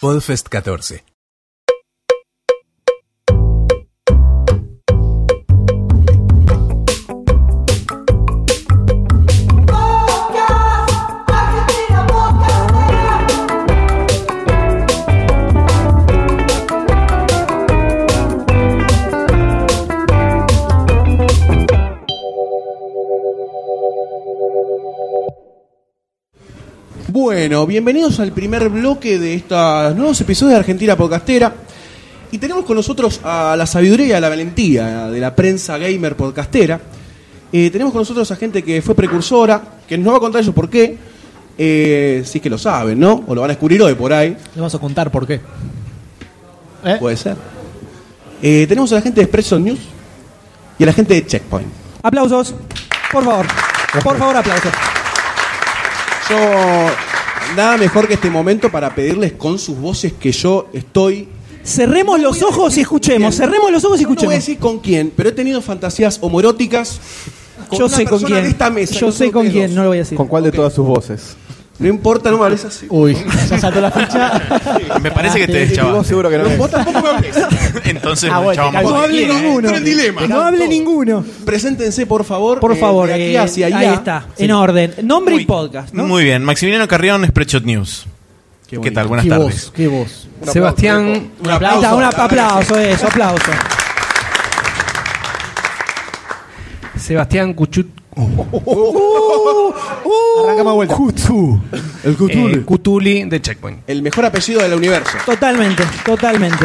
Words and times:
Podfest 0.00 0.48
14. 0.48 1.00
Bueno, 27.48 27.66
bienvenidos 27.66 28.20
al 28.20 28.32
primer 28.32 28.68
bloque 28.68 29.18
de 29.18 29.32
estos 29.32 29.96
nuevos 29.96 30.20
episodios 30.20 30.52
de 30.52 30.58
Argentina 30.58 30.94
Podcastera. 30.98 31.50
Y 32.30 32.36
tenemos 32.36 32.66
con 32.66 32.76
nosotros 32.76 33.20
a 33.24 33.54
la 33.56 33.64
sabiduría 33.64 34.06
y 34.06 34.12
a 34.12 34.20
la 34.20 34.28
valentía 34.28 35.06
de 35.08 35.18
la 35.18 35.34
prensa 35.34 35.78
gamer 35.78 36.14
podcastera. 36.14 36.78
Eh, 37.50 37.70
tenemos 37.70 37.94
con 37.94 38.02
nosotros 38.02 38.30
a 38.30 38.36
gente 38.36 38.62
que 38.62 38.82
fue 38.82 38.94
precursora, 38.94 39.62
que 39.88 39.96
nos 39.96 40.12
va 40.12 40.18
a 40.18 40.20
contar 40.20 40.42
ellos 40.42 40.54
por 40.54 40.68
qué. 40.68 40.98
Eh, 41.56 42.22
si 42.26 42.36
es 42.36 42.42
que 42.42 42.50
lo 42.50 42.58
saben, 42.58 43.00
¿no? 43.00 43.24
O 43.26 43.34
lo 43.34 43.40
van 43.40 43.48
a 43.48 43.54
descubrir 43.54 43.80
hoy 43.80 43.94
por 43.94 44.12
ahí. 44.12 44.28
Le 44.28 44.60
vamos 44.60 44.74
a 44.74 44.78
contar 44.78 45.10
por 45.10 45.26
qué. 45.26 45.40
Puede 47.00 47.16
ser. 47.16 47.34
Eh, 48.42 48.66
tenemos 48.68 48.92
a 48.92 48.96
la 48.96 49.00
gente 49.00 49.20
de 49.20 49.24
Expresso 49.24 49.58
News 49.58 49.80
y 50.78 50.82
a 50.82 50.86
la 50.86 50.92
gente 50.92 51.14
de 51.14 51.24
Checkpoint. 51.24 51.68
Aplausos, 52.02 52.54
por 53.10 53.24
favor. 53.24 53.46
Por 54.04 54.18
favor, 54.18 54.36
aplausos. 54.36 54.72
Yo, 56.28 56.36
nada 57.56 57.76
mejor 57.76 58.06
que 58.08 58.14
este 58.14 58.30
momento 58.30 58.70
para 58.70 58.94
pedirles 58.94 59.32
con 59.32 59.58
sus 59.58 59.78
voces 59.78 60.12
que 60.18 60.32
yo 60.32 60.68
estoy 60.72 61.28
Cerremos 61.64 62.18
los 62.20 62.42
ojos 62.42 62.78
y 62.78 62.80
escuchemos. 62.80 63.36
Cerremos 63.36 63.70
los 63.70 63.84
ojos 63.84 64.00
y 64.00 64.04
No 64.04 64.08
voy 64.08 64.14
a 64.14 64.14
escuchemos. 64.14 64.34
decir 64.46 64.58
con 64.58 64.78
quién, 64.78 65.12
pero 65.14 65.28
he 65.28 65.32
tenido 65.32 65.60
fantasías 65.60 66.18
homoeróticas. 66.22 66.98
con 67.68 67.78
Yo 67.78 67.86
una 67.86 67.96
sé 67.96 68.04
con 68.06 68.22
quién. 68.22 68.42
de 68.42 68.48
esta 68.48 68.70
mesa, 68.70 68.94
Yo 68.94 69.12
sé 69.12 69.30
con 69.30 69.46
quién, 69.50 69.66
dos. 69.66 69.76
no 69.76 69.82
lo 69.82 69.88
voy 69.88 69.98
a 69.98 70.00
decir. 70.00 70.16
¿Con 70.16 70.28
cuál 70.28 70.44
de 70.44 70.52
todas 70.52 70.72
sus 70.72 70.86
voces? 70.86 71.36
No 71.78 71.86
importa, 71.86 72.30
no 72.32 72.38
me 72.38 72.44
hables 72.44 72.64
así. 72.64 72.86
Uy, 72.88 73.16
ya 73.48 73.56
saltó 73.58 73.80
la 73.80 73.92
ficha. 73.92 74.32
Me 75.00 75.12
parece 75.12 75.38
que 75.38 75.46
te 75.46 75.52
Y 75.52 75.60
vos 75.62 75.68
deschavaste. 75.70 76.08
seguro 76.08 76.28
que 76.28 76.38
no. 76.38 76.48
Vos 76.56 76.70
tampoco 76.72 77.00
me 77.02 77.08
hables. 77.08 77.36
Entonces 77.84 78.30
Ah, 78.32 78.40
bueno, 78.40 78.70
calmo. 78.72 78.96
aquí. 78.96 79.04
hable 79.04 79.26
ninguno. 79.28 79.80
Dilema. 79.80 80.26
No 80.26 80.40
hable 80.40 80.66
ninguno. 80.66 81.24
Preséntense, 81.44 82.04
por 82.06 82.24
favor. 82.24 82.58
Por 82.58 82.72
eh, 82.72 82.76
favor, 82.76 83.06
de 83.08 83.14
aquí 83.14 83.36
eh, 83.36 83.38
hacia 83.38 83.66
allá. 83.68 83.78
ahí 83.78 83.94
está, 83.94 84.26
en 84.38 84.50
orden. 84.50 84.94
Nombre 85.04 85.36
y 85.36 85.44
podcast, 85.46 85.94
¿no? 85.94 86.04
Muy 86.04 86.24
bien, 86.24 86.42
Maximiliano 86.42 86.88
Carrión, 86.88 87.24
Spreadshot 87.24 87.62
News. 87.64 88.06
¿Qué, 88.66 88.76
bonito. 88.78 88.94
tal? 88.96 89.06
Buenas 89.06 89.24
qué 89.24 89.30
tardes. 89.30 89.44
voz, 89.46 89.72
qué 89.74 89.86
voz. 89.88 90.28
Sebastián, 90.52 91.30
Un 91.40 91.48
Ahí 91.48 91.54
aplauso. 91.54 91.80
está, 91.82 91.94
un 91.94 92.02
aplauso, 92.04 92.76
eso, 92.78 93.06
aplauso. 93.06 93.52
Sebastián 96.98 97.54
Cuchut. 97.54 97.86
Arrancamos 100.44 100.74
vuelta. 100.74 100.94
Cutu. 100.94 101.60
El 102.04 102.14
Cthulhu. 102.16 102.48
Eh, 102.48 102.62
Cutuli 102.64 103.24
de 103.24 103.40
Checkpoint. 103.40 103.80
El 103.88 104.02
mejor 104.02 104.24
apellido 104.26 104.62
del 104.62 104.74
universo. 104.74 105.16
Totalmente, 105.24 105.82
totalmente. 106.04 106.64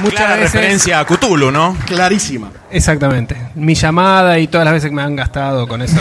Muchas 0.00 0.20
Clara 0.20 0.36
veces- 0.36 0.52
referencia 0.52 1.00
a 1.00 1.04
Cthulhu, 1.04 1.50
¿no? 1.50 1.76
Clarísima. 1.86 2.50
Exactamente. 2.70 3.36
Mi 3.56 3.74
llamada 3.74 4.38
y 4.38 4.46
todas 4.46 4.64
las 4.64 4.74
veces 4.74 4.90
que 4.90 4.94
me 4.94 5.02
han 5.02 5.16
gastado 5.16 5.66
con 5.66 5.82
eso. 5.82 5.96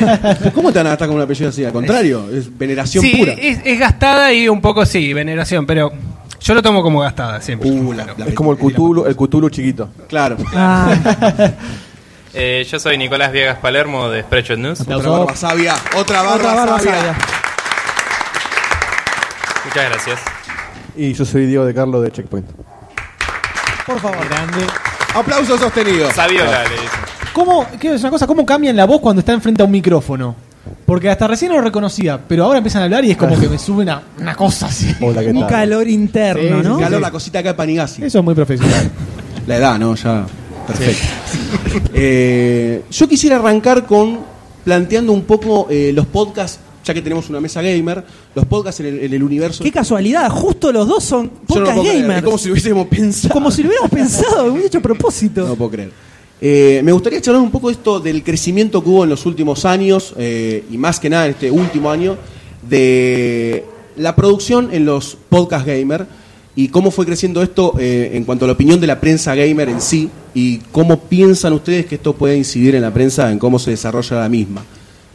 ¿Cómo 0.54 0.72
te 0.72 0.78
van 0.78 0.86
a 0.86 0.90
gastar 0.90 1.08
con 1.08 1.16
un 1.16 1.22
apellido 1.22 1.50
así? 1.50 1.62
Al 1.64 1.72
contrario, 1.72 2.28
es 2.32 2.56
veneración 2.56 3.04
sí, 3.04 3.14
pura. 3.16 3.32
es, 3.34 3.58
es 3.64 3.78
gastada 3.78 4.32
y 4.32 4.48
un 4.48 4.60
poco 4.62 4.86
sí, 4.86 5.12
veneración, 5.12 5.66
pero 5.66 5.92
yo 6.40 6.54
lo 6.54 6.62
tomo 6.62 6.82
como 6.82 7.00
gastada 7.00 7.42
siempre. 7.42 7.70
Uh, 7.70 7.92
la- 7.92 8.06
la- 8.16 8.26
Es 8.26 8.34
como 8.34 8.52
el 8.52 8.58
Cthulhu, 8.58 9.04
el 9.04 9.14
Cthulhu 9.16 9.50
chiquito. 9.50 9.90
Claro. 10.08 10.36
Ah, 10.54 10.94
Eh, 12.34 12.66
yo 12.70 12.78
soy 12.78 12.96
Nicolás 12.96 13.30
Viegas 13.30 13.58
Palermo 13.58 14.08
de 14.08 14.22
Spreadshot 14.22 14.58
News. 14.58 14.80
Otra 14.80 14.96
barba 14.96 15.36
sabia. 15.36 15.74
Otra 15.96 16.22
barba, 16.22 16.34
Otra 16.36 16.54
barba 16.54 16.78
sabia. 16.78 16.94
sabia. 16.94 17.16
Muchas 19.64 19.90
gracias. 19.90 20.20
Y 20.96 21.12
yo 21.12 21.24
soy 21.24 21.46
Diego 21.46 21.64
de 21.64 21.74
Carlos 21.74 22.02
de 22.02 22.10
Checkpoint. 22.10 22.48
Por 23.86 24.00
favor. 24.00 24.18
Aplauso 25.14 25.58
sostenido. 25.58 26.10
Saviola 26.12 26.64
le 26.64 26.70
dicen. 26.70 27.00
¿Cómo, 27.32 27.66
qué 27.80 27.94
es 27.94 28.00
una 28.00 28.10
cosa, 28.10 28.26
cómo 28.26 28.44
cambian 28.44 28.76
la 28.76 28.84
voz 28.84 29.00
cuando 29.00 29.20
está 29.20 29.32
enfrente 29.32 29.62
a 29.62 29.64
un 29.66 29.70
micrófono? 29.72 30.34
Porque 30.86 31.10
hasta 31.10 31.26
recién 31.26 31.50
no 31.50 31.56
lo 31.58 31.62
reconocía, 31.64 32.20
pero 32.28 32.44
ahora 32.44 32.58
empiezan 32.58 32.82
a 32.82 32.84
hablar 32.84 33.04
y 33.04 33.10
es 33.12 33.16
como 33.16 33.38
que 33.38 33.48
me 33.48 33.58
sube 33.58 33.82
una, 33.82 34.02
una 34.18 34.34
cosa 34.34 34.66
así. 34.66 34.94
Hola, 35.00 35.22
¿qué 35.22 35.30
un 35.30 35.46
calor 35.46 35.88
interno, 35.88 36.58
El 36.60 36.68
¿no? 36.68 36.78
calor, 36.78 37.00
la 37.00 37.10
cosita 37.10 37.38
acá 37.40 37.50
de 37.50 37.54
Panigasi. 37.54 38.04
Eso 38.04 38.18
es 38.18 38.24
muy 38.24 38.34
profesional. 38.34 38.90
La 39.46 39.56
edad, 39.56 39.78
¿no? 39.78 39.94
Ya. 39.94 40.24
Perfecto. 40.66 41.90
Eh, 41.94 42.82
yo 42.90 43.08
quisiera 43.08 43.36
arrancar 43.36 43.86
con 43.86 44.20
planteando 44.64 45.12
un 45.12 45.22
poco 45.22 45.66
eh, 45.70 45.92
los 45.94 46.06
podcasts, 46.06 46.60
ya 46.84 46.94
que 46.94 47.02
tenemos 47.02 47.28
una 47.28 47.40
mesa 47.40 47.62
gamer, 47.62 48.04
los 48.34 48.44
podcasts 48.46 48.80
en 48.80 48.86
el, 48.86 48.98
en 49.00 49.12
el 49.12 49.22
universo. 49.22 49.62
Qué 49.62 49.72
casualidad, 49.72 50.28
justo 50.30 50.72
los 50.72 50.86
dos 50.86 51.04
son 51.04 51.30
Yo 51.48 51.60
no 51.60 51.80
creer, 51.80 52.02
gamers. 52.02 52.22
Como 52.22 52.38
si 52.38 52.48
lo 52.48 52.52
hubiésemos 52.52 52.86
pensado. 52.86 53.34
Como 53.34 53.50
si 53.50 53.62
lo 53.62 53.68
hubiéramos 53.68 53.90
pensado, 53.90 54.52
hubiera 54.52 54.66
hecho 54.66 54.78
a 54.78 54.82
propósito. 54.82 55.46
No 55.46 55.56
puedo 55.56 55.70
creer. 55.70 55.90
Eh, 56.40 56.80
me 56.82 56.90
gustaría 56.90 57.20
charlar 57.20 57.40
un 57.40 57.52
poco 57.52 57.68
de 57.68 57.74
esto 57.74 58.00
del 58.00 58.24
crecimiento 58.24 58.82
que 58.82 58.90
hubo 58.90 59.04
en 59.04 59.10
los 59.10 59.26
últimos 59.26 59.64
años, 59.64 60.12
eh, 60.18 60.64
y 60.70 60.76
más 60.76 60.98
que 60.98 61.08
nada 61.08 61.26
en 61.26 61.32
este 61.32 61.50
último 61.50 61.90
año, 61.90 62.16
de 62.68 63.64
la 63.96 64.16
producción 64.16 64.70
en 64.72 64.84
los 64.84 65.16
podcast 65.28 65.66
gamer 65.66 66.06
y 66.56 66.68
cómo 66.68 66.90
fue 66.90 67.06
creciendo 67.06 67.42
esto 67.42 67.74
eh, 67.78 68.10
en 68.14 68.24
cuanto 68.24 68.44
a 68.44 68.48
la 68.48 68.54
opinión 68.54 68.80
de 68.80 68.86
la 68.86 69.00
prensa 69.00 69.34
gamer 69.34 69.68
en 69.68 69.80
sí 69.80 70.10
y 70.34 70.58
cómo 70.72 71.00
piensan 71.00 71.52
ustedes 71.52 71.86
que 71.86 71.96
esto 71.96 72.14
puede 72.14 72.36
incidir 72.36 72.74
en 72.74 72.82
la 72.82 72.92
prensa, 72.92 73.30
en 73.30 73.38
cómo 73.38 73.58
se 73.58 73.70
desarrolla 73.70 74.20
la 74.20 74.28
misma. 74.28 74.62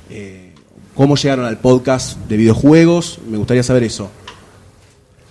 Eh, 0.09 0.51
¿Cómo 0.93 1.15
llegaron 1.15 1.45
al 1.45 1.59
podcast 1.59 2.17
de 2.27 2.37
videojuegos? 2.37 3.19
Me 3.29 3.37
gustaría 3.37 3.63
saber 3.63 3.83
eso. 3.83 4.09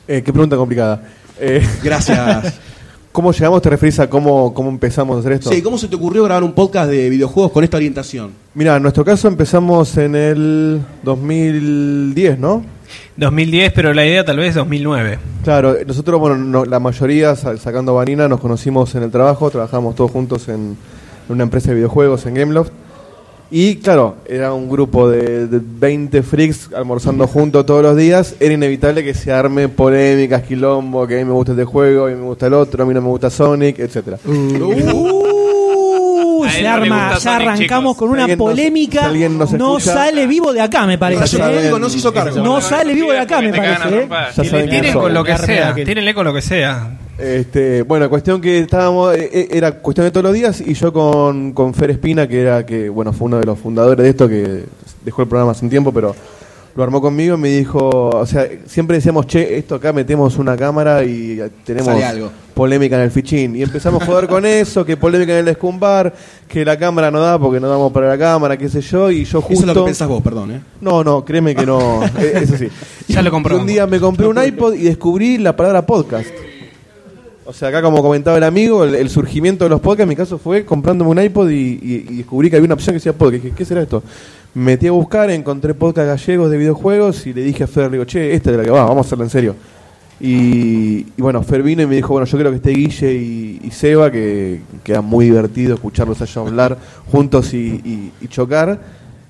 Eh, 0.07 0.23
qué 0.25 0.33
pregunta 0.33 0.57
complicada. 0.57 1.03
Eh, 1.41 1.67
Gracias. 1.83 2.61
¿Cómo 3.17 3.33
llegamos? 3.33 3.63
¿Te 3.63 3.71
referís 3.71 3.99
a 3.99 4.11
cómo, 4.11 4.53
cómo 4.53 4.69
empezamos 4.69 5.17
a 5.17 5.21
hacer 5.21 5.33
esto? 5.33 5.49
Sí, 5.51 5.63
¿cómo 5.63 5.79
se 5.79 5.89
te 5.89 5.97
ocurrió 5.97 6.23
grabar 6.25 6.45
un 6.45 6.53
podcast 6.53 6.91
de 6.91 7.09
videojuegos 7.09 7.51
con 7.51 7.65
esta 7.65 7.79
orientación? 7.79 8.33
Mira, 8.53 8.77
en 8.77 8.83
nuestro 8.83 9.07
caso 9.07 9.27
empezamos 9.27 9.97
en 9.97 10.15
el 10.15 10.83
2010, 11.03 12.39
¿no? 12.39 12.63
2010, 13.17 13.73
pero 13.73 13.95
la 13.95 14.05
idea 14.05 14.23
tal 14.23 14.37
vez 14.37 14.55
2009. 14.55 15.19
Claro, 15.45 15.77
nosotros, 15.87 16.21
bueno, 16.21 16.37
no- 16.37 16.67
la 16.67 16.79
mayoría, 16.79 17.35
sa- 17.37 17.57
sacando 17.57 17.95
Vanina, 17.95 18.29
nos 18.29 18.39
conocimos 18.39 18.95
en 18.95 19.05
el 19.05 19.11
trabajo, 19.11 19.51
trabajamos 19.51 19.95
todos 19.95 20.11
juntos 20.11 20.49
en, 20.49 20.55
en 20.55 20.77
una 21.31 21.45
empresa 21.45 21.69
de 21.71 21.77
videojuegos, 21.77 22.27
en 22.27 22.35
Gameloft. 22.35 22.71
Y 23.51 23.77
claro, 23.77 24.17
era 24.29 24.53
un 24.53 24.69
grupo 24.69 25.09
de, 25.09 25.47
de 25.47 25.61
20 25.63 26.23
freaks 26.23 26.71
almorzando 26.75 27.27
juntos 27.29 27.65
todos 27.65 27.83
los 27.83 27.97
días. 27.97 28.35
Era 28.41 28.55
inevitable 28.55 29.05
que 29.05 29.15
se 29.15 29.33
arme 29.33 29.69
polémicas, 29.69 30.43
quilombo, 30.43 31.07
que 31.07 31.15
a 31.15 31.19
mí 31.19 31.25
me 31.25 31.33
gusta 31.33 31.53
este 31.53 31.65
juego, 31.65 32.07
a 32.07 32.11
mí 32.11 32.17
me 32.17 32.23
gusta 32.23 32.47
el 32.49 32.55
otro, 32.55 32.83
a 32.83 32.87
mí 32.87 32.93
no 32.95 33.01
me 33.03 33.09
gusta 33.09 33.31
Sonic, 33.31 33.79
etcétera. 33.79 34.19
Uh, 34.25 36.45
él 36.45 36.51
se 36.51 36.67
arma, 36.67 37.11
ya 37.15 37.21
Sonic, 37.21 37.41
arrancamos 37.41 37.95
chicos. 37.95 37.97
con 37.97 38.09
una 38.11 38.19
Si 38.27 38.33
alguien 38.33 38.39
nos- 38.39 38.49
polémica. 38.49 39.01
si 39.01 39.07
alguien 39.07 39.39
nos 39.39 39.53
no 39.53 39.79
escucha- 39.79 39.95
sale 39.95 40.27
vivo 40.27 40.53
de 40.53 40.61
acá, 40.61 40.87
me 40.87 40.99
parece. 40.99 41.37
¿eh? 41.39 41.73
No 41.79 41.89
se 41.89 41.99
hizo 41.99 42.13
cargo. 42.13 42.37
No 42.43 42.61
sale 42.61 42.95
vivo 42.95 43.13
de 43.13 43.21
acá, 43.21 43.41
me 43.41 43.53
parece. 43.53 43.89
¿eh? 44.01 44.09
Ya 44.11 44.33
saben 44.45 44.69
quién 44.69 44.81
Tiren 44.81 44.93
soy. 44.93 45.03
con 45.03 45.15
lo 45.15 45.25
que 45.25 45.39
sea, 45.39 45.75
tírenle 45.75 46.15
con 46.15 46.25
lo 46.27 46.35
que 46.35 46.43
sea. 46.43 46.91
Este, 47.19 47.83
bueno, 47.83 48.11
cuestión 48.11 48.41
que 48.41 48.59
estábamos, 48.59 49.15
eh, 49.15 49.31
eh, 49.33 49.49
era 49.53 49.73
cuestión 49.81 50.05
de 50.05 50.11
todos 50.11 50.25
los 50.25 50.35
días 50.35 50.61
y 50.61 50.75
yo 50.75 50.93
con, 50.93 51.53
con 51.53 51.73
Fer 51.73 51.91
Espina, 51.91 52.29
que 52.29 52.43
era 52.43 52.67
que, 52.67 52.91
bueno, 52.91 53.13
fue 53.13 53.27
uno 53.27 53.39
de 53.39 53.47
los 53.47 53.59
fundadores 53.59 54.03
de 54.03 54.11
esto, 54.11 54.29
que 54.29 54.65
dejó 55.03 55.23
el 55.23 55.29
programa 55.29 55.53
hace 55.53 55.65
un 55.65 55.71
tiempo, 55.71 55.93
pero 55.93 56.15
lo 56.75 56.83
armó 56.83 57.01
conmigo 57.01 57.37
y 57.37 57.39
me 57.39 57.49
dijo, 57.49 57.89
o 57.89 58.27
sea, 58.27 58.47
siempre 58.67 58.99
decíamos, 58.99 59.27
che, 59.27 59.57
esto 59.57 59.77
acá 59.77 59.95
metemos 59.95 60.37
una 60.37 60.59
cámara 60.59 61.03
y 61.05 61.41
tenemos 61.65 61.89
algo. 61.89 62.31
polémica 62.53 62.97
en 62.97 63.03
el 63.03 63.11
fichín. 63.11 63.57
Y 63.57 63.63
empezamos 63.63 64.03
a 64.03 64.05
joder 64.05 64.29
con 64.29 64.45
eso, 64.45 64.85
que 64.85 64.99
polémica 64.99 65.33
en 65.33 65.39
el 65.39 65.49
escumbar, 65.49 66.13
que 66.47 66.67
la 66.67 66.77
cámara 66.79 67.11
no 67.11 67.21
da 67.21 67.39
porque 67.39 67.61
no 67.61 67.69
damos 67.71 67.93
para 67.93 68.09
la 68.09 68.19
cámara, 68.19 68.59
qué 68.59 68.69
sé 68.69 68.83
yo, 68.83 69.11
y 69.11 69.25
yo 69.25 69.41
justo... 69.41 69.55
Eso 69.55 69.63
es 69.63 69.75
lo 69.75 69.85
que 69.85 69.87
pensás 69.87 70.07
vos, 70.07 70.23
perdón, 70.23 70.51
¿eh? 70.51 70.61
No, 70.83 71.03
no, 71.03 71.25
créeme 71.25 71.55
que 71.55 71.65
no. 71.65 72.05
eh, 72.19 72.41
Eso 72.43 72.59
sí. 72.59 72.69
Ya 73.09 73.23
lo 73.23 73.31
comprobamos. 73.31 73.67
Un 73.67 73.73
día 73.73 73.87
me 73.87 73.99
compré 73.99 74.27
un 74.27 74.45
iPod 74.45 74.75
y 74.75 74.83
descubrí 74.83 75.39
la 75.39 75.57
palabra 75.57 75.87
podcast. 75.87 76.29
O 77.47 77.53
sea, 77.53 77.69
acá 77.69 77.81
como 77.81 78.03
comentaba 78.03 78.37
el 78.37 78.43
amigo, 78.43 78.83
el, 78.83 79.09
surgimiento 79.09 79.65
de 79.65 79.71
los 79.71 79.81
podcasts, 79.81 80.03
en 80.03 80.09
mi 80.09 80.17
caso 80.17 80.37
fue 80.37 80.65
comprándome 80.65 81.11
un 81.11 81.23
iPod 81.23 81.49
y, 81.49 81.99
descubrí 82.17 82.51
que 82.51 82.57
había 82.57 82.67
una 82.67 82.75
opción 82.75 82.93
que 82.93 82.99
decía 82.99 83.13
podcast. 83.13 83.45
Dije, 83.45 83.57
¿qué 83.57 83.65
será 83.65 83.83
esto? 83.83 84.03
Me 84.55 84.73
metí 84.73 84.89
a 84.89 84.91
buscar, 84.91 85.31
encontré 85.31 85.73
podcast 85.75 86.09
gallegos 86.09 86.51
de 86.51 86.59
videojuegos 86.59 87.25
y 87.27 87.33
le 87.33 87.43
dije 87.43 87.63
a 87.63 87.67
Fer, 87.69 87.89
digo, 87.91 88.05
che, 88.05 88.35
esta 88.35 88.51
es 88.51 88.57
la 88.57 88.65
que 88.65 88.71
va, 88.71 88.85
vamos 88.85 89.07
a 89.07 89.07
hacerla 89.07 89.25
en 89.25 89.31
serio. 89.31 89.55
Y, 90.19 91.05
bueno, 91.19 91.43
Fer 91.45 91.63
vino 91.63 91.83
y 91.83 91.87
me 91.87 91.95
dijo, 91.95 92.09
bueno, 92.09 92.27
yo 92.27 92.37
creo 92.37 92.51
que 92.51 92.57
esté 92.57 92.71
Guille 92.71 93.15
y, 93.15 93.71
Seba, 93.71 94.11
que, 94.11 94.63
que 94.83 94.93
era 94.93 95.01
muy 95.01 95.27
divertido 95.27 95.75
escucharlos 95.75 96.21
allá 96.21 96.41
hablar 96.41 96.79
juntos 97.13 97.55
y 97.55 98.11
chocar. 98.29 98.81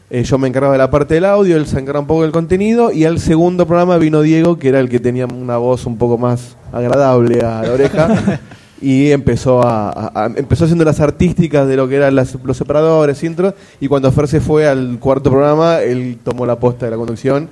Eh, 0.08 0.22
yo 0.22 0.38
me 0.38 0.46
encargaba 0.46 0.72
de 0.74 0.78
la 0.78 0.90
parte 0.90 1.14
del 1.14 1.24
audio, 1.24 1.56
él 1.56 1.66
se 1.66 1.74
encargaba 1.80 2.00
un 2.00 2.06
poco 2.06 2.22
del 2.22 2.30
contenido 2.30 2.92
y 2.92 3.04
al 3.04 3.18
segundo 3.18 3.66
programa 3.66 3.98
vino 3.98 4.22
Diego, 4.22 4.56
que 4.56 4.68
era 4.68 4.78
el 4.78 4.88
que 4.88 5.00
tenía 5.00 5.26
una 5.26 5.56
voz 5.56 5.84
un 5.84 5.98
poco 5.98 6.16
más 6.16 6.56
agradable 6.72 7.40
a 7.40 7.62
la 7.62 7.72
oreja 7.72 8.40
y 8.80 9.10
empezó 9.10 9.62
a, 9.64 9.90
a- 9.90 10.12
a- 10.14 10.26
empezó 10.36 10.64
haciendo 10.64 10.84
las 10.84 11.00
artísticas 11.00 11.66
de 11.66 11.76
lo 11.76 11.88
que 11.88 11.96
eran 11.96 12.14
las- 12.14 12.36
los 12.44 12.56
separadores, 12.56 13.24
intros 13.24 13.54
y 13.80 13.88
cuando 13.88 14.12
Fer 14.12 14.28
se 14.28 14.40
fue 14.40 14.68
al 14.68 14.98
cuarto 15.00 15.28
programa, 15.30 15.80
él 15.80 16.18
tomó 16.22 16.46
la 16.46 16.60
posta 16.60 16.84
de 16.86 16.92
la 16.92 16.96
conducción 16.98 17.48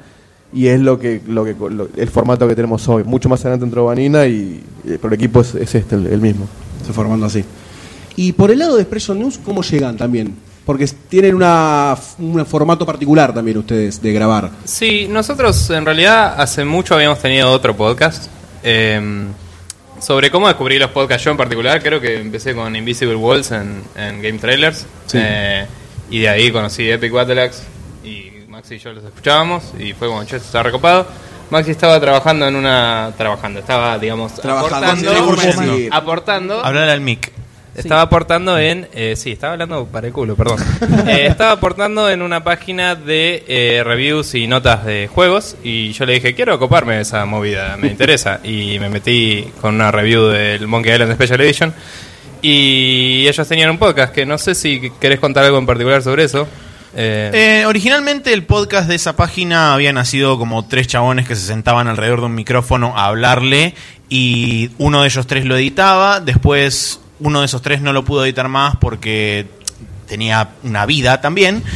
y 0.53 0.69
es 0.69 0.79
lo 0.79 1.01
que, 1.01 1.23
lo 1.27 1.45
que 1.45 1.57
lo- 1.59 1.89
el 1.97 2.09
formato 2.09 2.47
que 2.47 2.55
tenemos 2.55 2.89
hoy, 2.89 3.03
mucho 3.03 3.29
más 3.29 3.41
adelante 3.41 3.65
entró 3.65 3.87
Vanina 3.87 4.27
y, 4.29 4.63
y 4.85 4.89
pero 4.99 5.09
el 5.09 5.15
equipo 5.15 5.41
es, 5.41 5.57
es 5.57 5.75
este 5.75 5.97
el, 5.97 6.07
el 6.07 6.21
mismo. 6.21 6.47
Se 6.87 6.93
formando 6.93 7.27
así. 7.27 7.45
Y 8.15 8.31
por 8.31 8.53
el 8.53 8.61
lado 8.61 8.77
de 8.77 8.83
Expression 8.83 9.19
News, 9.19 9.41
¿cómo 9.45 9.63
llegan 9.63 9.97
también? 9.97 10.35
Porque 10.65 10.87
tienen 11.09 11.35
una, 11.35 11.95
un 12.19 12.45
formato 12.47 12.87
particular 12.87 13.35
también 13.35 13.59
ustedes 13.59 14.01
de 14.01 14.13
grabar. 14.13 14.51
Sí, 14.65 15.07
nosotros 15.11 15.69
en 15.71 15.85
realidad 15.85 16.41
hace 16.41 16.65
mucho 16.65 16.95
habíamos 16.95 17.19
tenido 17.21 17.51
otro 17.51 17.77
podcast. 17.77 18.27
eh, 18.63 19.27
sobre 20.01 20.31
cómo 20.31 20.49
descubrir 20.49 20.81
los 20.81 20.91
podcasts 20.91 21.25
yo 21.25 21.31
en 21.31 21.37
particular. 21.39 21.83
Creo 21.83 22.01
que 22.01 22.21
empecé 22.21 22.55
con 22.55 22.75
Invisible 22.77 23.15
Walls 23.17 23.51
en, 23.53 23.83
en 23.97 24.21
Game 24.21 24.39
Trailers. 24.39 24.87
Sí. 25.07 25.19
eh, 25.21 25.67
y 26.11 26.21
de 26.21 26.29
ahí 26.29 26.51
conocí 26.53 26.91
Epic 26.91 27.11
Battleaxe. 27.13 27.63
Y 28.05 28.31
Maxi 28.49 28.75
y 28.75 28.79
yo 28.79 28.93
los 28.93 29.03
escuchábamos. 29.05 29.65
Y 29.79 29.93
fue 29.95 30.09
como, 30.09 30.23
che, 30.25 30.37
está 30.37 30.63
recopado. 30.63 31.07
Maxi 31.51 31.71
estaba 31.71 31.99
trabajando 32.01 32.47
en 32.47 32.57
una. 32.57 33.13
Trabajando, 33.17 33.61
estaba, 33.61 33.99
digamos, 33.99 34.35
Trabajando, 34.35 35.11
aportando 35.91 36.63
Hablar 36.65 36.89
al 36.89 37.01
mic. 37.01 37.33
Estaba 37.75 38.03
aportando 38.03 38.59
en. 38.59 38.89
eh, 38.93 39.15
sí, 39.17 39.33
estaba 39.33 39.55
hablando 39.55 39.87
para 39.87 40.07
el 40.07 40.13
culo, 40.13 40.37
perdón. 40.37 40.59
Eh, 41.09 41.27
estaba 41.27 41.53
aportando 41.53 42.09
en 42.09 42.23
una 42.23 42.43
página 42.45 42.95
de 42.95 43.45
eh, 43.47 43.83
reviews 43.85 44.35
y 44.35 44.47
notas 44.47 44.85
de 44.85 45.09
juegos. 45.13 45.57
Y 45.63 45.93
yo 45.93 46.07
le 46.07 46.15
dije, 46.15 46.35
quiero 46.35 46.55
ocuparme 46.55 46.95
de 46.97 47.03
esa 47.03 47.25
movida, 47.27 47.77
me 47.77 47.89
interesa. 47.89 48.41
Y 48.45 48.79
me 48.79 48.89
metí 48.89 49.47
con 49.61 49.75
una 49.75 49.91
review 49.91 50.27
del 50.27 50.67
Monkey 50.67 50.93
Island 50.93 51.15
Special 51.15 51.41
Edition. 51.41 51.75
Y 52.43 53.27
ellos 53.27 53.49
tenían 53.49 53.71
un 53.71 53.79
podcast 53.79 54.13
que 54.13 54.27
no 54.27 54.37
sé 54.39 54.55
si 54.55 54.91
querés 55.01 55.19
contar 55.19 55.45
algo 55.45 55.59
en 55.59 55.67
particular 55.67 56.03
sobre 56.03 56.25
eso. 56.25 56.47
Eh, 56.97 57.31
Eh, 57.63 57.67
originalmente 57.67 58.33
el 58.33 58.45
podcast 58.45 58.89
de 58.89 58.95
esa 58.95 59.17
página 59.17 59.75
había 59.75 59.93
nacido 59.93 60.39
como 60.39 60.67
tres 60.67 60.87
chabones 60.87 61.27
que 61.27 61.35
se 61.37 61.47
sentaban 61.47 61.89
alrededor 61.89 62.21
de 62.21 62.27
un 62.27 62.35
micrófono 62.35 62.97
a 62.97 63.07
hablarle 63.07 63.75
y 64.09 64.71
uno 64.79 65.01
de 65.01 65.09
ellos 65.09 65.27
tres 65.27 65.45
lo 65.45 65.57
editaba, 65.57 66.21
después 66.21 67.01
uno 67.21 67.41
de 67.41 67.47
esos 67.47 67.63
tres 67.63 67.81
no 67.81 67.93
lo 67.93 68.05
pudo 68.05 68.25
editar 68.25 68.49
más 68.49 68.77
porque 68.77 69.47
tenía 70.07 70.51
una 70.63 70.87
vida 70.87 71.21
también 71.21 71.63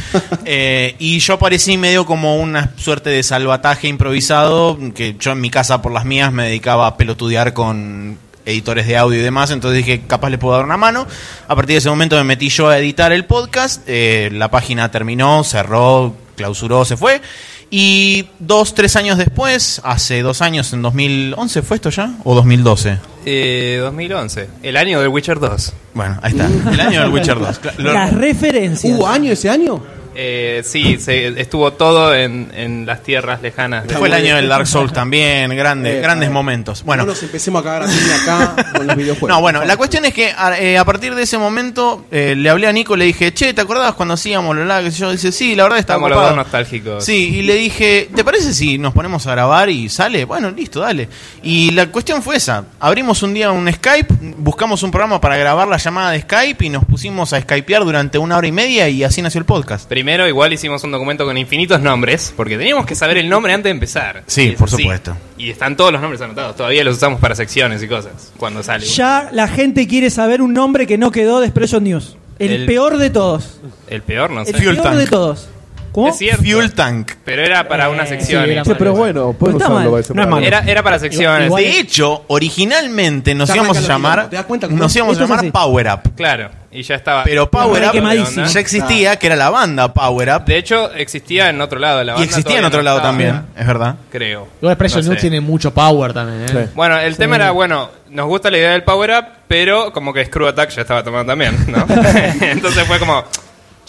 Eh, 0.51 0.95
y 0.97 1.19
yo 1.19 1.35
aparecí 1.35 1.77
medio 1.77 2.05
como 2.07 2.37
una 2.37 2.73
suerte 2.75 3.11
de 3.11 3.21
salvataje 3.21 3.87
improvisado 3.87 4.79
que 4.95 5.15
yo 5.19 5.31
en 5.31 5.41
mi 5.41 5.51
casa 5.51 5.81
por 5.81 5.91
las 5.91 6.05
mías 6.05 6.31
me 6.31 6.45
dedicaba 6.45 6.87
a 6.87 6.97
pelotudear 6.97 7.53
con 7.53 8.17
editores 8.45 8.87
de 8.87 8.97
audio 8.97 9.19
y 9.19 9.23
demás, 9.23 9.51
entonces 9.51 9.77
dije, 9.85 10.01
capaz 10.07 10.29
le 10.29 10.37
puedo 10.37 10.55
dar 10.55 10.65
una 10.65 10.77
mano. 10.77 11.05
A 11.47 11.55
partir 11.55 11.75
de 11.75 11.77
ese 11.77 11.89
momento 11.89 12.15
me 12.15 12.23
metí 12.23 12.49
yo 12.49 12.67
a 12.69 12.79
editar 12.79 13.11
el 13.11 13.25
podcast, 13.25 13.83
eh, 13.87 14.29
la 14.31 14.49
página 14.49 14.89
terminó, 14.89 15.43
cerró, 15.43 16.15
clausuró, 16.35 16.85
se 16.85 16.97
fue. 16.97 17.21
Y 17.71 18.27
dos, 18.39 18.73
tres 18.73 18.95
años 18.95 19.17
después, 19.17 19.79
hace 19.83 20.21
dos 20.23 20.41
años, 20.41 20.73
en 20.73 20.81
2011, 20.81 21.61
¿fue 21.61 21.75
esto 21.75 21.89
ya? 21.91 22.15
¿O 22.23 22.33
2012? 22.35 22.97
eh, 23.25 23.77
2011, 23.81 24.49
el 24.63 24.75
año 24.77 24.99
del 25.01 25.09
Witcher 25.09 25.39
2. 25.39 25.73
Bueno, 25.93 26.17
ahí 26.23 26.31
está, 26.31 26.47
el 26.71 26.79
año 26.79 27.01
del 27.01 27.11
Witcher 27.11 27.37
2. 27.37 27.61
Cla- 27.61 27.73
lo- 27.77 27.93
Las 27.93 28.13
referencias. 28.13 28.91
¿Hubo 28.97 29.07
año 29.07 29.31
ese 29.31 29.49
año? 29.51 29.83
Eh, 30.21 30.63
sí, 30.65 30.97
se, 30.99 31.39
estuvo 31.39 31.71
todo 31.71 32.13
en, 32.13 32.51
en 32.53 32.85
las 32.85 33.03
tierras 33.03 33.41
lejanas. 33.41 33.87
de- 33.87 33.95
Fue 33.95 34.09
el 34.09 34.13
año 34.13 34.35
del 34.35 34.49
Dark 34.49 34.67
Souls 34.67 34.91
también, 34.91 35.55
grandes, 35.55 35.95
Eh, 35.95 36.01
grandes 36.01 36.27
eh. 36.27 36.31
momentos. 36.31 36.83
Bueno, 36.83 37.03
No 37.03 37.13
nos 37.13 37.23
empecemos 37.23 37.61
a 37.61 37.63
cagar 37.63 37.83
acá 37.83 38.55
con 38.75 38.85
los 38.85 38.97
videojuegos. 38.97 39.29
No, 39.29 39.39
bueno, 39.39 39.63
la 39.63 39.77
cuestión 39.77 40.03
es 40.03 40.13
que 40.13 40.33
a, 40.37 40.59
eh, 40.59 40.77
a 40.77 40.83
partir 40.83 41.15
de 41.15 41.23
ese 41.23 41.37
momento 41.37 42.05
eh, 42.11 42.35
le 42.37 42.49
hablé 42.49 42.67
a 42.67 42.73
Nico, 42.73 42.97
le 42.97 43.05
dije, 43.05 43.33
che, 43.33 43.53
¿te 43.53 43.61
acordabas 43.61 43.93
cuando 43.93 44.15
hacíamos 44.15 44.57
lo 44.57 44.65
la 44.65 44.83
que 44.83 44.91
yo? 44.91 45.09
Dice, 45.09 45.31
sí, 45.31 45.55
la 45.55 45.63
verdad 45.63 45.79
estaba 45.79 45.99
Estamos 45.99 46.09
los 46.21 46.27
dos 46.27 46.35
nostálgicos. 46.35 47.05
Sí, 47.05 47.37
y 47.37 47.41
le 47.43 47.55
dije, 47.55 48.09
¿te 48.13 48.25
parece 48.25 48.53
si 48.53 48.77
nos 48.77 48.93
ponemos 48.93 49.25
a 49.25 49.31
grabar 49.31 49.69
y 49.69 49.87
sale? 49.87 50.25
Bueno, 50.25 50.51
listo, 50.51 50.81
dale. 50.81 51.07
Y 51.43 51.71
la 51.71 51.87
cuestión 51.87 52.21
fue 52.21 52.35
esa. 52.35 52.65
Abrimos 52.81 53.23
un 53.23 53.33
día 53.33 53.51
un 53.51 53.71
Skype, 53.71 54.13
buscamos 54.37 54.83
un 54.83 54.91
programa 54.91 55.21
para 55.21 55.37
grabar 55.37 55.69
la 55.69 55.77
llamada 55.77 56.11
de 56.11 56.21
Skype 56.23 56.65
y 56.65 56.69
nos 56.69 56.83
pusimos 56.83 57.31
a 57.31 57.39
skypear 57.39 57.85
durante 57.85 58.17
una 58.17 58.35
hora 58.35 58.47
y 58.47 58.51
media 58.51 58.89
y 58.89 59.05
así 59.05 59.21
nació 59.21 59.39
el 59.39 59.45
podcast. 59.45 59.87
Primero, 59.87 60.08
igual 60.27 60.53
hicimos 60.53 60.83
un 60.83 60.91
documento 60.91 61.25
con 61.25 61.37
infinitos 61.37 61.81
nombres, 61.81 62.33
porque 62.35 62.57
teníamos 62.57 62.85
que 62.85 62.95
saber 62.95 63.17
el 63.17 63.29
nombre 63.29 63.53
antes 63.53 63.65
de 63.65 63.69
empezar. 63.71 64.23
Sí, 64.27 64.55
por 64.57 64.67
así. 64.67 64.77
supuesto. 64.83 65.15
Y 65.37 65.49
están 65.49 65.75
todos 65.77 65.91
los 65.91 66.01
nombres 66.01 66.21
anotados. 66.21 66.55
Todavía 66.55 66.83
los 66.83 66.97
usamos 66.97 67.19
para 67.19 67.35
secciones 67.35 67.81
y 67.83 67.87
cosas. 67.87 68.31
Cuando 68.37 68.63
sale. 68.63 68.85
Ya 68.85 69.29
la 69.31 69.47
gente 69.47 69.87
quiere 69.87 70.09
saber 70.09 70.41
un 70.41 70.53
nombre 70.53 70.87
que 70.87 70.97
no 70.97 71.11
quedó 71.11 71.39
de 71.39 71.47
Expression 71.47 71.83
News. 71.83 72.17
El, 72.39 72.51
El- 72.51 72.65
peor 72.65 72.97
de 72.97 73.09
todos. 73.09 73.59
El 73.87 74.01
peor, 74.01 74.31
no 74.31 74.43
sé. 74.45 74.51
El 74.51 74.57
peor 74.57 74.77
tank. 74.77 74.95
de 74.95 75.07
todos. 75.07 75.49
¿Cómo? 75.91 76.09
Es 76.09 76.17
cierto. 76.17 76.43
Fuel 76.43 76.73
Tank. 76.73 77.11
Pero 77.25 77.43
era 77.43 77.67
para 77.67 77.89
una 77.89 78.05
sección. 78.05 78.45
sí, 78.45 78.51
era 78.51 78.63
Che, 78.63 78.75
pero 78.75 78.93
bueno, 78.93 79.33
pueden 79.33 79.57
No 79.57 79.63
está 79.63 79.73
usarlo 79.73 79.75
mal. 79.79 79.89
para 79.89 80.01
ese 80.01 80.13
No 80.13 80.21
es 80.21 80.27
programa. 80.27 80.35
malo. 80.35 80.47
Era, 80.47 80.71
era 80.71 80.83
para 80.83 80.99
secciones. 80.99 81.47
Igual- 81.47 81.63
De 81.63 81.79
hecho, 81.79 82.23
originalmente 82.27 83.33
nos 83.35 83.49
Ya 83.49 83.55
íbamos 83.55 83.77
a 83.77 83.79
arranca 83.79 83.93
lo 83.93 83.97
llamar, 83.99 84.13
quilombo. 84.13 84.29
¿Te 84.29 84.35
das 84.35 84.45
cuenta 84.45 84.67
cómo 84.67 84.79
nos 84.79 84.95
íbamos 84.95 85.11
a 85.17 85.21
Esto 85.23 85.33
es 85.33 85.41
llamar. 85.41 85.51
Power 85.51 85.87
Up. 85.87 86.15
Claro. 86.15 86.49
Y 86.71 86.83
ya 86.83 86.95
estaba. 86.95 87.23
Pero 87.23 87.49
Power 87.49 87.83
Up 87.85 87.91
quemadísimo. 87.91 88.45
ya 88.45 88.59
existía, 88.59 89.15
que 89.17 89.25
era 89.27 89.35
la 89.35 89.49
banda 89.49 89.91
Power 89.91 90.29
Up. 90.35 90.45
De 90.45 90.57
hecho, 90.57 90.93
existía 90.93 91.49
en 91.49 91.59
otro 91.61 91.79
lado 91.79 91.97
de 91.99 92.05
la 92.05 92.11
Y 92.11 92.15
banda. 92.15 92.25
existía 92.25 92.57
en 92.57 92.61
todavía 92.61 92.67
otro 92.67 92.79
no 92.79 92.83
lado 92.83 92.97
estaba, 92.97 93.11
también, 93.11 93.41
es 93.57 93.65
verdad. 93.67 93.95
Creo. 94.11 94.47
Igual 94.61 94.73
Expression 94.73 94.99
No 94.99 95.03
sé. 95.03 95.09
News 95.09 95.21
tiene 95.21 95.41
mucho 95.41 95.73
power 95.73 96.13
también, 96.13 96.43
¿eh? 96.43 96.65
Sí. 96.67 96.71
Bueno, 96.75 96.99
el 96.99 97.17
tema 97.17 97.37
era, 97.37 97.51
bueno, 97.51 97.89
nos 98.11 98.27
gusta 98.27 98.51
la 98.51 98.57
idea 98.59 98.71
del 98.73 98.83
Power 98.83 99.09
Up, 99.11 99.25
pero 99.47 99.91
como 99.91 100.13
que 100.13 100.23
Screw 100.25 100.47
Attack 100.47 100.69
ya 100.69 100.81
estaba 100.83 101.03
tomando 101.03 101.31
también, 101.31 101.55
¿no? 101.67 101.85
Entonces 102.41 102.83
fue 102.85 102.99
como, 102.99 103.23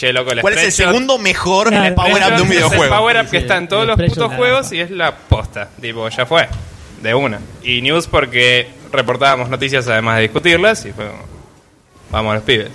che, 0.00 0.12
loco, 0.14 0.32
el 0.32 0.41
¿Cuál 0.41 0.55
es 0.55 0.64
el 0.64 0.73
segundo 0.73 1.19
mejor 1.19 1.69
Claro. 1.69 1.94
Power 1.94 2.23
Up 2.23 2.29
de 2.29 2.32
un 2.32 2.35
Es 2.35 2.41
el 2.43 2.49
videojuego? 2.49 2.97
Power 2.97 3.17
Up 3.19 3.23
que 3.25 3.31
sí, 3.31 3.37
está 3.37 3.58
en 3.58 3.69
todos 3.69 3.82
el 3.82 4.12
los 4.17 4.32
juegos 4.35 4.73
y 4.73 4.81
es 4.81 4.91
la 4.91 5.14
posta. 5.14 5.69
Tipo, 5.81 6.08
ya 6.08 6.25
fue. 6.25 6.49
De 7.02 7.14
una. 7.14 7.38
Y 7.62 7.82
News 7.82 8.06
porque 8.06 8.67
reportábamos 8.91 9.50
noticias 9.50 9.87
además 9.88 10.17
de 10.17 10.23
discutirlas 10.23 10.85
y 10.87 10.93
fue 10.93 11.06
como, 11.06 11.23
vamos 12.11 12.32
a 12.32 12.35
los 12.37 12.44
pibes. 12.44 12.70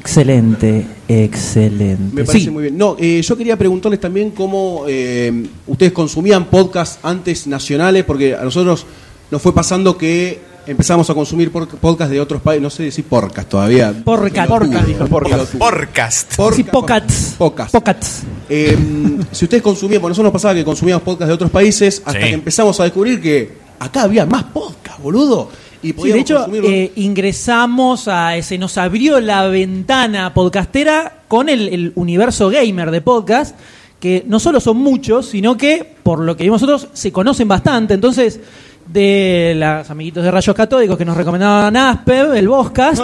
Excelente, 0.00 0.86
excelente. 1.08 2.14
Me 2.14 2.24
parece 2.24 2.44
Sí. 2.46 2.50
muy 2.50 2.62
bien. 2.64 2.78
No, 2.78 2.96
eh, 2.98 3.20
yo 3.22 3.36
quería 3.36 3.56
preguntarles 3.58 4.00
también 4.00 4.30
cómo 4.30 4.84
eh, 4.88 5.46
ustedes 5.66 5.92
consumían 5.92 6.46
podcasts 6.46 6.98
antes 7.02 7.46
nacionales, 7.46 8.04
porque 8.04 8.34
a 8.34 8.42
nosotros 8.42 8.86
nos 9.30 9.42
fue 9.42 9.54
pasando 9.54 9.98
que 9.98 10.40
empezamos 10.70 11.08
a 11.10 11.14
consumir 11.14 11.50
por- 11.50 11.66
podcasts 11.68 12.12
de 12.12 12.20
otros 12.20 12.40
países, 12.40 12.62
no 12.62 12.70
sé 12.70 12.90
si 12.90 13.02
podcast 13.02 13.48
todavía. 13.48 13.92
Porca- 14.04 14.44
Pelotudo, 14.46 14.58
porca, 14.58 14.82
dijo. 14.84 15.04
pelotudo. 15.06 15.58
Podcast. 15.58 16.36
Porca- 16.36 16.56
Sí, 16.56 16.62
Pocats. 16.64 17.34
Podcast. 17.38 17.72
Pocats. 17.72 18.22
Eh, 18.48 18.76
si 19.32 19.44
ustedes 19.44 19.62
consumían, 19.62 20.00
porque 20.00 20.10
nosotros 20.12 20.32
nos 20.32 20.40
pasaba 20.40 20.54
que 20.54 20.64
consumíamos 20.64 21.02
podcasts 21.02 21.28
de 21.28 21.34
otros 21.34 21.50
países, 21.50 22.02
hasta 22.04 22.20
Sí. 22.20 22.26
que 22.28 22.32
empezamos 22.34 22.78
a 22.80 22.84
descubrir 22.84 23.20
que 23.20 23.52
acá 23.78 24.02
había 24.02 24.24
más 24.26 24.44
podcasts, 24.44 25.02
boludo. 25.02 25.50
Y 25.82 25.88
Sí, 25.88 25.92
podíamos 25.94 26.14
de 26.16 26.20
hecho, 26.20 26.36
consumirlo. 26.36 26.68
eh, 26.68 26.92
ingresamos 26.96 28.06
a. 28.08 28.40
Se 28.42 28.58
nos 28.58 28.76
abrió 28.78 29.18
la 29.20 29.46
ventana 29.48 30.32
podcastera 30.34 31.22
con 31.26 31.48
el, 31.48 31.68
el 31.68 31.92
universo 31.96 32.48
gamer 32.50 32.90
de 32.90 33.00
podcast, 33.00 33.56
que 33.98 34.22
no 34.26 34.38
solo 34.40 34.60
son 34.60 34.76
muchos, 34.76 35.26
sino 35.26 35.56
que, 35.56 35.94
por 36.02 36.20
lo 36.20 36.36
que 36.36 36.44
vimos 36.44 36.60
nosotros, 36.62 36.88
se 36.92 37.12
conocen 37.12 37.48
bastante. 37.48 37.94
Entonces, 37.94 38.40
de 38.92 39.54
los 39.56 39.88
amiguitos 39.90 40.24
de 40.24 40.30
Rayos 40.30 40.54
Catódicos 40.56 40.98
que 40.98 41.04
nos 41.04 41.16
recomendaban 41.16 41.76
Asper, 41.76 42.34
el 42.34 42.48
Voscast. 42.48 43.00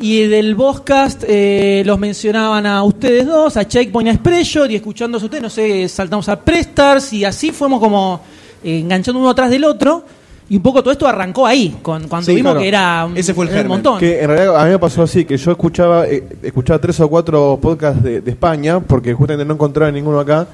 Y 0.00 0.22
del 0.26 0.54
Voscast 0.54 1.24
eh, 1.28 1.82
los 1.86 1.98
mencionaban 1.98 2.66
a 2.66 2.82
ustedes 2.82 3.26
dos, 3.26 3.56
a 3.56 3.66
Checkpoint, 3.66 4.08
a 4.08 4.12
Expression, 4.14 4.70
y 4.70 4.76
escuchándose 4.76 5.26
ustedes, 5.26 5.42
no 5.42 5.50
sé, 5.50 5.88
saltamos 5.88 6.28
a 6.28 6.40
Prestars, 6.40 7.12
y 7.12 7.24
así 7.24 7.52
fuimos 7.52 7.78
como 7.80 8.20
eh, 8.64 8.80
enganchando 8.80 9.20
uno 9.20 9.30
atrás 9.30 9.50
del 9.50 9.64
otro. 9.64 10.04
Y 10.48 10.56
un 10.56 10.62
poco 10.62 10.82
todo 10.82 10.92
esto 10.92 11.06
arrancó 11.06 11.46
ahí, 11.46 11.76
con, 11.80 12.08
cuando 12.08 12.26
Sí, 12.26 12.34
vimos 12.34 12.50
claro. 12.52 12.60
que 12.60 12.68
era 12.68 13.06
un, 13.06 13.16
Ese 13.16 13.32
fue 13.32 13.44
el 13.46 13.50
era 13.50 13.58
un 13.60 13.62
germen. 13.62 13.76
montón. 13.78 13.98
Que 14.00 14.20
en 14.20 14.28
realidad 14.28 14.60
a 14.60 14.64
mí 14.64 14.70
me 14.72 14.78
pasó 14.78 15.02
así, 15.02 15.24
que 15.24 15.36
yo 15.38 15.50
escuchaba 15.52 16.06
eh, 16.06 16.24
escuchaba 16.42 16.78
tres 16.78 17.00
o 17.00 17.08
cuatro 17.08 17.58
podcasts 17.62 18.02
de, 18.02 18.20
de 18.20 18.30
España, 18.32 18.80
porque 18.80 19.14
justamente 19.14 19.46
no 19.46 19.54
encontraba 19.54 19.90
ninguno 19.90 20.20
acá, 20.20 20.46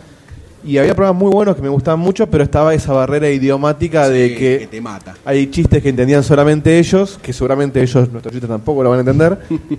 y 0.64 0.78
había 0.78 0.94
programas 0.94 1.20
muy 1.22 1.30
buenos 1.32 1.56
que 1.56 1.62
me 1.62 1.68
gustaban 1.68 2.00
mucho, 2.00 2.26
pero 2.26 2.44
estaba 2.44 2.74
esa 2.74 2.92
barrera 2.92 3.30
idiomática 3.30 4.08
de 4.08 4.34
que 4.34 4.68
te 4.70 4.80
mata. 4.80 5.14
hay 5.24 5.46
chistes 5.50 5.82
que 5.82 5.88
entendían 5.90 6.22
solamente 6.22 6.78
ellos, 6.78 7.18
que 7.22 7.32
seguramente 7.32 7.80
ellos, 7.80 8.10
nuestros 8.10 8.32
chistes 8.32 8.48
tampoco 8.50 8.82
lo 8.82 8.90
van 8.90 8.98
a 8.98 9.00
entender. 9.00 9.38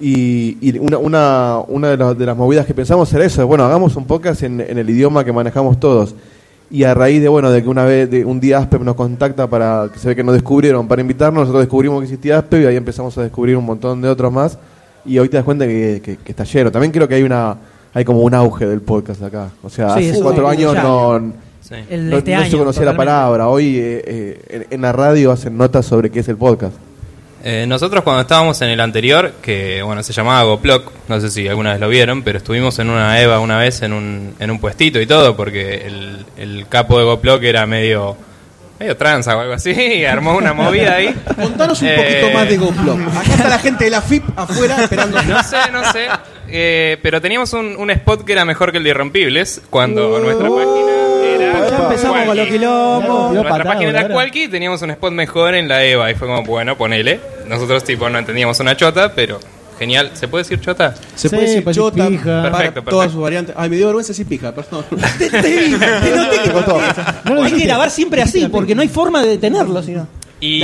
Y, 0.00 0.56
y 0.60 0.78
una, 0.78 0.96
una, 0.98 1.58
una 1.66 1.88
de, 1.88 1.96
las- 1.96 2.16
de 2.16 2.24
las 2.24 2.36
movidas 2.36 2.64
que 2.66 2.72
pensamos 2.72 3.12
era 3.12 3.24
eso, 3.24 3.44
bueno, 3.48 3.64
hagamos 3.64 3.96
un 3.96 4.04
podcast 4.06 4.44
en, 4.44 4.60
en 4.60 4.78
el 4.78 4.88
idioma 4.88 5.24
que 5.24 5.32
manejamos 5.32 5.80
todos. 5.80 6.14
Y 6.70 6.84
a 6.84 6.94
raíz 6.94 7.20
de, 7.20 7.28
bueno, 7.28 7.50
de 7.50 7.64
que 7.64 7.68
una 7.68 7.84
vez, 7.84 8.08
de 8.08 8.24
un 8.24 8.38
día 8.38 8.58
Aspep 8.58 8.82
nos 8.82 8.94
contacta 8.94 9.48
para, 9.48 9.88
que 9.92 9.98
se 9.98 10.06
ve 10.06 10.14
que 10.14 10.22
nos 10.22 10.34
descubrieron, 10.34 10.86
para 10.86 11.00
invitarnos, 11.02 11.40
nosotros 11.40 11.62
descubrimos 11.62 11.98
que 11.98 12.04
existía 12.04 12.38
Aspep 12.38 12.62
y 12.62 12.66
ahí 12.66 12.76
empezamos 12.76 13.18
a 13.18 13.22
descubrir 13.22 13.56
un 13.56 13.64
montón 13.64 14.00
de 14.00 14.08
otros 14.08 14.32
más. 14.32 14.56
Y 15.04 15.18
hoy 15.18 15.28
te 15.28 15.36
das 15.36 15.44
cuenta 15.44 15.66
que, 15.66 16.00
que- 16.04 16.16
que 16.18 16.30
está 16.30 16.44
lleno. 16.44 16.70
También 16.70 16.92
creo 16.92 17.08
que 17.08 17.16
hay 17.16 17.24
una, 17.24 17.56
hay 17.94 18.04
como 18.04 18.20
un 18.20 18.34
auge 18.34 18.66
del 18.66 18.80
podcast 18.80 19.22
acá. 19.22 19.48
O 19.62 19.70
sea, 19.70 19.96
Sí, 19.98 20.10
hace 20.10 20.20
cuatro 20.20 20.48
años 20.48 20.74
no, 20.74 21.32
Sí. 21.60 21.74
El 21.90 22.08
no, 22.08 22.18
este 22.18 22.32
no 22.34 22.40
año, 22.40 22.50
se 22.50 22.56
conocía 22.56 22.84
la 22.86 22.96
palabra. 22.96 23.48
Hoy 23.48 23.76
eh, 23.76 24.02
eh, 24.06 24.42
en, 24.48 24.66
en 24.70 24.80
la 24.80 24.92
radio 24.92 25.32
hacen 25.32 25.56
notas 25.58 25.84
sobre 25.84 26.10
qué 26.10 26.20
es 26.20 26.28
el 26.28 26.36
podcast. 26.36 26.74
Eh, 27.44 27.66
nosotros 27.68 28.02
cuando 28.02 28.22
estábamos 28.22 28.60
en 28.62 28.70
el 28.70 28.80
anterior, 28.80 29.32
que 29.42 29.82
bueno, 29.82 30.02
se 30.02 30.12
llamaba 30.12 30.42
GoPloc, 30.44 30.90
no 31.08 31.20
sé 31.20 31.30
si 31.30 31.46
alguna 31.46 31.72
vez 31.72 31.80
lo 31.80 31.88
vieron, 31.88 32.22
pero 32.22 32.38
estuvimos 32.38 32.78
en 32.78 32.88
una 32.90 33.20
EVA 33.20 33.38
una 33.40 33.58
vez 33.58 33.82
en 33.82 33.92
un, 33.92 34.34
en 34.38 34.50
un 34.50 34.58
puestito 34.58 35.00
y 35.00 35.06
todo, 35.06 35.36
porque 35.36 35.86
el, 35.86 36.24
el 36.36 36.66
capo 36.68 36.98
de 36.98 37.04
GoPloc 37.04 37.42
era 37.44 37.64
medio 37.66 38.16
medio 38.80 38.96
tranza 38.96 39.36
o 39.36 39.40
algo 39.40 39.52
así, 39.54 39.70
y 39.98 40.04
armó 40.04 40.36
una 40.36 40.52
movida 40.54 40.94
ahí. 40.94 41.14
Contanos 41.36 41.82
un 41.82 41.88
Eh, 41.88 41.96
poquito 41.96 42.38
más 42.38 42.48
de 42.48 42.56
GoPro. 42.56 42.92
Acá 43.18 43.34
está 43.34 43.48
la 43.48 43.58
gente 43.58 43.84
de 43.84 43.90
la 43.90 44.00
FIP 44.02 44.24
afuera 44.36 44.82
esperando. 44.84 45.22
No 45.22 45.42
sé, 45.42 45.56
no 45.72 45.92
sé. 45.92 46.06
Eh, 46.50 46.98
pero 47.02 47.20
teníamos 47.20 47.52
un, 47.52 47.76
un 47.76 47.90
spot 47.90 48.24
que 48.24 48.32
era 48.32 48.44
mejor 48.44 48.72
que 48.72 48.78
el 48.78 48.84
de 48.84 48.90
Irrompibles, 48.90 49.60
cuando 49.70 50.18
nuestra 50.20 50.48
página 50.48 50.90
era... 51.22 51.68
Ya 51.68 51.76
empezamos 51.84 52.18
con 52.18 52.26
los 52.28 52.36
Qualky. 52.36 52.52
quilombos. 52.52 53.32
Nuestra 53.32 53.50
patada, 53.50 53.72
página 53.74 53.90
era. 53.90 54.08
Qualky 54.08 54.44
y 54.44 54.48
teníamos 54.48 54.80
un 54.82 54.90
spot 54.90 55.12
mejor 55.12 55.54
en 55.54 55.68
la 55.68 55.84
EVA. 55.84 56.10
Y 56.10 56.14
fue 56.14 56.26
como, 56.28 56.42
bueno, 56.44 56.76
ponele. 56.78 57.20
Nosotros, 57.46 57.84
tipo, 57.84 58.08
no 58.08 58.18
entendíamos 58.18 58.58
una 58.60 58.76
chota, 58.76 59.12
pero 59.14 59.38
genial. 59.78 60.10
¿Se 60.14 60.26
puede 60.28 60.44
decir 60.44 60.60
chota? 60.60 60.94
Se 61.14 61.28
Sí, 61.28 61.36
puede 61.36 61.48
decir 61.54 61.72
chota, 61.74 62.08
pija. 62.08 62.24
para 62.24 62.42
Perfecto, 62.42 62.82
todas 62.82 62.84
perfecto. 62.84 63.10
sus 63.12 63.22
variantes. 63.22 63.54
Ay, 63.58 63.70
me 63.70 63.76
dio 63.76 63.86
vergüenza 63.86 64.08
decir 64.12 64.26
pija, 64.26 64.54
perdón. 64.54 64.84
Te, 65.18 65.30
te- 65.30 65.40
te 65.42 65.70
noté 66.16 66.42
que- 66.44 66.50
No 67.28 67.34
lo 67.34 67.42
hay 67.42 67.52
que 67.52 67.64
grabar 67.64 67.90
siempre 67.90 68.22
así, 68.22 68.48
porque 68.48 68.74
no 68.74 68.82
hay 68.82 68.88
forma 68.88 69.22
de 69.22 69.28
detenerlo, 69.30 69.82
sino. 69.82 70.06
Y. 70.40 70.62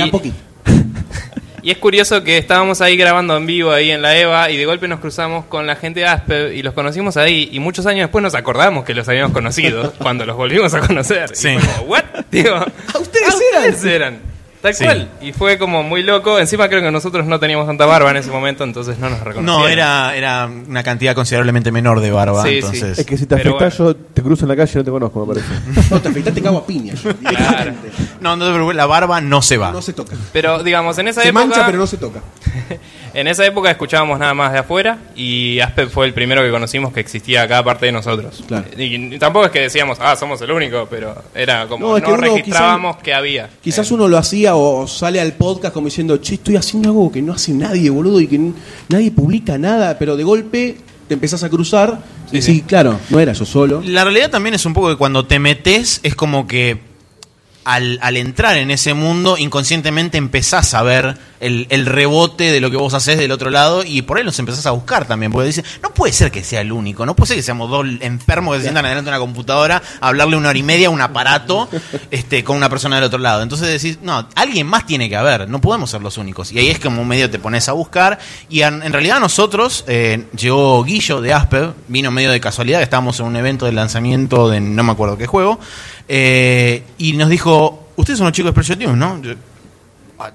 y 1.65 1.71
es 1.71 1.77
curioso 1.79 2.23
que 2.23 2.37
estábamos 2.37 2.79
ahí 2.79 2.95
grabando 2.95 3.35
en 3.35 3.45
vivo 3.45 3.71
ahí 3.71 3.89
en 3.91 4.01
la 4.01 4.15
EVA 4.17 4.51
y 4.51 4.55
de 4.57 4.65
golpe 4.65 4.87
nos 4.87 4.99
cruzamos 5.01 5.45
con 5.45 5.65
la 5.67 5.75
gente 5.75 5.99
de 6.01 6.05
Aspe 6.05 6.53
y 6.55 6.61
los 6.61 6.73
conocimos 6.73 7.17
ahí 7.17 7.49
y 7.51 7.59
muchos 7.59 7.85
años 7.87 8.01
después 8.05 8.21
nos 8.23 8.35
acordamos 8.35 8.85
que 8.85 8.93
los 8.93 9.09
habíamos 9.09 9.33
conocido 9.33 9.91
cuando 9.97 10.25
los 10.25 10.37
volvimos 10.37 10.73
a 10.75 10.79
conocer. 10.79 11.31
Y 11.33 11.35
Sí. 11.35 11.57
fue 11.57 11.73
como, 11.73 11.89
¿what? 11.91 12.03
Digo, 12.31 12.55
¿A 12.55 12.97
ustedes 12.99 13.27
"Ah, 13.29 13.39
eran? 13.51 13.73
ustedes 13.73 13.85
eran. 13.85 14.34
Tal 14.65 14.73
Sí. 14.73 14.83
cual. 14.83 15.07
Y 15.21 15.31
fue 15.31 15.59
como 15.59 15.83
muy 15.83 16.01
loco. 16.01 16.39
Encima 16.39 16.67
creo 16.69 16.81
que 16.81 16.89
nosotros 16.89 17.27
no 17.27 17.39
teníamos 17.39 17.67
tanta 17.67 17.85
barba 17.85 18.09
en 18.09 18.17
ese 18.17 18.31
momento, 18.31 18.63
entonces 18.63 18.97
no 18.97 19.11
nos 19.11 19.19
reconocieron. 19.19 19.45
No, 19.45 19.67
era, 19.67 20.15
era 20.15 20.47
una 20.47 20.81
cantidad 20.81 21.13
considerablemente 21.13 21.71
menor 21.71 21.99
de 21.99 22.09
barba. 22.09 22.41
Sí, 22.41 22.49
sí. 22.49 22.55
entonces, 22.55 22.97
Es 22.97 23.05
que 23.05 23.15
si 23.15 23.27
te 23.27 23.35
afectas, 23.35 23.77
yo 23.77 23.95
te 23.95 24.23
cruzo 24.23 24.45
en 24.45 24.49
la 24.49 24.55
calle 24.55 24.71
y 24.73 24.77
no 24.77 24.83
te 24.83 24.89
conozco, 24.91 25.23
me 25.25 25.33
parece. 25.35 25.53
No, 25.91 26.01
te 26.01 26.09
afeitás, 26.09 26.33
te 26.33 26.41
cago 26.41 26.57
a 26.57 26.65
piña. 26.65 26.95
yo, 26.95 27.13
directamente. 27.19 27.91
No, 28.21 28.35
no 28.35 28.45
te 28.45 28.51
preocupes, 28.51 28.75
la 28.75 28.87
barba 28.87 29.21
no 29.21 29.41
se 29.43 29.57
va. 29.57 29.71
No 29.71 29.83
se 29.83 29.93
toca. 29.93 30.15
Pero 30.33 30.63
digamos, 30.63 30.97
en 30.97 31.09
esa 31.09 31.21
Se 31.21 31.29
época... 31.29 31.45
mancha, 31.45 31.65
pero 31.67 31.77
no 31.77 31.85
se 31.85 31.97
toca. 31.97 32.21
En 33.13 33.27
esa 33.27 33.45
época 33.45 33.71
escuchábamos 33.71 34.19
nada 34.19 34.33
más 34.33 34.51
de 34.51 34.59
afuera 34.59 34.97
y 35.15 35.59
Aspe 35.61 35.87
fue 35.87 36.05
el 36.05 36.13
primero 36.13 36.41
que 36.43 36.51
conocimos 36.51 36.91
que 36.91 36.99
existía 36.99 37.43
acá 37.43 37.59
aparte 37.59 37.85
de 37.85 37.93
nosotros. 37.93 38.43
Claro. 38.45 38.65
Y, 38.77 39.15
y 39.15 39.19
tampoco 39.19 39.45
es 39.45 39.51
que 39.51 39.61
decíamos, 39.61 39.97
ah, 40.01 40.17
somos 40.17 40.41
el 40.41 40.51
único, 40.51 40.85
pero 40.89 41.15
era 41.33 41.65
como 41.67 41.87
No, 41.87 41.97
es 41.97 42.03
que 42.03 42.11
uno 42.11 42.21
registrábamos 42.21 42.97
que 42.97 43.13
había. 43.13 43.49
Quizás 43.61 43.89
Eh, 43.89 43.93
uno 43.93 44.09
lo 44.09 44.17
hacía 44.17 44.55
o 44.55 44.85
sale 44.85 45.21
al 45.21 45.31
podcast 45.33 45.73
como 45.73 45.87
diciendo, 45.87 46.17
che, 46.17 46.35
estoy 46.35 46.57
haciendo 46.57 46.89
algo 46.89 47.09
que 47.09 47.21
no 47.21 47.31
hace 47.31 47.53
nadie, 47.53 47.89
boludo, 47.89 48.19
y 48.19 48.27
que 48.27 48.51
nadie 48.89 49.11
publica 49.11 49.57
nada, 49.57 49.97
pero 49.97 50.17
de 50.17 50.23
golpe 50.25 50.75
te 51.07 51.13
empezás 51.13 51.43
a 51.43 51.49
cruzar 51.49 51.99
y 52.31 52.41
sí, 52.41 52.63
claro, 52.67 52.99
no 53.09 53.19
era 53.19 53.33
yo 53.33 53.45
solo. 53.45 53.81
La 53.85 54.03
realidad 54.03 54.29
también 54.29 54.55
es 54.55 54.65
un 54.65 54.73
poco 54.73 54.89
que 54.89 54.97
cuando 54.97 55.25
te 55.25 55.39
metes 55.39 55.99
es 56.03 56.15
como 56.15 56.47
que 56.47 56.79
al, 57.65 57.99
entrar 58.15 58.57
en 58.57 58.69
ese 58.69 58.93
mundo 58.93 59.37
inconscientemente 59.37 60.19
empezás 60.19 60.75
a 60.75 60.83
ver 60.83 61.17
el, 61.39 61.85
rebote 61.85 62.51
de 62.51 62.61
lo 62.61 62.71
que 62.71 62.77
vos 62.77 62.93
haces 62.93 63.17
del 63.17 63.31
otro 63.31 63.49
lado 63.49 63.83
y 63.83 64.03
por 64.03 64.17
ahí 64.17 64.23
los 64.23 64.37
empezás 64.39 64.65
a 64.67 64.71
buscar 64.71 65.05
también, 65.05 65.31
porque 65.31 65.47
dices, 65.47 65.65
no 65.81 65.93
puede 65.93 66.13
ser 66.13 66.31
que 66.31 66.43
sea 66.43 66.61
el 66.61 66.71
único, 66.71 67.05
no 67.05 67.15
puede 67.15 67.29
ser 67.29 67.37
que 67.37 67.43
seamos 67.43 67.69
dos 67.69 67.85
enfermos 68.01 68.53
que 68.53 68.59
se 68.59 68.63
sientan 68.65 68.83
delante 68.83 69.09
de 69.09 69.09
una 69.09 69.19
computadora 69.19 69.81
a 69.99 70.07
hablarle 70.07 70.37
una 70.37 70.49
hora 70.49 70.57
y 70.57 70.63
media 70.63 70.87
a 70.87 70.91
un 70.91 71.01
aparato 71.01 71.67
este, 72.11 72.43
con 72.43 72.55
una 72.55 72.69
persona 72.69 72.95
del 72.95 73.05
otro 73.05 73.19
lado. 73.19 73.41
Entonces 73.41 73.67
decís, 73.67 73.99
no, 74.01 74.27
alguien 74.35 74.67
más 74.67 74.85
tiene 74.85 75.09
que 75.09 75.15
haber, 75.15 75.49
no 75.49 75.59
podemos 75.59 75.89
ser 75.89 76.01
los 76.01 76.17
únicos. 76.17 76.51
Y 76.51 76.59
ahí 76.59 76.69
es 76.69 76.79
como 76.79 77.03
medio 77.03 77.29
te 77.29 77.39
pones 77.39 77.67
a 77.67 77.73
buscar 77.73 78.19
y 78.49 78.61
en, 78.61 78.81
realidad 78.93 79.19
nosotros, 79.19 79.83
eh, 79.87 80.25
llegó 80.37 80.83
Guillo 80.83 81.19
de 81.19 81.33
Asper, 81.33 81.73
vino 81.87 82.11
medio 82.11 82.31
de 82.31 82.39
casualidad, 82.39 82.81
estábamos 82.81 83.19
en 83.19 83.25
un 83.25 83.35
evento 83.35 83.65
de 83.65 83.71
lanzamiento 83.71 84.49
de 84.49 84.61
no 84.61 84.83
me 84.83 84.91
acuerdo 84.91 85.17
qué 85.17 85.27
juego, 85.27 85.59
eh, 86.07 86.83
y 86.97 87.13
nos 87.13 87.29
dijo, 87.29 87.87
ustedes 87.95 88.17
son 88.19 88.25
los 88.27 88.33
chicos 88.33 88.53
de 88.53 88.59
Expression 88.61 88.79
Team, 88.79 88.99
¿no? 88.99 89.21
Yo, 89.21 89.33
"Ah, 90.19 90.31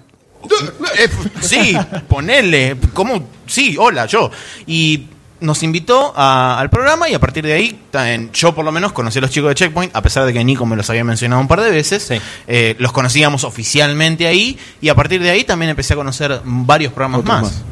eh, 0.99 1.09
sí, 1.41 1.77
ponele, 2.09 2.77
¿cómo? 2.93 3.29
Sí, 3.47 3.77
hola, 3.79 4.07
yo. 4.07 4.31
Y 4.67 5.05
nos 5.41 5.63
invitó 5.63 6.13
a- 6.17 6.59
al 6.61 6.69
programa 6.69 7.09
y 7.09 7.15
a 7.15 7.19
partir 7.19 7.45
de 7.47 7.53
ahí, 7.55 7.81
ta- 7.91 8.13
en- 8.13 8.31
yo 8.33 8.55
por 8.55 8.65
lo 8.65 8.73
menos 8.73 8.93
conocí 8.93 9.19
a 9.19 9.23
los 9.23 9.31
chicos 9.31 9.49
de 9.49 9.55
Checkpoint, 9.55 9.95
a 9.97 10.03
pesar 10.03 10.27
de 10.27 10.33
que 10.35 10.45
Nico 10.45 10.67
me 10.67 10.77
los 10.77 10.89
había 10.91 11.03
mencionado 11.05 11.41
un 11.41 11.49
par 11.49 11.61
de 11.63 11.71
veces, 11.71 12.03
Sí. 12.03 12.21
eh, 12.47 12.77
los 12.79 12.93
conocíamos 12.93 13.45
oficialmente 13.45 14.27
ahí 14.27 14.59
y 14.83 14.89
a 14.91 14.95
partir 14.95 15.23
de 15.23 15.31
ahí 15.31 15.45
también 15.45 15.71
empecé 15.71 15.95
a 15.95 15.97
conocer 15.97 16.41
varios 16.45 16.93
programas 16.93 17.25
más. 17.25 17.63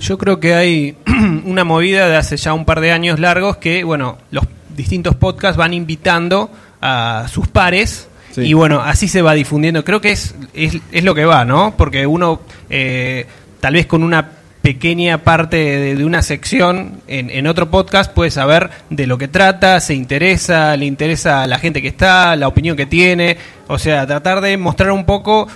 Yo 0.00 0.18
creo 0.18 0.38
que 0.38 0.54
hay 0.54 0.96
una 1.44 1.64
movida 1.64 2.08
de 2.08 2.16
hace 2.16 2.36
ya 2.36 2.52
un 2.52 2.64
par 2.66 2.80
de 2.80 2.92
años 2.92 3.18
largos 3.18 3.56
que, 3.56 3.84
bueno, 3.84 4.18
los 4.30 4.44
distintos 4.76 5.16
podcasts 5.16 5.56
van 5.56 5.72
invitando 5.74 6.50
a 6.80 7.26
sus 7.30 7.48
pares 7.48 8.08
Sí. 8.30 8.42
y, 8.42 8.52
bueno, 8.52 8.80
así 8.80 9.08
se 9.08 9.22
va 9.22 9.32
difundiendo. 9.32 9.84
Creo 9.84 10.00
que 10.02 10.10
es, 10.12 10.34
es, 10.52 10.76
es 10.92 11.02
lo 11.02 11.14
que 11.14 11.24
va, 11.24 11.44
¿no? 11.46 11.74
Porque 11.76 12.06
uno, 12.06 12.40
eh, 12.68 13.26
tal 13.58 13.72
vez 13.72 13.86
con 13.86 14.02
una 14.02 14.32
pequeña 14.60 15.18
parte 15.24 15.56
de, 15.56 15.96
de 15.96 16.04
una 16.04 16.20
sección 16.20 17.00
en, 17.08 17.30
en 17.30 17.46
otro 17.46 17.70
podcast 17.70 18.12
puede 18.12 18.30
saber 18.30 18.68
de 18.90 19.06
lo 19.06 19.16
que 19.16 19.26
trata, 19.28 19.80
se 19.80 19.94
interesa, 19.94 20.76
le 20.76 20.84
interesa 20.84 21.42
a 21.42 21.46
la 21.46 21.58
gente 21.58 21.80
que 21.80 21.88
está, 21.88 22.36
la 22.36 22.48
opinión 22.48 22.76
que 22.76 22.84
tiene, 22.84 23.38
o 23.66 23.78
sea, 23.78 24.06
tratar 24.06 24.42
de 24.42 24.56
mostrar 24.58 24.90
un 24.92 25.06
poco 25.06 25.48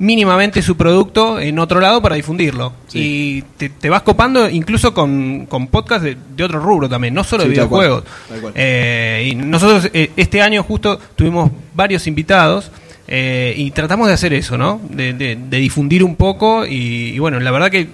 mínimamente 0.00 0.62
su 0.62 0.76
producto 0.76 1.40
en 1.40 1.58
otro 1.58 1.80
lado 1.80 2.00
para 2.00 2.16
difundirlo. 2.16 2.72
Y 2.92 3.42
te, 3.56 3.68
te 3.68 3.88
vas 3.90 4.02
copando 4.02 4.48
incluso 4.48 4.94
con, 4.94 5.46
con 5.46 5.66
podcast 5.68 6.04
de, 6.04 6.16
de 6.36 6.44
otro 6.44 6.60
rubro 6.60 6.88
también, 6.88 7.14
no 7.14 7.24
solo 7.24 7.42
Sí, 7.44 7.50
de 7.50 7.56
tal 7.56 7.68
cual, 7.68 7.80
videojuegos. 7.86 8.10
tal 8.28 8.40
cual. 8.40 8.52
Eh, 8.56 9.28
y 9.30 9.34
nosotros 9.34 9.90
eh, 9.92 10.10
este 10.16 10.40
año 10.42 10.62
justo 10.62 10.98
tuvimos 11.16 11.50
varios 11.74 12.06
invitados 12.06 12.70
eh, 13.08 13.54
y 13.56 13.70
tratamos 13.72 14.06
de 14.08 14.14
hacer 14.14 14.32
eso, 14.34 14.56
¿no? 14.58 14.80
De, 14.90 15.12
de- 15.14 15.36
de 15.36 15.56
difundir 15.58 16.04
un 16.04 16.14
poco 16.16 16.66
y, 16.66 17.12
y 17.14 17.18
bueno, 17.18 17.40
la 17.40 17.50
verdad 17.50 17.70
que 17.70 17.88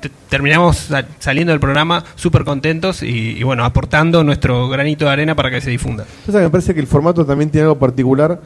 te- 0.00 0.10
terminamos 0.28 0.76
sa- 0.76 1.06
saliendo 1.18 1.52
del 1.52 1.60
programa 1.60 2.04
súper 2.14 2.44
contentos 2.44 3.02
y, 3.02 3.08
y 3.38 3.42
bueno, 3.42 3.64
aportando 3.64 4.22
nuestro 4.22 4.68
granito 4.68 5.06
de 5.06 5.10
arena 5.12 5.34
para 5.34 5.50
que 5.50 5.60
se 5.60 5.70
difunda. 5.70 6.04
O 6.28 6.32
sea, 6.32 6.42
me 6.42 6.50
parece 6.50 6.74
que 6.74 6.80
el 6.80 6.86
formato 6.86 7.24
también 7.24 7.50
tiene 7.50 7.62
algo 7.64 7.78
particular, 7.78 8.38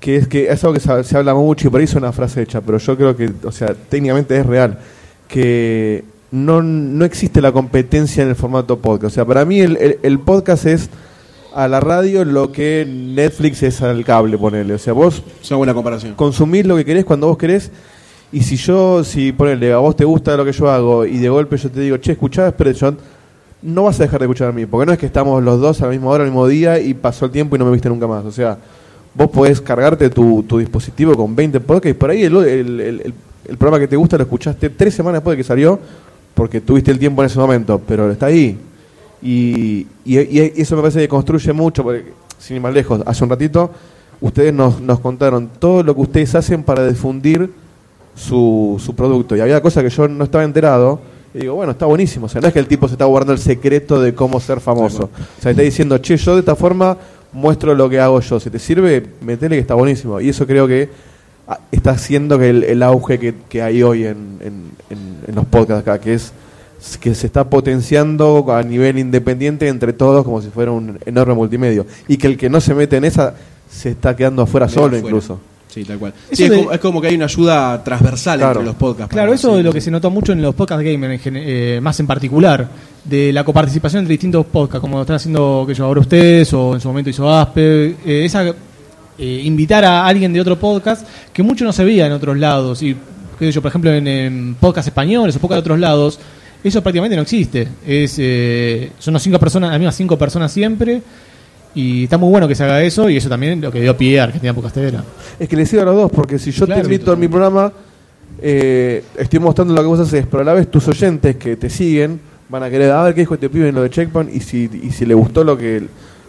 que 0.00 0.16
es 0.16 0.28
que 0.28 0.48
es 0.50 0.62
algo 0.64 0.74
que 0.74 0.80
se, 0.80 1.04
se 1.04 1.16
habla 1.16 1.34
mucho 1.34 1.68
y 1.68 1.70
por 1.70 1.80
ahí 1.80 1.84
es 1.84 1.94
una 1.94 2.12
frase 2.12 2.42
hecha, 2.42 2.60
pero 2.60 2.78
yo 2.78 2.96
creo 2.96 3.16
que, 3.16 3.30
o 3.44 3.52
sea, 3.52 3.74
técnicamente 3.88 4.36
es 4.38 4.46
real, 4.46 4.78
que 5.28 6.04
no, 6.30 6.62
no 6.62 7.04
existe 7.04 7.40
la 7.40 7.52
competencia 7.52 8.22
en 8.22 8.28
el 8.30 8.36
formato 8.36 8.78
podcast. 8.78 9.12
O 9.12 9.14
sea, 9.14 9.24
para 9.24 9.44
mí 9.44 9.60
el, 9.60 9.76
el- 9.76 9.98
el 10.02 10.18
podcast 10.20 10.66
es 10.66 10.90
a 11.54 11.68
la 11.68 11.80
radio 11.80 12.24
lo 12.24 12.52
que 12.52 12.86
Netflix 12.86 13.62
es 13.62 13.80
al 13.80 14.04
cable, 14.04 14.36
ponele. 14.36 14.74
O 14.74 14.78
sea, 14.78 14.92
vos 14.92 15.22
Es 15.40 15.50
una 15.50 15.58
buena 15.58 15.74
comparación. 15.74 16.14
consumir 16.14 16.66
lo 16.66 16.76
que 16.76 16.84
querés 16.84 17.04
cuando 17.04 17.28
vos 17.28 17.38
querés. 17.38 17.70
Y 18.32 18.42
si 18.42 18.56
yo, 18.56 19.02
si 19.04 19.32
ponele, 19.32 19.72
a 19.72 19.78
vos 19.78 19.96
te 19.96 20.04
gusta 20.04 20.36
lo 20.36 20.44
que 20.44 20.52
yo 20.52 20.68
hago 20.70 21.06
y 21.06 21.16
de 21.18 21.28
golpe 21.28 21.56
yo 21.56 21.70
te 21.70 21.80
digo, 21.80 21.96
che, 21.98 22.12
escuchá 22.12 22.48
Expression, 22.48 22.98
no 23.62 23.84
vas 23.84 23.98
a 24.00 24.02
dejar 24.02 24.18
de 24.20 24.26
escuchar 24.26 24.48
a 24.48 24.52
mí, 24.52 24.66
porque 24.66 24.84
no 24.84 24.92
es 24.92 24.98
que 24.98 25.06
estamos 25.06 25.42
los 25.42 25.60
dos 25.60 25.80
a 25.80 25.86
la 25.86 25.92
misma 25.92 26.08
hora, 26.10 26.24
al 26.24 26.30
mismo 26.30 26.46
día 26.46 26.78
y 26.80 26.92
pasó 26.92 27.26
el 27.26 27.30
tiempo 27.30 27.56
y 27.56 27.58
no 27.58 27.64
me 27.64 27.70
viste 27.72 27.88
nunca 27.88 28.06
más. 28.06 28.24
O 28.24 28.32
sea, 28.32 28.58
vos 29.16 29.30
podés 29.30 29.60
cargarte 29.60 30.10
tu, 30.10 30.42
tu 30.42 30.58
dispositivo 30.58 31.14
con 31.16 31.34
20 31.34 31.60
podcasts 31.60 31.90
y 31.90 31.94
por 31.94 32.10
ahí 32.10 32.24
el, 32.24 32.36
el, 32.36 32.80
el- 32.80 32.80
el- 33.00 33.14
el 33.48 33.56
programa 33.56 33.78
que 33.80 33.86
te 33.88 33.94
gusta 33.96 34.16
lo 34.16 34.24
escuchaste 34.24 34.70
tres 34.70 34.92
semanas 34.94 35.18
después 35.20 35.34
de 35.36 35.42
que 35.42 35.46
salió, 35.46 35.78
porque 36.34 36.60
tuviste 36.60 36.90
el 36.90 36.98
tiempo 36.98 37.22
en 37.22 37.26
ese 37.26 37.38
momento, 37.38 37.80
pero 37.86 38.10
está 38.10 38.26
ahí. 38.26 38.58
Y, 39.22 39.86
y- 40.04 40.18
y 40.18 40.52
eso 40.60 40.74
me 40.76 40.82
parece 40.82 40.98
que 41.00 41.08
construye 41.08 41.52
mucho, 41.52 41.82
porque, 41.84 42.12
sin 42.38 42.56
ir 42.56 42.62
más 42.62 42.74
lejos, 42.74 43.02
hace 43.06 43.22
un 43.24 43.30
ratito 43.30 43.70
ustedes 44.20 44.52
nos, 44.52 44.80
nos 44.80 44.98
contaron 45.00 45.48
todo 45.60 45.82
lo 45.82 45.94
que 45.94 46.00
ustedes 46.00 46.34
hacen 46.34 46.62
para 46.64 46.86
difundir 46.88 47.50
su, 48.14 48.80
su 48.84 48.94
producto. 48.94 49.36
Y 49.36 49.40
había 49.40 49.60
cosas 49.60 49.82
que 49.84 49.90
yo 49.90 50.08
no 50.08 50.24
estaba 50.24 50.44
enterado. 50.44 51.00
Y 51.34 51.40
digo, 51.40 51.54
bueno, 51.54 51.72
está 51.72 51.84
buenísimo. 51.86 52.26
O 52.26 52.28
sea, 52.28 52.40
no 52.40 52.48
es 52.48 52.52
que 52.54 52.58
el 52.60 52.66
tipo 52.66 52.88
se 52.88 52.94
está 52.94 53.04
guardando 53.04 53.34
el 53.34 53.38
secreto 53.38 54.00
de 54.00 54.14
cómo 54.14 54.40
ser 54.40 54.58
famoso. 54.60 55.04
O 55.38 55.42
sea, 55.42 55.50
está 55.50 55.62
diciendo, 55.62 55.98
che, 55.98 56.16
yo 56.16 56.34
de 56.34 56.40
esta 56.40 56.56
forma 56.56 56.96
muestro 57.36 57.74
lo 57.74 57.88
que 57.88 58.00
hago 58.00 58.20
yo. 58.20 58.40
Si 58.40 58.50
te 58.50 58.58
sirve, 58.58 59.04
metele 59.20 59.56
que 59.56 59.60
está 59.60 59.74
buenísimo. 59.74 60.20
Y 60.20 60.30
eso 60.30 60.46
creo 60.46 60.66
que 60.66 60.88
ah, 61.46 61.60
está 61.70 61.92
haciendo 61.92 62.38
que 62.38 62.50
el, 62.50 62.64
el 62.64 62.82
auge 62.82 63.18
que, 63.18 63.34
que 63.48 63.62
hay 63.62 63.82
hoy 63.82 64.04
en, 64.06 64.38
en- 64.40 64.70
en- 64.90 65.16
en 65.28 65.34
los 65.34 65.44
podcasts 65.44 65.82
acá, 65.82 66.00
que 66.00 66.14
es 66.14 66.32
que 67.00 67.14
se 67.14 67.26
está 67.26 67.48
potenciando 67.48 68.44
a 68.52 68.62
nivel 68.62 68.98
independiente 68.98 69.66
entre 69.68 69.92
todos 69.92 70.24
como 70.24 70.40
si 70.42 70.48
fuera 70.50 70.70
un 70.72 70.98
enorme 71.06 71.34
multimedio. 71.34 71.86
Y 72.08 72.16
que 72.16 72.26
el 72.26 72.36
que 72.36 72.48
no 72.50 72.60
se 72.60 72.74
mete 72.74 72.96
en 72.96 73.04
esa 73.04 73.34
se 73.70 73.90
está 73.90 74.14
quedando 74.14 74.42
afuera 74.42 74.68
solo 74.68 74.86
afuera. 74.96 74.98
incluso. 75.06 75.40
Sí, 75.76 75.84
tal 75.84 75.98
cual. 75.98 76.14
Sí, 76.32 76.44
es, 76.44 76.50
de- 76.50 76.56
como, 76.56 76.72
es 76.72 76.80
como 76.80 77.00
que 77.02 77.08
hay 77.08 77.16
una 77.16 77.26
ayuda 77.26 77.84
transversal 77.84 78.38
Claro. 78.38 78.52
entre 78.60 78.64
los 78.66 78.76
podcasts. 78.76 79.12
Claro, 79.12 79.34
eso 79.34 79.52
sí. 79.52 79.58
es 79.58 79.64
lo 79.66 79.72
que 79.74 79.80
se 79.82 79.90
notó 79.90 80.10
mucho 80.10 80.32
en 80.32 80.40
los 80.40 80.54
podcast 80.54 80.82
gamer, 80.82 81.10
en 81.10 81.18
gen- 81.18 81.36
eh, 81.36 81.78
más 81.82 82.00
en 82.00 82.06
particular, 82.06 82.66
de 83.04 83.30
la 83.30 83.44
coparticipación 83.44 84.00
entre 84.00 84.12
distintos 84.14 84.46
podcasts, 84.46 84.80
como 84.80 85.02
están 85.02 85.16
haciendo 85.16 85.64
que 85.68 85.74
yo 85.74 85.84
ahora 85.84 86.00
ustedes, 86.00 86.50
o 86.54 86.72
en 86.74 86.80
su 86.80 86.88
momento 86.88 87.10
hizo 87.10 87.30
Aspe, 87.30 87.88
eh, 88.06 88.24
esa 88.24 88.42
eh, 89.18 89.40
invitar 89.44 89.84
a 89.84 90.06
alguien 90.06 90.32
de 90.32 90.40
otro 90.40 90.58
podcast 90.58 91.06
que 91.32 91.42
mucho 91.42 91.64
no 91.66 91.72
se 91.74 91.84
veía 91.84 92.06
en 92.06 92.12
otros 92.12 92.38
lados, 92.38 92.82
y 92.82 92.94
qué 93.38 93.44
sé 93.44 93.52
yo, 93.52 93.60
por 93.60 93.68
ejemplo 93.68 93.92
en, 93.92 94.06
en 94.08 94.54
podcasts 94.58 94.88
españoles 94.88 95.36
o 95.36 95.40
podcasts 95.40 95.56
de 95.56 95.60
otros 95.72 95.78
lados, 95.78 96.18
eso 96.64 96.82
prácticamente 96.82 97.16
no 97.16 97.22
existe. 97.22 97.68
Es, 97.86 98.16
eh, 98.18 98.92
son 98.98 99.12
las 99.12 99.22
cinco 99.22 99.38
personas, 99.38 99.70
las 99.70 99.78
mismas 99.78 99.94
cinco 99.94 100.16
personas 100.16 100.50
siempre, 100.50 101.02
y 101.76 102.04
está 102.04 102.16
muy 102.16 102.30
bueno 102.30 102.48
que 102.48 102.54
se 102.54 102.64
haga 102.64 102.82
eso, 102.82 103.10
y 103.10 103.18
eso 103.18 103.28
también 103.28 103.60
lo 103.60 103.70
que 103.70 103.80
dio 103.80 103.94
pie 103.96 104.18
a 104.18 104.24
Argentina 104.24 104.54
Podcastera. 104.54 105.04
Es 105.38 105.46
que 105.46 105.56
les 105.56 105.68
sigo 105.68 105.82
a 105.82 105.84
los 105.84 105.94
dos, 105.94 106.10
porque 106.10 106.38
si 106.38 106.50
yo 106.50 106.64
Claro, 106.64 106.80
te 106.80 106.86
invito 106.86 107.12
a 107.12 107.16
mi 107.16 107.28
programa, 107.28 107.70
eh, 108.40 109.04
estoy 109.16 109.38
mostrando 109.38 109.74
lo 109.74 109.82
que 109.82 109.86
vos 109.86 110.00
haces, 110.00 110.26
pero 110.26 110.40
a 110.40 110.44
la 110.44 110.54
vez 110.54 110.70
tus 110.70 110.88
oyentes 110.88 111.36
que 111.36 111.56
te 111.56 111.68
siguen 111.68 112.18
van 112.48 112.62
a 112.62 112.70
querer 112.70 112.90
a 112.92 113.02
ver 113.02 113.14
qué 113.14 113.20
dijo 113.20 113.34
este 113.34 113.50
pibe 113.50 113.68
en 113.68 113.74
lo 113.74 113.82
de 113.82 113.90
Checkpoint 113.90 114.34
y 114.34 114.40
si, 114.40 114.70
y 114.82 114.90
si 114.90 115.04
le 115.04 115.14
gustó 115.14 115.44
lo 115.44 115.58
que 115.58 115.86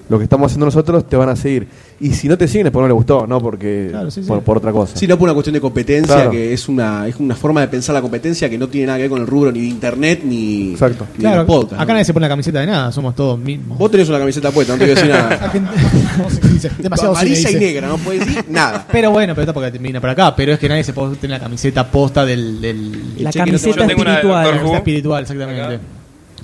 lo 0.09 0.17
que 0.17 0.23
estamos 0.23 0.45
haciendo 0.47 0.65
nosotros, 0.65 1.07
te 1.07 1.15
van 1.15 1.29
a 1.29 1.35
seguir. 1.35 1.67
Y 1.99 2.11
si 2.13 2.27
no 2.27 2.37
te 2.37 2.47
siguen 2.47 2.67
es 2.67 2.71
porque 2.71 2.83
no 2.83 2.87
le 2.87 2.93
gustó, 2.93 3.25
no 3.27 3.41
porque 3.41 3.87
Claro, 3.89 4.11
sí, 4.11 4.21
sí. 4.21 4.27
Por, 4.27 4.41
por 4.41 4.57
otra 4.57 4.71
cosa. 4.71 4.95
Sí, 4.95 5.07
no 5.07 5.17
por 5.17 5.25
una 5.25 5.33
cuestión 5.33 5.53
de 5.53 5.61
competencia, 5.61 6.15
Claro. 6.15 6.31
que 6.31 6.53
es 6.53 6.69
una, 6.69 7.07
es 7.07 7.15
una 7.17 7.35
forma 7.35 7.61
de 7.61 7.67
pensar 7.67 7.93
la 7.95 8.01
competencia 8.01 8.49
que 8.49 8.57
no 8.57 8.67
tiene 8.69 8.87
nada 8.87 8.97
que 8.97 9.03
ver 9.03 9.09
con 9.09 9.21
el 9.21 9.27
rubro 9.27 9.51
ni 9.51 9.61
de 9.61 9.65
internet 9.67 10.21
ni, 10.23 10.71
Exacto. 10.71 11.05
ni 11.11 11.17
de 11.17 11.21
Claro, 11.21 11.37
los 11.37 11.45
podcasts. 11.47 11.75
acá 11.75 11.85
¿no? 11.85 11.93
nadie 11.93 12.05
se 12.05 12.13
pone 12.13 12.25
la 12.25 12.29
camiseta 12.29 12.59
de 12.59 12.67
nada, 12.67 12.91
somos 12.91 13.15
todos 13.15 13.39
mismos. 13.39 13.77
Vos 13.77 13.89
tenés 13.91 14.07
una 14.09 14.19
camiseta 14.19 14.51
puesta, 14.51 14.73
no 14.73 14.79
te 14.79 14.85
voy 14.85 14.91
a 14.91 14.95
decir 14.95 15.11
nada. 15.11 15.51
Demasiado 16.79 17.11
Amarilla 17.13 17.51
y 17.51 17.55
negra, 17.55 17.87
no 17.87 17.97
puedes 17.97 18.25
decir 18.25 18.45
nada. 18.49 18.85
Pero 18.91 19.11
bueno, 19.11 19.33
pero 19.35 19.45
tampoco 19.45 19.71
termina 19.71 19.99
por 19.99 20.09
acá. 20.09 20.35
Pero 20.35 20.53
es 20.53 20.59
que 20.59 20.69
nadie 20.69 20.83
se 20.83 20.93
puede 20.93 21.15
tener 21.15 21.37
la 21.37 21.43
camiseta 21.43 21.89
posta 21.89 22.25
del. 22.25 22.61
del 22.61 22.91
La 23.17 23.29
no 23.29 23.31
te 23.31 23.39
camiseta 23.39 23.85
de 23.85 23.93
espiritual. 23.93 24.61
La 24.71 24.77
espiritual, 24.77 25.21
exactamente. 25.23 25.79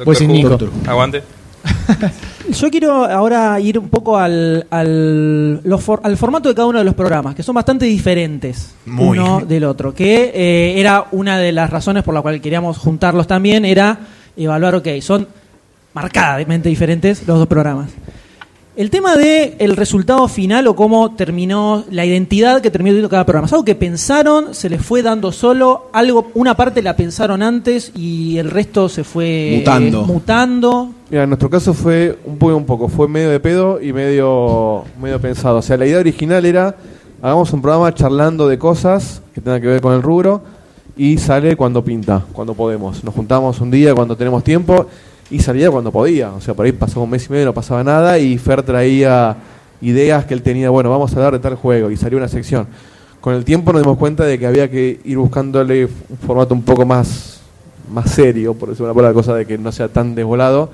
Pues 0.04 0.20
Doctor 0.20 0.28
Who. 0.28 0.34
Nico. 0.34 0.90
Aguante. 0.90 1.24
Yo 2.52 2.70
quiero 2.70 3.06
ahora 3.06 3.60
ir 3.60 3.80
un 3.80 3.90
poco 3.90 4.18
al, 4.18 4.66
al, 4.70 5.62
los 5.64 5.82
for- 5.82 6.02
al 6.04 6.18
formato 6.18 6.50
de 6.50 6.56
cada 6.56 6.68
uno 6.68 6.80
de 6.80 6.86
los 6.86 6.94
programas, 6.94 7.36
que 7.36 7.44
son 7.44 7.56
bastante 7.56 7.86
diferentes 7.86 8.74
Muy. 8.86 9.18
uno 9.18 9.42
del 9.46 9.64
otro. 9.64 9.94
Que 9.94 10.32
eh, 10.34 10.80
era 10.80 11.06
una 11.12 11.38
de 11.38 11.52
las 11.54 11.70
razones 11.70 12.04
por 12.04 12.14
la 12.14 12.22
cual 12.22 12.42
queríamos 12.42 12.78
juntarlos 12.78 13.28
también, 13.28 13.64
era 13.66 13.98
evaluar, 14.36 14.76
ok, 14.76 14.88
son 15.02 15.28
marcadamente 15.94 16.70
diferentes 16.70 17.26
los 17.28 17.38
dos 17.40 17.48
programas. 17.48 17.92
El 18.76 18.90
tema 18.90 19.16
de 19.16 19.56
el 19.60 19.76
resultado 19.76 20.28
final 20.28 20.66
o 20.66 20.76
cómo 20.76 21.14
terminó 21.14 21.84
la 21.92 22.06
identidad 22.06 22.60
que 22.60 22.72
terminó 22.72 22.94
teniendo 22.94 23.10
cada 23.10 23.24
programa. 23.24 23.46
¿Es 23.46 23.54
algo 23.54 23.64
que 23.64 23.76
pensaron, 23.76 24.56
se 24.56 24.68
les 24.68 24.84
fue 24.84 25.04
dando 25.04 25.32
solo? 25.32 25.92
algo 25.94 26.32
Una 26.34 26.56
parte 26.56 26.82
la 26.82 26.96
pensaron 26.96 27.44
antes 27.44 27.92
y 27.96 28.40
el 28.40 28.50
resto 28.50 28.90
se 28.90 29.04
fue 29.04 29.58
Mutando. 29.60 30.02
eh, 30.02 30.06
mutando. 30.08 30.90
Mira, 31.12 31.22
en 31.22 31.30
nuestro 31.30 31.52
caso 31.52 31.76
fue 31.76 32.18
un 32.26 32.40
poco 32.40 32.52
y 32.52 32.56
un 32.56 32.66
poco, 32.66 32.90
fue 32.90 33.08
medio 33.08 33.30
de 33.30 33.40
pedo 33.40 33.80
y 33.80 33.94
medio, 33.94 34.86
medio 35.00 35.22
pensado. 35.22 35.58
O 35.58 35.62
sea, 35.62 35.78
la 35.78 35.86
idea 35.86 36.00
original 36.00 36.44
era, 36.44 36.76
hagamos 37.22 37.54
un 37.54 37.62
programa 37.62 37.94
charlando 37.94 38.48
de 38.48 38.58
cosas 38.58 39.22
que 39.36 39.42
tengan 39.42 39.62
que 39.62 39.68
ver 39.68 39.82
con 39.82 39.94
el 39.94 40.02
rubro 40.02 40.42
y 40.98 41.20
sale 41.20 41.56
cuando 41.56 41.84
pinta, 41.84 42.26
cuando 42.34 42.56
podemos. 42.56 43.04
Nos 43.04 43.14
juntamos 43.14 43.62
un 43.62 43.70
día 43.70 43.94
cuando 43.94 44.18
tenemos 44.18 44.44
tiempo 44.44 44.88
y 45.30 45.40
salía 45.40 45.70
cuando 45.72 45.92
podía. 45.92 46.32
O 46.34 46.42
sea, 46.42 46.54
por 46.54 46.66
ahí 46.66 46.72
pasaba 46.72 47.04
un 47.04 47.10
mes 47.10 47.26
y 47.28 47.32
medio, 47.32 47.46
no 47.46 47.54
pasaba 47.54 47.84
nada 47.84 48.18
y 48.20 48.38
Fer 48.38 48.64
traía 48.64 49.36
ideas 49.82 50.26
que 50.26 50.34
él 50.34 50.42
tenía, 50.42 50.70
bueno, 50.70 50.90
vamos 50.90 51.12
a 51.12 51.16
hablar 51.16 51.34
de 51.34 51.40
tal 51.40 51.56
juego 51.56 51.92
y 51.92 51.98
salió 51.98 52.18
una 52.18 52.28
sección. 52.28 52.68
Con 53.20 53.34
el 53.36 53.44
tiempo 53.46 53.72
nos 53.74 53.82
dimos 53.82 53.98
cuenta 53.98 54.26
de 54.26 54.38
que 54.38 54.46
había 54.48 54.70
que 54.70 55.00
ir 55.04 55.18
buscándole 55.18 55.86
un 55.86 56.18
formato 56.26 56.54
un 56.54 56.62
poco 56.64 56.86
más, 56.86 57.40
más 57.92 58.12
serio, 58.12 58.54
por 58.54 58.70
decir 58.70 58.84
una 58.84 58.94
palabra, 58.94 59.14
cosa 59.14 59.34
de 59.36 59.46
que 59.46 59.58
no 59.58 59.72
sea 59.72 59.88
tan 59.88 60.14
desvolado. 60.16 60.70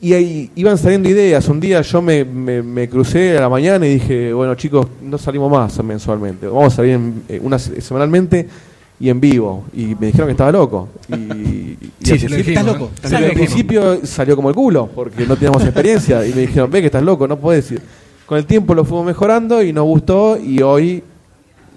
Y 0.00 0.12
ahí 0.12 0.50
iban 0.56 0.76
saliendo 0.76 1.08
ideas. 1.08 1.48
Un 1.48 1.58
día 1.58 1.80
yo 1.80 2.02
me, 2.02 2.24
me- 2.24 2.62
me 2.62 2.88
crucé 2.88 3.38
a 3.38 3.40
la 3.42 3.48
mañana 3.48 3.86
y 3.86 3.94
dije, 3.94 4.32
bueno 4.32 4.54
chicos, 4.54 4.86
no 5.02 5.16
salimos 5.16 5.50
más 5.50 5.82
mensualmente. 5.82 6.46
Vamos 6.46 6.72
a 6.74 6.76
salir 6.76 6.92
en- 6.92 7.22
eh, 7.28 7.40
una 7.42 7.58
se- 7.58 7.80
semanalmente 7.80 8.46
y 8.98 9.08
en 9.10 9.20
vivo. 9.20 9.64
Y 9.74 9.94
me 9.94 10.06
dijeron 10.06 10.26
que 10.26 10.32
estaba 10.32 10.52
loco. 10.52 10.88
Y, 11.08 11.14
y 11.14 11.78
Sí, 12.04 12.12
al 12.12 12.18
principio- 12.18 12.90
principio 13.34 14.06
salió 14.06 14.36
como 14.36 14.48
el 14.48 14.54
culo, 14.54 14.88
porque 14.94 15.26
no 15.26 15.36
teníamos 15.36 15.62
experiencia. 15.64 16.26
Y 16.26 16.32
me 16.32 16.42
dijeron, 16.42 16.70
ve 16.70 16.80
que 16.80 16.86
estás 16.86 17.02
loco, 17.02 17.26
no 17.28 17.36
puedes 17.38 17.70
ir. 17.72 17.82
Con 18.26 18.38
el 18.38 18.46
tiempo 18.46 18.74
lo 18.74 18.84
fuimos 18.84 19.06
mejorando 19.06 19.62
y 19.62 19.72
nos 19.72 19.84
gustó. 19.84 20.36
Y 20.38 20.60
hoy 20.62 21.02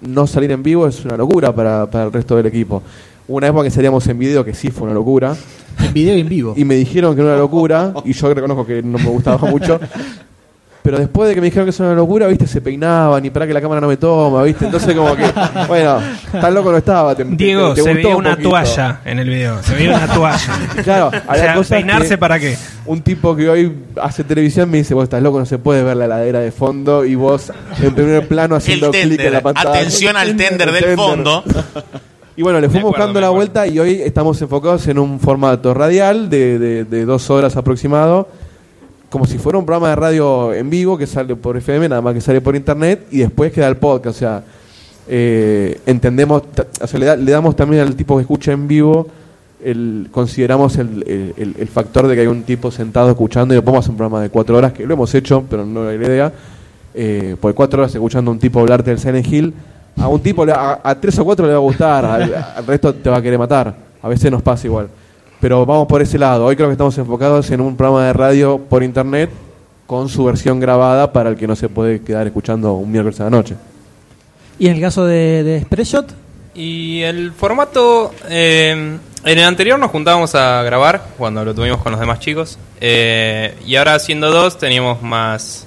no 0.02 0.26
salir 0.26 0.50
en 0.52 0.62
vivo 0.62 0.86
es 0.86 1.04
una 1.04 1.16
locura 1.16 1.54
para, 1.54 1.90
para 1.90 2.04
el 2.04 2.12
resto 2.12 2.36
del 2.36 2.46
equipo. 2.46 2.82
Una 3.28 3.46
época 3.46 3.64
que 3.64 3.70
salíamos 3.70 4.06
en 4.08 4.18
video 4.18 4.44
que 4.44 4.54
sí 4.54 4.70
fue 4.70 4.84
una 4.86 4.94
locura. 4.94 5.36
En 5.78 5.94
video 5.94 6.16
y 6.16 6.20
en 6.20 6.28
vivo. 6.28 6.54
Y 6.56 6.64
me 6.64 6.74
dijeron 6.74 7.14
que 7.14 7.20
era 7.22 7.30
una 7.32 7.38
locura. 7.38 7.94
Y 8.04 8.12
yo 8.12 8.34
reconozco 8.34 8.66
que 8.66 8.82
no 8.82 8.98
me 8.98 9.06
gustaba 9.08 9.38
mucho. 9.50 9.78
Pero 10.82 10.98
después 10.98 11.28
de 11.28 11.34
que 11.34 11.42
me 11.42 11.46
dijeron 11.48 11.66
que 11.66 11.70
eso 11.70 11.82
era 11.84 11.92
una 11.92 12.00
locura, 12.00 12.26
viste, 12.26 12.46
se 12.46 12.62
peinaban 12.62 13.22
y 13.24 13.28
para 13.30 13.46
que 13.46 13.52
la 13.52 13.60
cámara 13.60 13.82
no 13.82 13.88
me 13.88 13.98
toma, 13.98 14.42
viste. 14.44 14.64
Entonces 14.64 14.94
como 14.96 15.14
que, 15.14 15.24
bueno, 15.68 15.98
tan 16.32 16.54
loco 16.54 16.70
no 16.72 16.78
estaba. 16.78 17.14
te- 17.14 17.24
Diego, 17.24 17.74
te 17.74 17.82
se 17.82 17.92
veía 17.92 18.08
un 18.08 18.14
una 18.16 18.30
poquito. 18.30 18.48
toalla 18.48 19.00
en 19.04 19.18
el 19.18 19.28
video. 19.28 19.62
Se 19.62 19.74
veía 19.74 19.94
una 19.96 20.06
toalla. 20.06 20.58
Claro, 20.82 21.08
o 21.28 21.34
sea, 21.34 21.54
cosas 21.54 21.76
¿peinarse 21.78 22.08
que- 22.10 22.18
para 22.18 22.38
qué? 22.40 22.56
un 22.86 23.02
tipo 23.02 23.36
que 23.36 23.48
hoy 23.50 23.72
hace 24.00 24.24
televisión 24.24 24.70
me 24.70 24.78
dice, 24.78 24.94
vos 24.94 25.04
estás 25.04 25.22
loco, 25.22 25.38
no 25.38 25.44
se 25.46 25.58
puede 25.58 25.82
ver 25.84 25.96
la 25.98 26.06
heladera 26.06 26.40
de 26.40 26.50
fondo 26.50 27.04
y 27.04 27.14
vos 27.14 27.52
en 27.82 27.94
primer 27.94 28.26
plano 28.26 28.56
haciendo 28.56 28.90
clic 28.90 29.20
en 29.20 29.32
la 29.34 29.42
pantalla. 29.42 29.70
Atención 29.70 30.16
al 30.16 30.34
tender 30.34 30.68
El 30.68 30.74
del 30.74 30.82
tender. 30.84 30.96
fondo. 30.96 31.44
Y 32.36 32.42
bueno, 32.42 32.58
le 32.58 32.70
fuimos 32.70 32.88
acuerdo, 32.92 33.08
buscando 33.08 33.20
la 33.20 33.28
vuelta 33.28 33.66
y 33.66 33.78
hoy 33.80 34.00
estamos 34.00 34.40
enfocados 34.40 34.86
en 34.86 34.98
un 34.98 35.20
formato 35.20 35.74
radial 35.74 36.30
de, 36.30 36.58
de- 36.58 36.84
de 36.84 37.04
dos 37.04 37.28
horas 37.28 37.54
aproximado, 37.56 38.28
como 39.10 39.26
si 39.26 39.38
fuera 39.38 39.58
un 39.58 39.66
programa 39.66 39.90
de 39.90 39.96
radio 39.96 40.54
en 40.54 40.70
vivo 40.70 40.96
que 40.96 41.06
sale 41.06 41.36
por 41.36 41.56
FM, 41.56 41.88
nada 41.88 42.00
más 42.00 42.14
que 42.14 42.20
sale 42.20 42.40
por 42.40 42.56
internet 42.56 43.06
y 43.10 43.18
después 43.18 43.52
queda 43.52 43.68
el 43.68 43.76
podcast. 43.76 44.16
O 44.16 44.18
sea, 44.18 44.42
eh, 45.08 45.80
entendemos, 45.86 46.42
o 46.80 46.86
sea, 46.86 46.98
le, 47.00 47.06
da- 47.06 47.16
le 47.16 47.32
damos 47.32 47.56
también 47.56 47.82
al 47.82 47.94
tipo 47.96 48.16
que 48.16 48.22
escucha 48.22 48.52
en 48.52 48.68
vivo, 48.68 49.08
el, 49.64 50.08
consideramos 50.10 50.76
el, 50.76 51.34
el- 51.36 51.68
factor 51.68 52.06
de 52.08 52.14
que 52.14 52.20
hay 52.22 52.26
un 52.28 52.44
tipo 52.44 52.70
sentado 52.70 53.10
escuchando 53.10 53.52
y 53.52 53.56
lo 53.56 53.64
podemos 53.64 53.84
hacer 53.84 53.90
un 53.92 53.96
programa 53.98 54.22
de 54.22 54.30
cuatro 54.30 54.56
horas, 54.56 54.72
que 54.72 54.86
lo 54.86 54.94
hemos 54.94 55.14
hecho, 55.14 55.44
pero 55.50 55.66
no 55.66 55.84
la 55.84 55.94
idea. 55.94 56.32
Eh, 56.94 57.36
porque 57.40 57.54
cuatro 57.54 57.80
horas 57.82 57.94
escuchando 57.94 58.30
a 58.30 58.34
un 58.34 58.40
tipo 58.40 58.60
hablarte 58.60 58.90
del 58.90 58.98
Silent 58.98 59.26
Hill, 59.26 59.52
a 59.96 60.08
un 60.08 60.20
tipo, 60.20 60.44
a, 60.44 60.80
a 60.82 60.94
tres 61.00 61.18
o 61.18 61.24
cuatro 61.24 61.46
le 61.46 61.52
va 61.52 61.58
a 61.58 61.62
gustar, 61.62 62.04
al 62.04 62.66
resto 62.66 62.94
te 62.94 63.10
va 63.10 63.16
a 63.18 63.22
querer 63.22 63.38
matar. 63.38 63.74
A 64.02 64.08
veces 64.08 64.30
nos 64.30 64.42
pasa 64.42 64.66
igual. 64.66 64.88
Pero 65.40 65.64
vamos 65.64 65.86
por 65.88 66.02
ese 66.02 66.18
lado. 66.18 66.44
Hoy 66.46 66.56
creo 66.56 66.68
que 66.68 66.72
estamos 66.72 66.96
enfocados 66.98 67.50
en 67.50 67.60
un 67.60 67.76
programa 67.76 68.06
de 68.06 68.12
radio 68.12 68.58
por 68.58 68.82
internet 68.82 69.30
con 69.86 70.08
su 70.08 70.24
versión 70.24 70.60
grabada 70.60 71.12
para 71.12 71.30
el 71.30 71.36
que 71.36 71.46
no 71.46 71.56
se 71.56 71.68
puede 71.68 72.00
quedar 72.02 72.26
escuchando 72.26 72.74
un 72.74 72.90
miércoles 72.92 73.18
a 73.20 73.24
la 73.24 73.30
noche. 73.30 73.54
Y 74.58 74.66
en 74.68 74.74
el 74.74 74.80
caso 74.80 75.04
de, 75.06 75.42
de 75.42 75.56
Expresshot, 75.58 76.12
Y 76.54 77.00
el 77.02 77.32
formato. 77.32 78.12
eh, 78.28 78.98
en 79.24 79.38
el 79.38 79.44
anterior 79.44 79.78
nos 79.78 79.90
juntábamos 79.90 80.34
a 80.34 80.62
grabar 80.62 81.02
cuando 81.18 81.44
lo 81.44 81.54
tuvimos 81.54 81.80
con 81.82 81.92
los 81.92 82.00
demás 82.00 82.20
chicos. 82.20 82.58
eh, 82.80 83.54
y 83.66 83.76
ahora 83.76 83.98
siendo 83.98 84.30
dos 84.30 84.58
teníamos 84.58 85.02
más. 85.02 85.66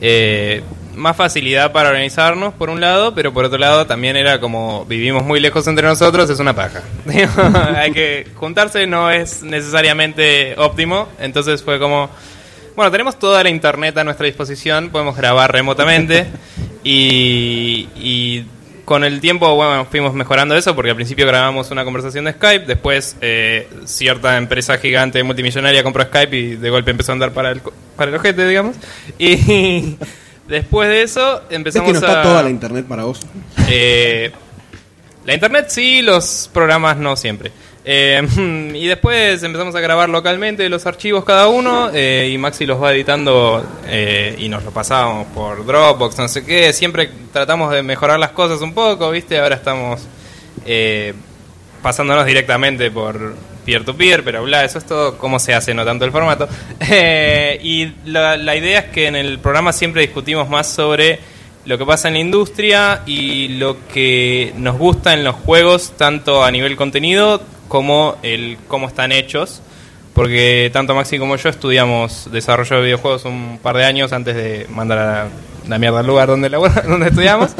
eh, 0.00 0.62
más 0.94 1.16
facilidad 1.16 1.72
para 1.72 1.88
organizarnos, 1.88 2.54
por 2.54 2.70
un 2.70 2.80
lado, 2.80 3.14
pero 3.14 3.32
por 3.32 3.44
otro 3.44 3.58
lado 3.58 3.86
también 3.86 4.16
era 4.16 4.40
como 4.40 4.84
vivimos 4.84 5.24
muy 5.24 5.40
lejos 5.40 5.66
entre 5.66 5.86
nosotros, 5.86 6.28
es 6.30 6.38
una 6.38 6.54
paja. 6.54 6.82
Hay 7.76 7.92
que 7.92 8.26
juntarse, 8.34 8.86
no 8.86 9.10
es 9.10 9.42
necesariamente 9.42 10.54
óptimo, 10.58 11.08
entonces 11.18 11.62
fue 11.62 11.78
como, 11.78 12.10
bueno, 12.76 12.90
tenemos 12.90 13.18
toda 13.18 13.42
la 13.42 13.50
internet 13.50 13.96
a 13.98 14.04
nuestra 14.04 14.26
disposición, 14.26 14.90
podemos 14.90 15.16
grabar 15.16 15.52
remotamente 15.52 16.26
y, 16.84 17.88
y 17.96 18.44
con 18.84 19.04
el 19.04 19.20
tiempo, 19.20 19.54
bueno, 19.54 19.86
fuimos 19.86 20.12
mejorando 20.12 20.56
eso 20.56 20.74
porque 20.74 20.90
al 20.90 20.96
principio 20.96 21.26
grabamos 21.26 21.70
una 21.70 21.84
conversación 21.84 22.24
de 22.24 22.32
Skype, 22.32 22.66
después 22.66 23.16
eh, 23.20 23.68
cierta 23.84 24.36
empresa 24.36 24.76
gigante 24.78 25.22
multimillonaria 25.22 25.82
compró 25.82 26.04
Skype 26.04 26.36
y 26.36 26.56
de 26.56 26.70
golpe 26.70 26.90
empezó 26.90 27.12
a 27.12 27.14
andar 27.14 27.32
para 27.32 27.52
el, 27.52 27.62
para 27.96 28.10
el 28.10 28.16
ojete, 28.16 28.46
digamos. 28.46 28.76
Y 29.18 29.96
después 30.48 30.88
de 30.88 31.02
eso 31.02 31.42
¿Ves 31.48 31.56
empezamos 31.56 31.86
que 31.88 31.92
no 31.92 31.98
está 31.98 32.20
a... 32.20 32.22
toda 32.22 32.42
la 32.42 32.50
internet 32.50 32.86
para 32.86 33.04
vos? 33.04 33.20
Eh, 33.68 34.32
la 35.24 35.34
internet 35.34 35.66
sí, 35.68 36.02
los 36.02 36.50
programas 36.52 36.96
no 36.96 37.16
siempre. 37.16 37.52
Eh, 37.84 38.22
y 38.74 38.86
después 38.86 39.42
empezamos 39.42 39.74
a 39.74 39.80
grabar 39.80 40.08
localmente 40.08 40.68
los 40.68 40.86
archivos 40.86 41.24
cada 41.24 41.48
uno 41.48 41.90
eh, 41.92 42.30
y 42.32 42.38
Maxi 42.38 42.64
los 42.64 42.80
va 42.80 42.92
editando 42.92 43.64
eh, 43.86 44.36
y 44.38 44.48
nos 44.48 44.64
lo 44.64 44.70
pasábamos 44.70 45.26
por 45.28 45.64
Dropbox, 45.64 46.18
no 46.18 46.28
sé 46.28 46.44
qué. 46.44 46.72
Siempre 46.72 47.10
tratamos 47.32 47.72
de 47.72 47.82
mejorar 47.82 48.18
las 48.18 48.30
cosas 48.30 48.60
un 48.60 48.74
poco, 48.74 49.10
¿viste? 49.10 49.38
Ahora 49.38 49.56
estamos 49.56 50.02
pasándonos 51.82 52.24
directamente 52.24 52.90
por 52.90 53.34
peer-to-peer, 53.64 54.22
pero 54.24 54.42
bla, 54.44 54.64
eso 54.64 54.78
es 54.78 54.84
todo 54.86 55.18
cómo 55.18 55.38
se 55.38 55.54
hace, 55.54 55.74
no 55.74 55.84
tanto 55.84 56.04
el 56.04 56.12
formato. 56.12 56.48
Eh, 56.90 57.58
y 57.62 57.92
la, 58.10 58.36
la 58.36 58.56
idea 58.56 58.80
es 58.80 58.84
que 58.86 59.06
en 59.06 59.16
el 59.16 59.38
programa 59.38 59.72
siempre 59.72 60.02
discutimos 60.02 60.48
más 60.48 60.66
sobre 60.66 61.18
lo 61.64 61.78
que 61.78 61.86
pasa 61.86 62.08
en 62.08 62.14
la 62.14 62.20
industria 62.20 63.02
y 63.06 63.48
lo 63.48 63.76
que 63.92 64.52
nos 64.56 64.76
gusta 64.76 65.12
en 65.14 65.22
los 65.24 65.36
juegos, 65.36 65.92
tanto 65.96 66.42
a 66.44 66.50
nivel 66.50 66.74
contenido 66.76 67.40
como 67.68 68.16
el 68.22 68.58
cómo 68.68 68.88
están 68.88 69.12
hechos. 69.12 69.62
Porque 70.12 70.68
tanto 70.74 70.94
Maxi 70.94 71.18
como 71.18 71.36
yo 71.36 71.48
estudiamos 71.48 72.28
desarrollo 72.30 72.76
de 72.76 72.82
videojuegos 72.82 73.24
un 73.24 73.58
par 73.62 73.76
de 73.78 73.84
años 73.86 74.12
antes 74.12 74.34
de 74.36 74.66
mandar 74.68 74.98
a 74.98 75.28
la 75.68 75.78
mierda 75.78 76.00
al 76.00 76.06
lugar 76.06 76.28
donde, 76.28 76.50
labora- 76.50 76.82
donde 76.86 77.06
estudiamos. 77.08 77.52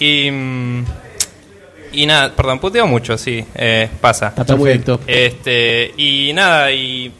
Y, 0.00 0.28
mm, 0.30 0.84
y 1.94 2.06
nada, 2.06 2.34
perdón, 2.34 2.58
puteo 2.58 2.86
mucho, 2.86 3.16
sí, 3.18 3.44
eh, 3.54 3.88
pasa. 4.00 4.28
Está 4.28 4.44
perfecto. 4.44 5.00
Este, 5.06 5.92
y 5.96 6.32
nada, 6.32 6.72
y 6.72 7.12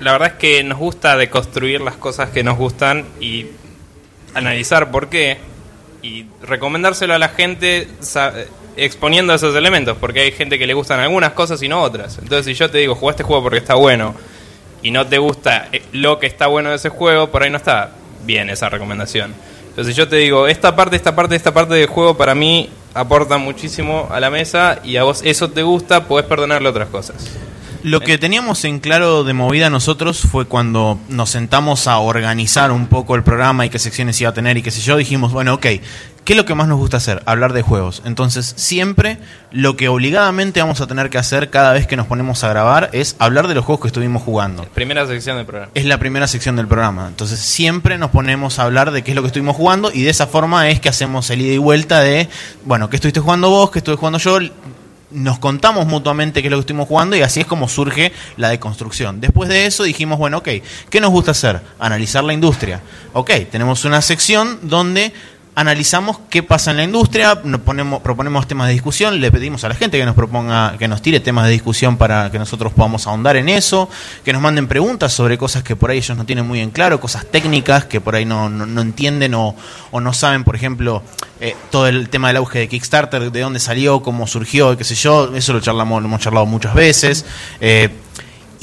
la 0.00 0.12
verdad 0.12 0.32
es 0.32 0.34
que 0.34 0.62
nos 0.64 0.78
gusta 0.78 1.16
deconstruir 1.16 1.80
las 1.80 1.96
cosas 1.96 2.30
que 2.30 2.42
nos 2.42 2.58
gustan 2.58 3.04
y 3.20 3.46
analizar 4.34 4.90
por 4.90 5.08
qué 5.08 5.38
y 6.02 6.26
recomendárselo 6.42 7.14
a 7.14 7.18
la 7.18 7.28
gente 7.30 7.88
exponiendo 8.76 9.32
esos 9.34 9.56
elementos, 9.56 9.96
porque 9.98 10.20
hay 10.20 10.32
gente 10.32 10.58
que 10.58 10.66
le 10.66 10.74
gustan 10.74 11.00
algunas 11.00 11.32
cosas 11.32 11.62
y 11.62 11.68
no 11.68 11.80
otras. 11.80 12.18
Entonces, 12.18 12.44
si 12.44 12.54
yo 12.54 12.70
te 12.70 12.78
digo, 12.78 12.94
juega 12.94 13.12
este 13.12 13.22
juego 13.22 13.42
porque 13.42 13.58
está 13.58 13.74
bueno 13.74 14.14
y 14.82 14.90
no 14.90 15.06
te 15.06 15.18
gusta 15.18 15.68
eh, 15.72 15.82
lo 15.92 16.18
que 16.18 16.26
está 16.26 16.46
bueno 16.46 16.70
de 16.70 16.76
ese 16.76 16.90
juego, 16.90 17.30
por 17.30 17.42
ahí 17.42 17.50
no 17.50 17.56
está 17.56 17.90
bien 18.26 18.50
esa 18.50 18.68
recomendación. 18.68 19.34
Entonces, 19.74 19.92
si 19.92 19.98
yo 19.98 20.06
te 20.06 20.14
digo, 20.16 20.46
esta 20.46 20.76
parte, 20.76 20.94
esta 20.94 21.16
parte, 21.16 21.34
esta 21.34 21.52
parte 21.52 21.74
del 21.74 21.88
juego 21.88 22.16
para 22.16 22.36
mí 22.36 22.70
aporta 22.94 23.38
muchísimo 23.38 24.06
a 24.08 24.20
la 24.20 24.30
mesa 24.30 24.78
y 24.84 24.98
a 24.98 25.02
vos 25.02 25.20
eso 25.24 25.50
te 25.50 25.64
gusta, 25.64 26.06
podés 26.06 26.26
perdonarle 26.26 26.68
otras 26.68 26.90
cosas. 26.90 27.16
Lo 27.82 27.98
que 27.98 28.16
teníamos 28.16 28.64
en 28.64 28.78
claro 28.78 29.24
de 29.24 29.32
movida 29.34 29.70
nosotros 29.70 30.20
fue 30.20 30.46
cuando 30.46 31.00
nos 31.08 31.30
sentamos 31.30 31.88
a 31.88 31.98
organizar 31.98 32.70
un 32.70 32.86
poco 32.86 33.16
el 33.16 33.24
programa 33.24 33.66
y 33.66 33.68
qué 33.68 33.80
secciones 33.80 34.18
iba 34.20 34.30
a 34.30 34.32
tener 34.32 34.56
y 34.56 34.62
qué 34.62 34.70
sé 34.70 34.80
yo, 34.80 34.96
dijimos, 34.96 35.32
bueno, 35.32 35.54
ok, 35.54 35.66
¿qué 36.24 36.32
es 36.32 36.36
lo 36.36 36.44
que 36.44 36.54
más 36.54 36.68
nos 36.68 36.78
gusta 36.78 36.96
hacer? 36.96 37.22
Hablar 37.26 37.52
de 37.52 37.62
juegos. 37.62 38.02
Entonces, 38.04 38.54
siempre 38.56 39.18
lo 39.50 39.76
que 39.76 39.88
obligadamente 39.88 40.60
vamos 40.60 40.80
a 40.80 40.86
tener 40.86 41.10
que 41.10 41.18
hacer 41.18 41.50
cada 41.50 41.72
vez 41.72 41.86
que 41.86 41.96
nos 41.96 42.06
ponemos 42.06 42.42
a 42.44 42.48
grabar 42.48 42.90
es 42.92 43.16
hablar 43.18 43.46
de 43.46 43.54
los 43.54 43.64
juegos 43.64 43.82
que 43.82 43.88
estuvimos 43.88 44.22
jugando. 44.22 44.64
Primera 44.74 45.06
sección 45.06 45.36
del 45.36 45.46
programa. 45.46 45.70
Es 45.74 45.84
la 45.84 45.98
primera 45.98 46.26
sección 46.26 46.56
del 46.56 46.66
programa. 46.66 47.06
Entonces 47.08 47.38
siempre 47.38 47.98
nos 47.98 48.10
ponemos 48.10 48.58
a 48.58 48.64
hablar 48.64 48.90
de 48.90 49.02
qué 49.02 49.12
es 49.12 49.14
lo 49.14 49.22
que 49.22 49.28
estuvimos 49.28 49.56
jugando 49.56 49.90
y 49.92 50.02
de 50.02 50.10
esa 50.10 50.26
forma 50.26 50.68
es 50.70 50.80
que 50.80 50.88
hacemos 50.88 51.28
el 51.30 51.42
ida 51.42 51.52
y 51.52 51.58
vuelta 51.58 52.00
de, 52.00 52.28
bueno, 52.64 52.88
¿qué 52.88 52.96
estuviste 52.96 53.20
jugando 53.20 53.50
vos? 53.50 53.70
¿Qué 53.70 53.78
estuve 53.80 53.96
jugando 53.96 54.18
yo? 54.18 54.38
Nos 55.10 55.38
contamos 55.38 55.86
mutuamente 55.86 56.42
qué 56.42 56.48
es 56.48 56.50
lo 56.50 56.56
que 56.56 56.62
estuvimos 56.62 56.88
jugando 56.88 57.14
y 57.14 57.22
así 57.22 57.40
es 57.40 57.46
como 57.46 57.68
surge 57.68 58.12
la 58.36 58.48
deconstrucción. 58.48 59.20
Después 59.20 59.48
de 59.48 59.66
eso 59.66 59.84
dijimos, 59.84 60.18
bueno, 60.18 60.38
ok, 60.38 60.48
¿qué 60.90 61.00
nos 61.00 61.10
gusta 61.10 61.30
hacer? 61.30 61.60
Analizar 61.78 62.24
la 62.24 62.32
industria. 62.32 62.80
Ok, 63.12 63.30
tenemos 63.52 63.84
una 63.84 64.02
sección 64.02 64.58
donde 64.62 65.12
analizamos 65.54 66.18
qué 66.30 66.42
pasa 66.42 66.72
en 66.72 66.78
la 66.78 66.84
industria, 66.84 67.40
nos 67.44 67.60
ponemos, 67.60 68.02
proponemos 68.02 68.48
temas 68.48 68.66
de 68.66 68.72
discusión, 68.72 69.20
le 69.20 69.30
pedimos 69.30 69.62
a 69.64 69.68
la 69.68 69.74
gente 69.74 69.98
que 69.98 70.04
nos 70.04 70.14
proponga, 70.14 70.76
que 70.78 70.88
nos 70.88 71.00
tire 71.00 71.20
temas 71.20 71.46
de 71.46 71.52
discusión 71.52 71.96
para 71.96 72.30
que 72.30 72.38
nosotros 72.38 72.72
podamos 72.72 73.06
ahondar 73.06 73.36
en 73.36 73.48
eso, 73.48 73.88
que 74.24 74.32
nos 74.32 74.42
manden 74.42 74.66
preguntas 74.66 75.12
sobre 75.12 75.38
cosas 75.38 75.62
que 75.62 75.76
por 75.76 75.90
ahí 75.90 75.98
ellos 75.98 76.16
no 76.16 76.24
tienen 76.24 76.46
muy 76.46 76.60
en 76.60 76.70
claro, 76.70 77.00
cosas 77.00 77.26
técnicas 77.26 77.84
que 77.84 78.00
por 78.00 78.16
ahí 78.16 78.24
no, 78.24 78.48
no, 78.48 78.80
entienden 78.80 79.34
o, 79.34 79.54
o 79.92 80.00
no 80.00 80.12
saben, 80.12 80.44
por 80.44 80.56
ejemplo, 80.56 81.02
eh, 81.40 81.54
todo 81.70 81.86
el 81.86 82.08
tema 82.08 82.28
del 82.28 82.38
auge 82.38 82.60
de 82.60 82.68
Kickstarter, 82.68 83.30
de 83.30 83.40
dónde 83.40 83.60
salió, 83.60 84.02
cómo 84.02 84.26
surgió, 84.26 84.76
qué 84.76 84.84
sé 84.84 84.94
yo, 84.94 85.34
eso 85.34 85.52
lo 85.52 85.60
charlamos, 85.60 86.02
lo 86.02 86.08
hemos 86.08 86.20
charlado 86.20 86.46
muchas 86.46 86.74
veces. 86.74 87.24
Eh, 87.60 87.90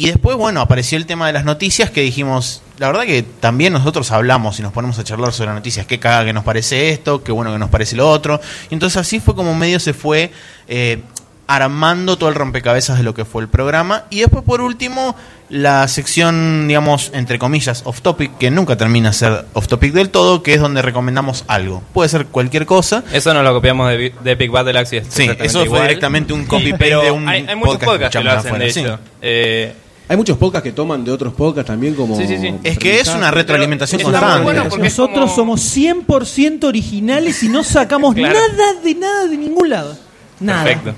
y 0.01 0.07
después, 0.07 0.35
bueno, 0.35 0.61
apareció 0.61 0.97
el 0.97 1.05
tema 1.05 1.27
de 1.27 1.33
las 1.33 1.45
noticias 1.45 1.91
que 1.91 2.01
dijimos, 2.01 2.63
la 2.79 2.87
verdad 2.87 3.03
que 3.03 3.21
también 3.21 3.71
nosotros 3.73 4.11
hablamos 4.11 4.57
y 4.57 4.63
nos 4.63 4.73
ponemos 4.73 4.97
a 4.97 5.03
charlar 5.03 5.31
sobre 5.31 5.47
las 5.47 5.55
noticias, 5.57 5.85
qué 5.85 5.99
caga 5.99 6.25
que 6.25 6.33
nos 6.33 6.43
parece 6.43 6.89
esto, 6.89 7.23
qué 7.23 7.31
bueno 7.31 7.51
que 7.53 7.59
nos 7.59 7.69
parece 7.69 7.95
lo 7.95 8.09
otro. 8.09 8.41
Y 8.71 8.73
entonces 8.73 8.97
así 8.97 9.19
fue 9.19 9.35
como 9.35 9.53
medio 9.53 9.79
se 9.79 9.93
fue 9.93 10.31
eh, 10.67 11.01
armando 11.45 12.17
todo 12.17 12.29
el 12.29 12.35
rompecabezas 12.35 12.97
de 12.97 13.03
lo 13.03 13.13
que 13.13 13.25
fue 13.25 13.43
el 13.43 13.47
programa. 13.47 14.05
Y 14.09 14.21
después, 14.21 14.43
por 14.43 14.61
último, 14.61 15.15
la 15.49 15.87
sección, 15.89 16.67
digamos, 16.67 17.11
entre 17.13 17.37
comillas, 17.37 17.81
off 17.85 18.01
topic, 18.01 18.37
que 18.37 18.49
nunca 18.49 18.77
termina 18.77 19.09
de 19.09 19.13
ser 19.13 19.45
off 19.53 19.67
topic 19.67 19.93
del 19.93 20.09
todo, 20.09 20.43
que 20.43 20.53
es 20.53 20.61
donde 20.61 20.81
recomendamos 20.81 21.43
algo. 21.47 21.83
Puede 21.93 22.09
ser 22.09 22.27
cualquier 22.27 22.65
cosa. 22.65 23.03
Eso 23.11 23.33
nos 23.33 23.43
lo 23.43 23.53
copiamos 23.53 23.89
de, 23.89 24.13
de 24.23 24.31
Epic 24.31 24.49
Battle 24.49 24.79
Axe. 24.79 24.95
y 24.95 24.99
es 24.99 25.07
Sí, 25.09 25.29
eso 25.39 25.59
fue 25.59 25.65
igual. 25.65 25.81
directamente 25.83 26.33
un 26.33 26.45
copy-paste 26.45 26.95
de 26.95 27.11
un 27.11 27.27
hay, 27.27 27.45
hay 27.47 27.55
muchos 27.55 27.75
podcast 27.75 27.91
podcasts 27.91 28.17
que 28.17 28.23
lo 28.23 28.31
hacen, 28.31 28.57
de 28.57 28.67
hecho. 28.67 28.99
Eh, 29.21 29.75
Hay 30.11 30.17
muchos 30.17 30.37
podcasts 30.37 30.65
que 30.65 30.73
toman 30.73 31.05
de 31.05 31.11
otros 31.11 31.33
podcasts 31.33 31.67
también 31.67 31.95
como... 31.95 32.17
Sí, 32.17 32.27
sí, 32.27 32.37
sí. 32.37 32.53
Es 32.65 32.77
que 32.77 32.99
es 32.99 33.07
una 33.07 33.31
retroalimentación 33.31 33.99
Pero 33.99 34.11
constante. 34.11 34.43
bueno 34.43 34.65
porque 34.67 34.83
Nosotros 34.83 35.31
como- 35.31 35.57
somos 35.57 35.77
100% 35.77 36.65
originales 36.65 37.41
y 37.43 37.47
no 37.47 37.63
sacamos 37.63 38.13
Claro. 38.13 38.37
nada 38.37 38.73
de 38.83 38.95
nada 38.95 39.27
de 39.27 39.37
ningún 39.37 39.69
lado. 39.69 39.97
Nada. 40.41 40.65
Perfecto. 40.65 40.93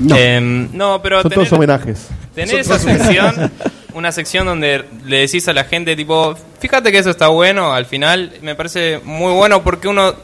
No. 0.00 0.16
Em, 0.16 0.68
no, 0.72 1.00
pero 1.00 1.22
Son 1.22 1.30
todos 1.30 1.52
homenajes. 1.52 2.08
tener 2.34 2.56
esa 2.58 2.80
sección, 2.80 3.52
una 3.94 4.10
sección 4.10 4.44
donde 4.46 4.84
le 5.06 5.18
decís 5.18 5.46
a 5.46 5.52
la 5.52 5.62
gente, 5.62 5.94
tipo, 5.94 6.34
fíjate 6.58 6.90
que 6.90 6.98
eso 6.98 7.10
está 7.10 7.28
bueno, 7.28 7.72
al 7.72 7.86
final 7.86 8.32
me 8.42 8.56
parece 8.56 9.00
muy 9.04 9.32
bueno 9.34 9.62
porque 9.62 9.86
uno 9.86 10.14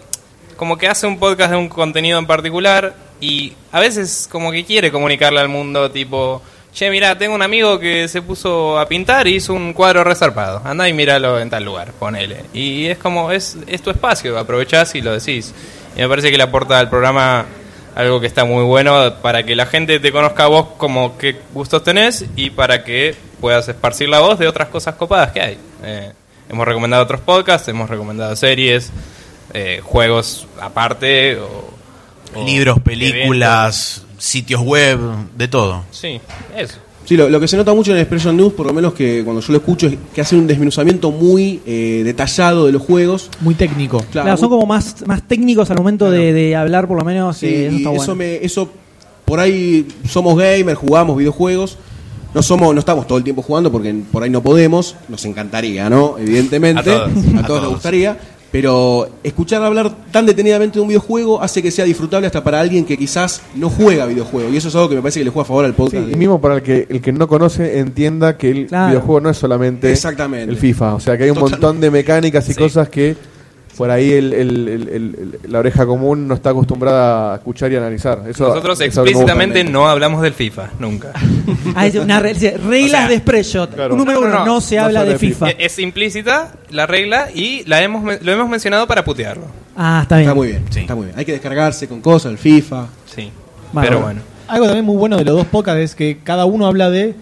como 0.57 0.77
que 0.77 0.89
hace 0.89 1.07
un 1.07 1.19
podcast 1.21 1.53
de 1.53 1.57
un 1.57 1.69
contenido 1.69 2.19
en 2.19 2.27
particular 2.27 2.95
y 3.21 3.53
a 3.71 3.79
veces 3.79 4.29
como 4.29 4.51
que 4.51 4.65
quiere 4.65 4.91
comunicarle 4.91 5.39
al 5.39 5.49
mundo, 5.49 5.91
tipo, 5.93 6.43
che, 6.75 6.91
mira, 6.91 7.17
tengo 7.17 7.35
un 7.35 7.43
amigo 7.43 7.79
que 7.79 8.09
se 8.09 8.21
puso 8.21 8.79
a 8.79 8.89
pintar 8.89 9.27
y 9.29 9.37
hizo 9.37 9.55
un 9.55 9.73
cuadro 9.73 10.03
resarpado, 10.03 10.61
anda 10.65 10.89
y 10.89 10.93
míralo 10.93 11.39
en 11.39 11.49
tal 11.49 11.65
lugar, 11.65 11.93
ponele. 11.93 12.45
Y 12.53 12.87
es 12.87 12.99
como, 12.99 13.31
es, 13.31 13.57
es 13.67 13.81
tu 13.81 13.91
espacio, 13.91 14.37
aprovechás 14.39 14.95
y 14.97 15.01
lo 15.01 15.13
decís. 15.13 15.55
Y 15.97 16.01
me 16.01 16.09
parece 16.09 16.31
que 16.31 16.37
le 16.37 16.43
aporta 16.43 16.79
al 16.79 16.91
programa 16.91 17.47
algo 17.95 18.21
que 18.21 18.27
está 18.27 18.45
muy 18.45 18.65
bueno 18.65 19.15
para 19.23 19.45
que 19.45 19.55
la 19.55 19.67
gente 19.67 20.01
te 20.01 20.11
conozca 20.11 20.45
a 20.45 20.49
vos 20.49 20.67
como 20.77 21.17
qué 21.17 21.41
gustos 21.53 21.85
tenés 21.85 22.25
y 22.35 22.51
para 22.51 22.83
que 22.83 23.15
puedas 23.41 23.69
esparcir 23.69 24.09
la 24.09 24.19
voz 24.19 24.39
de 24.39 24.49
otras 24.49 24.69
cosas 24.69 24.97
copadas 24.97 25.31
que 25.31 25.41
hay. 25.41 25.59
Eh, 25.85 26.13
hemos 26.49 26.67
recomendado 26.67 27.05
otros 27.05 27.21
podcasts, 27.21 27.69
hemos 27.69 27.89
recomendado 27.89 28.35
series, 28.35 28.91
eh, 29.53 29.81
juegos 29.83 30.49
aparte, 30.61 31.39
Libros, 32.45 32.81
películas, 32.81 34.04
sitios 34.19 34.61
web, 34.63 34.99
de 35.37 35.49
todo. 35.49 35.85
Sí, 35.91 36.21
eso. 36.57 36.75
Sí, 37.05 37.19
lo, 37.19 37.29
lo 37.29 37.39
que 37.39 37.47
se 37.47 37.59
nota 37.59 37.75
mucho 37.75 37.93
en 37.93 37.99
Expression 37.99 38.35
News, 38.35 38.55
por 38.55 38.67
lo 38.67 38.73
menos 38.73 38.95
que 38.95 39.23
cuando 39.25 39.43
yo 39.43 39.53
lo 39.53 39.59
escucho, 39.59 39.87
es 39.89 39.97
que 40.15 40.23
hacen 40.23 40.39
un 40.39 40.47
desmenuzamiento 40.47 41.11
muy 41.11 41.61
eh, 41.67 42.01
detallado 42.03 42.65
de 42.65 42.73
los 42.73 42.81
juegos. 42.81 43.29
Muy 43.41 43.55
técnico. 43.55 43.99
Claro, 44.11 44.25
Claro, 44.25 44.37
son 44.39 44.49
como 44.49 44.65
más, 44.65 45.07
más 45.07 45.23
técnicos 45.29 45.71
al 45.71 45.77
momento 45.77 46.11
de, 46.11 46.33
de 46.33 46.57
hablar, 46.57 46.89
por 46.89 46.97
lo 46.99 47.05
menos. 47.05 47.37
Sí, 47.37 47.47
eh, 47.47 47.67
eso 47.67 47.77
está 47.77 47.91
eso, 47.91 47.97
bueno. 47.99 48.15
me, 48.15 48.37
eso 48.37 48.71
por 49.27 49.39
ahí 49.39 49.87
somos 50.09 50.35
gamers, 50.39 50.79
jugamos 50.79 51.17
videojuegos. 51.19 51.77
No 52.33 52.43
somos, 52.43 52.75
no 52.75 52.81
estamos 52.81 53.07
todo 53.07 53.19
el 53.19 53.23
tiempo 53.23 53.43
jugando 53.43 53.71
porque 53.71 53.95
por 54.11 54.23
ahí 54.23 54.31
no 54.31 54.43
podemos. 54.43 54.97
Nos 55.09 55.25
encantaría, 55.27 55.89
¿no? 55.91 56.17
Evidentemente, 56.19 56.91
A 56.91 57.05
todos. 57.05 57.09
a 57.09 57.11
A 57.11 57.13
todos 57.13 57.47
todos. 57.47 57.63
nos 57.65 57.73
gustaría. 57.75 58.19
Pero 58.55 59.09
escuchar 59.25 59.65
hablar 59.65 59.91
tan 60.13 60.27
detenidamente 60.27 60.77
de 60.77 60.81
un 60.83 60.87
videojuego 60.87 61.43
hace 61.43 61.61
que 61.61 61.73
sea 61.73 61.85
disfrutable 61.85 62.29
hasta 62.29 62.45
para 62.45 62.61
alguien 62.61 62.85
que 62.85 62.97
quizás 62.97 63.43
no 63.57 63.69
juega 63.69 64.07
videojuegos. 64.07 64.55
Y 64.55 64.57
eso 64.59 64.69
es 64.69 64.75
algo 64.77 64.89
que 64.89 64.95
me 64.95 65.03
parece 65.03 65.19
que 65.19 65.25
le 65.25 65.31
juega 65.33 65.43
a 65.43 65.47
favor 65.49 65.65
al 65.65 65.73
Sí, 65.73 65.77
podcast. 65.77 66.09
y 66.09 66.15
mismo 66.15 66.41
para 66.41 66.55
el 66.55 66.63
que, 66.63 66.87
el 66.89 67.01
que 67.01 67.13
no 67.13 67.27
conoce 67.27 67.81
entienda 67.81 68.39
que 68.39 68.51
el 68.53 68.67
Claro. 68.69 68.91
videojuego 68.91 69.21
no 69.23 69.31
es 69.31 69.39
solamente 69.39 69.91
Exactamente. 69.91 70.53
el 70.53 70.57
FIFA. 70.57 70.95
O 70.95 71.01
sea, 71.01 71.19
que 71.19 71.25
hay 71.25 71.31
un 71.31 71.35
Total- 71.37 71.51
montón 71.51 71.81
de 71.81 71.91
mecánicas 71.91 72.49
y 72.49 72.53
Sí. 72.53 72.59
cosas 72.61 72.89
que 72.89 73.17
por 73.77 73.91
ahí 73.91 74.13
el- 74.13 74.33
el- 74.33 74.69
el- 74.69 74.89
el- 74.89 75.39
el- 75.45 75.53
la 75.53 75.59
oreja 75.59 75.85
común 75.87 76.27
no 76.29 76.35
está 76.35 76.51
acostumbrada 76.51 77.33
a 77.33 77.37
escuchar 77.37 77.73
y 77.73 77.77
analizar. 77.77 78.23
Eso, 78.29 78.49
Nosotros 78.49 78.81
explícitamente 78.81 79.65
no 79.65 79.89
hablamos 79.89 80.23
del 80.23 80.33
FIFA, 80.35 80.71
nunca. 80.79 81.13
Ah, 81.77 81.87
es 81.87 81.95
una 81.97 82.21
re- 82.21 82.33
reglas 82.35 82.85
O 82.85 82.89
sea, 82.89 83.09
de 83.09 83.19
Spreadshot. 83.19 83.75
claro. 83.75 83.97
Número 83.97 84.21
No, 84.21 84.27
no, 84.29 84.33
uno, 84.35 84.39
no. 84.41 84.47
no, 84.55 84.61
se 84.61 84.77
No 84.77 84.85
habla 84.85 85.05
de 85.05 85.19
FIFA. 85.19 85.51
Es 85.51 85.79
implícita 85.79 86.53
la 86.71 86.87
regla 86.87 87.29
y 87.35 87.65
la 87.65 87.83
hemos, 87.83 88.23
lo 88.23 88.33
hemos 88.33 88.49
mencionado 88.49 88.87
para 88.87 89.05
putearlo. 89.05 89.47
Ah, 89.77 90.01
está 90.03 90.17
bien. 90.19 90.29
Está 90.29 90.35
muy 90.35 90.49
bien, 90.49 90.65
Sí. 90.71 90.81
está 90.81 90.95
muy 90.95 91.07
bien. 91.07 91.19
Hay 91.19 91.25
que 91.25 91.33
descargarse 91.33 91.89
con 91.89 92.01
cosas, 92.01 92.31
el 92.33 92.39
FIFA. 92.39 92.87
Sí. 93.13 93.31
Pero 93.81 94.01
bueno. 94.01 94.21
Algo 94.47 94.67
también 94.67 94.85
muy 94.85 94.97
bueno 94.97 95.17
de 95.17 95.25
los 95.25 95.35
dos 95.37 95.47
podcasts 95.47 95.81
es 95.81 95.95
que 95.95 96.19
cada 96.23 96.45
uno 96.45 96.67
habla 96.67 96.91
de 96.91 97.15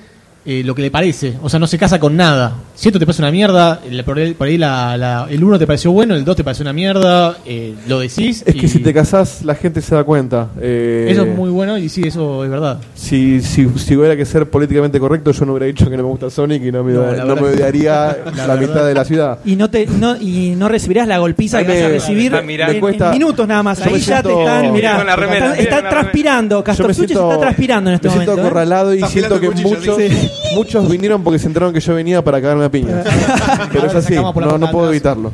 eh, 0.45 0.63
lo 0.65 0.75
que 0.75 0.83
le 0.83 0.91
parece. 0.91 1.35
O 1.43 1.49
sea, 1.49 1.61
no 1.61 1.67
se 1.67 1.79
casa 1.79 2.01
con 2.01 2.17
nada. 2.17 2.55
Si 2.75 2.89
esto 2.89 2.99
te 2.99 3.07
parece 3.07 3.23
una 3.23 3.31
mierda, 3.31 3.81
el- 3.89 4.03
por 4.05 4.19
ahí, 4.19 4.35
por 4.35 4.49
ahí 4.49 4.59
la- 4.59 4.97
la- 4.97 5.27
el 5.31 5.43
uno 5.45 5.59
te 5.59 5.67
pareció 5.67 5.93
bueno, 5.93 6.15
el 6.17 6.25
dos 6.25 6.35
te 6.37 6.43
pareció 6.43 6.63
una 6.65 6.73
mierda, 6.73 7.37
eh, 7.47 7.75
lo 7.87 8.01
decís. 8.01 8.43
Es 8.45 8.55
que 8.55 8.67
si 8.67 8.81
te 8.81 8.93
casás, 8.93 9.43
la 9.45 9.55
gente 9.55 9.81
se 9.81 9.95
da 9.95 10.03
cuenta. 10.05 10.49
Eh, 10.61 11.07
Eso 11.11 11.23
es 11.23 11.37
muy 11.37 11.51
bueno 11.51 11.79
y 11.79 11.89
sí, 11.89 12.03
eso 12.07 12.43
es 12.45 12.51
verdad. 12.51 12.79
Si, 12.95 13.41
si, 13.41 13.69
si 13.77 13.97
hubiera 13.97 14.17
que 14.17 14.25
ser 14.25 14.49
políticamente 14.51 14.99
correcto, 14.99 15.31
yo 15.33 15.45
no 15.45 15.53
hubiera 15.53 15.67
dicho 15.67 15.89
que 15.89 15.97
no 15.97 16.03
me 16.03 16.09
gusta 16.09 16.29
Sonic 16.31 16.63
y 16.65 16.73
no 16.73 16.83
me, 16.83 16.93
No, 16.95 17.03
odia- 17.03 17.17
la 17.19 17.25
no 17.25 17.37
me 17.37 17.43
odiaría 17.43 18.17
la, 18.47 18.57
mitad 18.57 18.85
de 18.87 18.95
la 18.95 19.05
ciudad. 19.05 19.39
Y 19.45 19.55
no, 19.57 19.71
te, 19.71 19.87
no, 19.87 20.17
y 20.17 20.55
no 20.57 20.69
recibirás 20.69 21.07
la 21.07 21.19
golpiza 21.19 21.59
Ay, 21.59 21.67
que 21.67 21.73
vas 21.73 21.83
a 21.83 21.87
me- 21.87 21.93
recibir 21.95 22.35
en, 22.35 22.47
Me 22.47 22.81
cuesta- 22.81 23.07
en 23.07 23.13
minutos 23.13 23.47
nada 23.47 23.63
más. 23.63 23.81
Ahí 23.83 23.93
me 23.93 24.01
ya 24.01 24.23
te 24.23 24.31
están, 24.33 24.73
mirá, 24.73 25.15
remera, 25.17 25.57
está, 25.57 25.89
transpirando. 25.89 26.65
Me 26.67 26.75
se 26.75 26.95
siento, 26.95 27.31
está 27.31 27.41
transpirando 27.41 27.91
en 27.91 27.95
este 27.95 28.09
me 28.09 28.15
momento. 28.15 28.33
siento 28.33 28.43
¿eh? 28.45 28.47
acorralado 28.49 28.95
y 28.95 29.03
siento 29.03 29.39
que 29.41 29.51
muchos, 29.51 29.97
sí. 29.97 30.31
Muchos 30.55 30.91
vinieron 30.91 31.23
porque 31.23 31.39
se 31.39 31.47
enteraron 31.47 31.73
que 31.75 31.81
yo 31.81 31.95
venía 31.95 32.23
para 32.23 32.41
cagarme 32.41 32.65
a 32.65 32.71
piña. 32.71 33.03
Pero 33.73 33.87
es 33.87 33.95
así, 33.95 34.15
por 34.15 34.45
no, 34.47 34.59
no 34.59 34.71
puedo 34.71 34.91
evitarlo. 34.91 35.33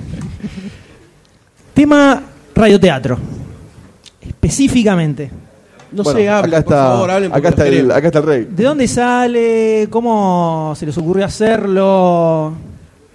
Tema 1.74 2.22
radioteatro. 2.54 3.18
Específicamente. 4.20 5.30
No 5.90 6.02
Bueno, 6.02 6.18
sé, 6.18 6.28
hablen, 6.28 6.54
acá 6.54 6.64
por 6.64 6.74
está, 6.74 6.84
favor, 6.88 7.11
hablen 7.11 7.32
acá, 7.32 7.48
está 7.48 7.66
el, 7.66 7.90
acá 7.90 8.06
está 8.08 8.18
el 8.18 8.26
rey. 8.26 8.48
¿De 8.50 8.64
dónde 8.64 8.87
sale? 8.88 9.87
¿Cómo 9.88 10.74
se 10.76 10.84
les 10.84 10.98
ocurrió 10.98 11.24
hacerlo? 11.24 12.52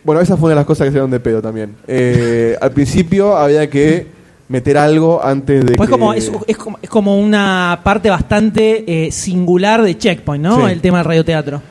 Bueno, 0.03 0.21
esa 0.21 0.35
fue 0.37 0.47
una 0.47 0.55
de 0.55 0.61
las 0.61 0.65
cosas 0.65 0.85
que 0.85 0.89
se 0.89 0.93
dieron 0.95 1.11
de 1.11 1.19
pedo 1.19 1.41
también. 1.41 1.75
Eh, 1.87 2.57
al 2.59 2.71
principio 2.71 3.37
había 3.37 3.69
que 3.69 4.07
meter 4.49 4.77
algo 4.77 5.23
antes 5.23 5.65
de 5.65 5.75
Pues 5.75 5.87
que... 5.87 5.91
como, 5.91 6.13
es, 6.13 6.31
es 6.47 6.57
como, 6.57 6.79
es 6.81 6.89
como 6.89 7.17
una 7.17 7.79
parte 7.83 8.09
bastante 8.09 9.05
eh, 9.05 9.11
singular 9.11 9.83
de 9.83 9.97
Checkpoint, 9.97 10.43
¿no? 10.43 10.65
Sí. 10.65 10.71
El 10.71 10.81
tema 10.81 10.97
del 10.97 11.05
radioteatro. 11.05 11.61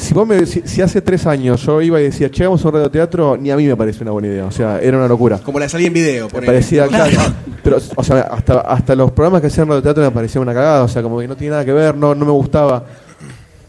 Si, 0.00 0.14
vos 0.14 0.26
me, 0.26 0.46
si, 0.46 0.62
si 0.64 0.80
hace 0.80 1.02
tres 1.02 1.26
años 1.26 1.62
yo 1.62 1.82
iba 1.82 2.00
y 2.00 2.04
decía, 2.04 2.30
che, 2.30 2.44
vamos 2.44 2.64
a 2.64 2.68
un 2.68 2.74
radioteatro, 2.74 3.36
ni 3.36 3.50
a 3.50 3.56
mí 3.56 3.66
me 3.66 3.76
parece 3.76 4.02
una 4.02 4.12
buena 4.12 4.28
idea. 4.28 4.46
O 4.46 4.50
sea, 4.50 4.80
era 4.80 4.96
una 4.96 5.06
locura. 5.06 5.38
Como 5.38 5.58
la 5.58 5.68
salida 5.68 5.88
en 5.88 5.92
video. 5.92 6.26
Me 6.26 6.32
ponele. 6.32 6.52
parecía 6.52 6.86
claro. 6.86 7.18
Pero, 7.62 7.76
o 7.94 8.02
sea, 8.02 8.20
hasta, 8.20 8.60
hasta 8.60 8.94
los 8.94 9.12
programas 9.12 9.42
que 9.42 9.48
hacían 9.48 9.68
radioteatro 9.68 10.02
me 10.02 10.10
parecía 10.10 10.40
una 10.40 10.54
cagada. 10.54 10.84
O 10.84 10.88
sea, 10.88 11.02
como 11.02 11.20
que 11.20 11.28
no 11.28 11.36
tiene 11.36 11.50
nada 11.50 11.66
que 11.66 11.74
ver, 11.74 11.94
no, 11.94 12.14
no 12.14 12.24
me 12.24 12.32
gustaba. 12.32 12.82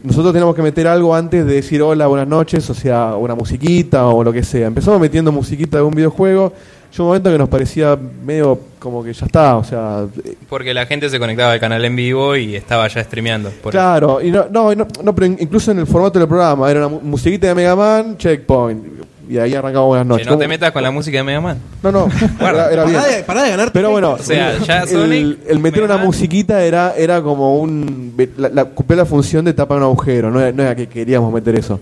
Nosotros 0.02 0.32
teníamos 0.32 0.56
que 0.56 0.62
meter 0.62 0.88
algo 0.88 1.14
antes 1.14 1.46
de 1.46 1.54
decir 1.54 1.82
hola, 1.82 2.06
buenas 2.06 2.26
noches, 2.26 2.68
o 2.70 2.74
sea, 2.74 3.14
una 3.14 3.34
musiquita 3.34 4.06
o 4.06 4.24
lo 4.24 4.32
que 4.32 4.42
sea. 4.42 4.68
Empezamos 4.68 4.98
metiendo 4.98 5.30
musiquita 5.32 5.76
de 5.76 5.82
un 5.82 5.94
videojuego. 5.94 6.54
Llegó 6.92 7.04
un 7.04 7.08
momento 7.08 7.32
que 7.32 7.38
nos 7.38 7.48
parecía 7.48 7.96
medio 8.24 8.58
como 8.78 9.02
que 9.02 9.12
ya 9.14 9.24
está, 9.26 9.56
o 9.56 9.64
sea, 9.64 10.04
Porque 10.48 10.74
la 10.74 10.84
gente 10.86 11.08
se 11.08 11.18
conectaba 11.18 11.52
al 11.52 11.60
canal 11.60 11.82
en 11.84 11.96
vivo 11.96 12.36
y 12.36 12.54
estaba 12.54 12.86
ya 12.88 13.02
streameando. 13.02 13.48
por 13.62 13.72
eso. 13.74 13.78
Claro, 13.82 14.20
y 14.20 14.30
no, 14.30 14.46
no, 14.50 14.74
no, 14.74 14.86
no, 15.02 15.14
pero 15.14 15.26
in- 15.26 15.38
incluso 15.40 15.70
en 15.70 15.78
el 15.78 15.86
formato 15.86 16.18
del 16.18 16.28
programa, 16.28 16.70
era 16.70 16.80
una 16.80 16.88
mu- 16.88 17.00
musiquita 17.00 17.46
de 17.46 17.54
Mega 17.54 17.74
Man, 17.74 18.16
checkpoint. 18.18 18.84
Y 19.28 19.38
ahí 19.38 19.54
arrancamos 19.54 19.86
buenas 19.86 20.04
Que 20.04 20.08
noches. 20.08 20.26
no 20.26 20.36
te 20.36 20.48
metas 20.48 20.72
con 20.72 20.82
la 20.82 20.90
música 20.90 21.16
de 21.16 21.22
Mega 21.24 21.40
Man. 21.40 21.58
No, 21.82 21.92
no, 21.92 22.08
era, 22.40 22.70
era 22.70 22.84
bien. 22.84 22.96
Pará 23.00 23.08
de, 23.16 23.22
pará 23.22 23.42
de 23.44 23.50
ganar. 23.50 23.70
Pero 23.72 23.90
bueno, 23.90 24.10
O 24.10 24.18
sea, 24.18 24.58
ya 24.58 24.82
el, 24.82 24.88
Sonic, 24.88 25.38
el 25.48 25.58
meter 25.60 25.80
Mega 25.82 25.94
una 25.94 25.96
Man. 25.96 26.06
musiquita 26.06 26.62
era, 26.62 26.92
era 26.98 27.22
como 27.22 27.56
un. 27.58 28.14
La, 28.36 28.48
la, 28.50 28.64
cumplía 28.66 28.98
la 28.98 29.06
función 29.06 29.44
de 29.46 29.54
tapar 29.54 29.78
un 29.78 29.84
agujero, 29.84 30.30
no 30.30 30.40
era, 30.40 30.52
no 30.52 30.62
era 30.62 30.74
que 30.74 30.88
queríamos 30.88 31.32
meter 31.32 31.54
eso. 31.54 31.80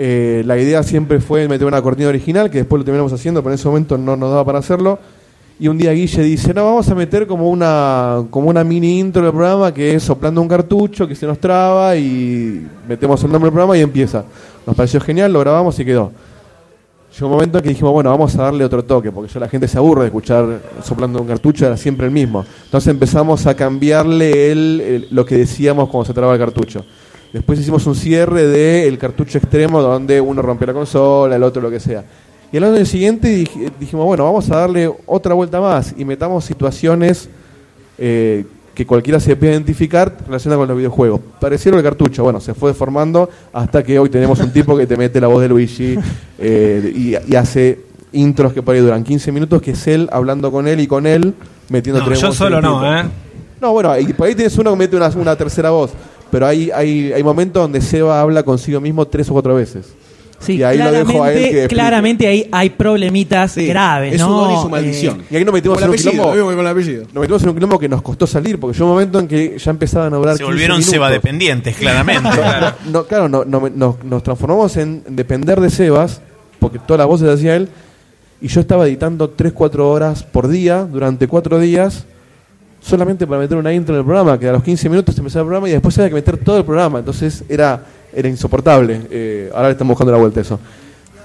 Eh, 0.00 0.42
la 0.46 0.56
idea 0.56 0.84
siempre 0.84 1.18
fue 1.18 1.48
meter 1.48 1.66
una 1.66 1.82
cortina 1.82 2.08
original, 2.08 2.48
que 2.50 2.58
después 2.58 2.78
lo 2.78 2.84
terminamos 2.84 3.12
haciendo, 3.12 3.42
pero 3.42 3.52
en 3.52 3.58
ese 3.58 3.66
momento 3.66 3.98
no 3.98 4.16
nos 4.16 4.30
daba 4.30 4.44
para 4.44 4.60
hacerlo. 4.60 4.98
Y 5.58 5.66
un 5.66 5.76
día 5.76 5.90
Guille 5.90 6.22
dice, 6.22 6.54
no, 6.54 6.64
vamos 6.64 6.88
a 6.88 6.94
meter 6.94 7.26
como 7.26 7.50
una, 7.50 8.22
como 8.30 8.48
una 8.48 8.62
mini 8.62 9.00
intro 9.00 9.22
del 9.24 9.32
programa 9.32 9.74
que 9.74 9.96
es 9.96 10.04
soplando 10.04 10.40
un 10.40 10.46
cartucho 10.46 11.08
que 11.08 11.16
se 11.16 11.26
nos 11.26 11.40
traba 11.40 11.96
y 11.96 12.64
metemos 12.88 13.20
el 13.24 13.32
nombre 13.32 13.48
del 13.48 13.54
programa 13.54 13.76
y 13.76 13.80
empieza. 13.80 14.24
Nos 14.64 14.76
pareció 14.76 15.00
genial, 15.00 15.32
lo 15.32 15.40
grabamos 15.40 15.76
y 15.80 15.84
quedó. 15.84 16.12
Llegó 17.12 17.26
un 17.26 17.32
momento 17.32 17.58
en 17.58 17.64
que 17.64 17.70
dijimos, 17.70 17.92
bueno, 17.92 18.10
vamos 18.10 18.36
a 18.36 18.42
darle 18.44 18.64
otro 18.64 18.84
toque, 18.84 19.10
porque 19.10 19.32
ya 19.32 19.40
la 19.40 19.48
gente 19.48 19.66
se 19.66 19.78
aburre 19.78 20.02
de 20.02 20.06
escuchar 20.08 20.60
soplando 20.84 21.20
un 21.20 21.26
cartucho, 21.26 21.66
era 21.66 21.76
siempre 21.76 22.06
el 22.06 22.12
mismo. 22.12 22.44
Entonces 22.66 22.92
empezamos 22.92 23.44
a 23.48 23.54
cambiarle 23.56 24.52
el, 24.52 24.80
el- 24.80 25.08
lo 25.10 25.24
que 25.26 25.38
decíamos 25.38 25.88
cuando 25.88 26.04
se 26.06 26.14
traba 26.14 26.34
el 26.34 26.38
cartucho. 26.38 26.84
Después 27.32 27.58
hicimos 27.60 27.86
un 27.86 27.94
cierre 27.94 28.46
del 28.46 28.96
cartucho 28.98 29.38
extremo 29.38 29.82
donde 29.82 30.20
uno 30.20 30.40
rompe 30.42 30.66
la 30.66 30.72
consola, 30.72 31.36
el 31.36 31.42
otro 31.42 31.60
lo 31.60 31.70
que 31.70 31.80
sea. 31.80 32.04
Y 32.50 32.56
al 32.56 32.64
año 32.64 32.84
siguiente 32.86 33.28
dij- 33.44 33.70
dijimos, 33.78 34.06
bueno, 34.06 34.24
vamos 34.24 34.50
a 34.50 34.56
darle 34.56 34.90
otra 35.06 35.34
vuelta 35.34 35.60
más 35.60 35.94
y 35.98 36.04
metamos 36.06 36.44
situaciones 36.46 37.28
eh, 37.98 38.44
que 38.74 38.86
cualquiera 38.86 39.20
se 39.20 39.36
pueda 39.36 39.52
identificar 39.52 40.16
relacionadas 40.26 40.60
con 40.62 40.68
los 40.68 40.76
videojuegos. 40.78 41.20
Parecieron 41.40 41.78
el 41.78 41.84
cartucho, 41.84 42.22
bueno, 42.22 42.40
se 42.40 42.54
fue 42.54 42.70
deformando 42.70 43.28
hasta 43.52 43.82
que 43.82 43.98
hoy 43.98 44.08
tenemos 44.08 44.38
un 44.40 44.50
tipo 44.52 44.76
que 44.76 44.86
te 44.86 44.96
mete 44.96 45.20
la 45.20 45.26
voz 45.26 45.42
de 45.42 45.48
Luigi 45.48 45.98
eh, 46.38 46.92
y, 46.94 47.32
y 47.32 47.36
hace 47.36 47.80
intros 48.12 48.54
que 48.54 48.62
por 48.62 48.74
ahí 48.74 48.80
duran 48.80 49.04
15 49.04 49.32
minutos, 49.32 49.60
que 49.60 49.72
es 49.72 49.86
él 49.86 50.08
hablando 50.12 50.50
con 50.50 50.66
él 50.66 50.80
y 50.80 50.86
con 50.86 51.06
él 51.06 51.34
metiendo 51.68 52.00
No, 52.00 52.06
tres 52.06 52.20
yo 52.20 52.32
solo 52.32 52.62
no. 52.62 52.98
¿eh? 53.00 53.04
No, 53.60 53.72
bueno, 53.72 53.98
y 53.98 54.12
por 54.14 54.28
ahí 54.28 54.34
tienes 54.34 54.56
uno 54.56 54.70
que 54.70 54.76
mete 54.78 54.96
una, 54.96 55.08
una 55.08 55.36
tercera 55.36 55.70
voz, 55.70 55.90
pero 56.30 56.46
hay, 56.46 56.70
hay, 56.70 57.12
hay 57.12 57.22
momentos 57.22 57.62
donde 57.62 57.80
Seba 57.80 58.20
habla 58.20 58.42
consigo 58.42 58.80
mismo 58.80 59.06
tres 59.06 59.28
o 59.30 59.32
cuatro 59.32 59.54
veces. 59.54 59.86
Sí, 60.40 60.58
Y 60.58 60.62
ahí 60.62 60.78
lo 60.78 60.92
dejo 60.92 61.24
a 61.24 61.32
él 61.32 61.50
que 61.50 61.66
claramente, 61.66 62.24
ahí 62.28 62.48
hay 62.52 62.70
problemitas 62.70 63.50
Sí, 63.52 63.66
graves, 63.66 64.14
es 64.14 64.20
su 64.20 64.28
¿no? 64.28 64.38
don 64.42 64.52
y 64.52 64.56
su 64.60 64.66
Eh, 64.68 64.70
maldición. 64.70 65.22
Y 65.28 65.34
ahí 65.36 65.44
nos 65.44 65.52
metimos 65.52 65.76
Con 65.78 65.82
en 65.82 65.88
un 65.90 65.94
apellido, 65.96 66.12
quilombo. 66.12 66.34
Nos 67.12 67.20
metimos 67.22 67.42
en 67.42 67.48
un 67.48 67.54
quilombo 67.56 67.78
que 67.80 67.88
nos 67.88 68.02
costó 68.02 68.24
salir, 68.24 68.60
porque 68.60 68.74
llegó 68.78 68.86
un 68.86 68.92
momento 68.92 69.18
en 69.18 69.26
que 69.26 69.58
ya 69.58 69.70
empezaban 69.72 70.12
a 70.12 70.16
hablar 70.16 70.34
Se 70.36 70.44
15 70.44 70.52
volvieron. 70.52 70.82
Seba 70.84 71.10
dependientes, 71.10 71.76
claramente. 71.76 72.28
No, 72.92 73.04
claro, 73.06 73.28
no, 73.28 73.44
no- 73.44 73.68
nos, 73.68 74.04
nos 74.04 74.22
transformamos 74.22 74.76
en 74.76 75.02
depender 75.08 75.60
de 75.60 75.70
Sebas, 75.70 76.20
porque 76.60 76.78
todas 76.78 76.98
las 76.98 77.08
voces 77.08 77.28
hacía 77.30 77.56
él, 77.56 77.68
y 78.40 78.46
yo 78.46 78.60
estaba 78.60 78.86
editando 78.86 79.36
3-4 79.36 79.80
horas 79.80 80.22
por 80.22 80.46
día, 80.46 80.84
durante 80.84 81.26
4 81.26 81.58
días, 81.58 82.04
solamente 82.80 83.26
para 83.26 83.40
meter 83.40 83.56
una 83.56 83.72
intro 83.72 83.94
en 83.94 84.00
el 84.00 84.04
programa, 84.04 84.38
que 84.38 84.48
a 84.48 84.52
los 84.52 84.62
15 84.62 84.88
minutos 84.88 85.14
se 85.14 85.20
empezaba 85.20 85.42
el 85.42 85.46
programa 85.46 85.68
y 85.68 85.72
después 85.72 85.98
había 85.98 86.08
que 86.10 86.14
meter 86.14 86.36
todo 86.38 86.58
el 86.58 86.64
programa, 86.64 86.98
entonces 86.98 87.44
era, 87.48 87.82
era 88.14 88.28
insoportable. 88.28 89.02
Eh, 89.10 89.50
ahora 89.54 89.68
le 89.68 89.72
estamos 89.72 89.92
buscando 89.92 90.12
la 90.12 90.18
vuelta 90.18 90.40
a 90.40 90.42
eso. 90.42 90.58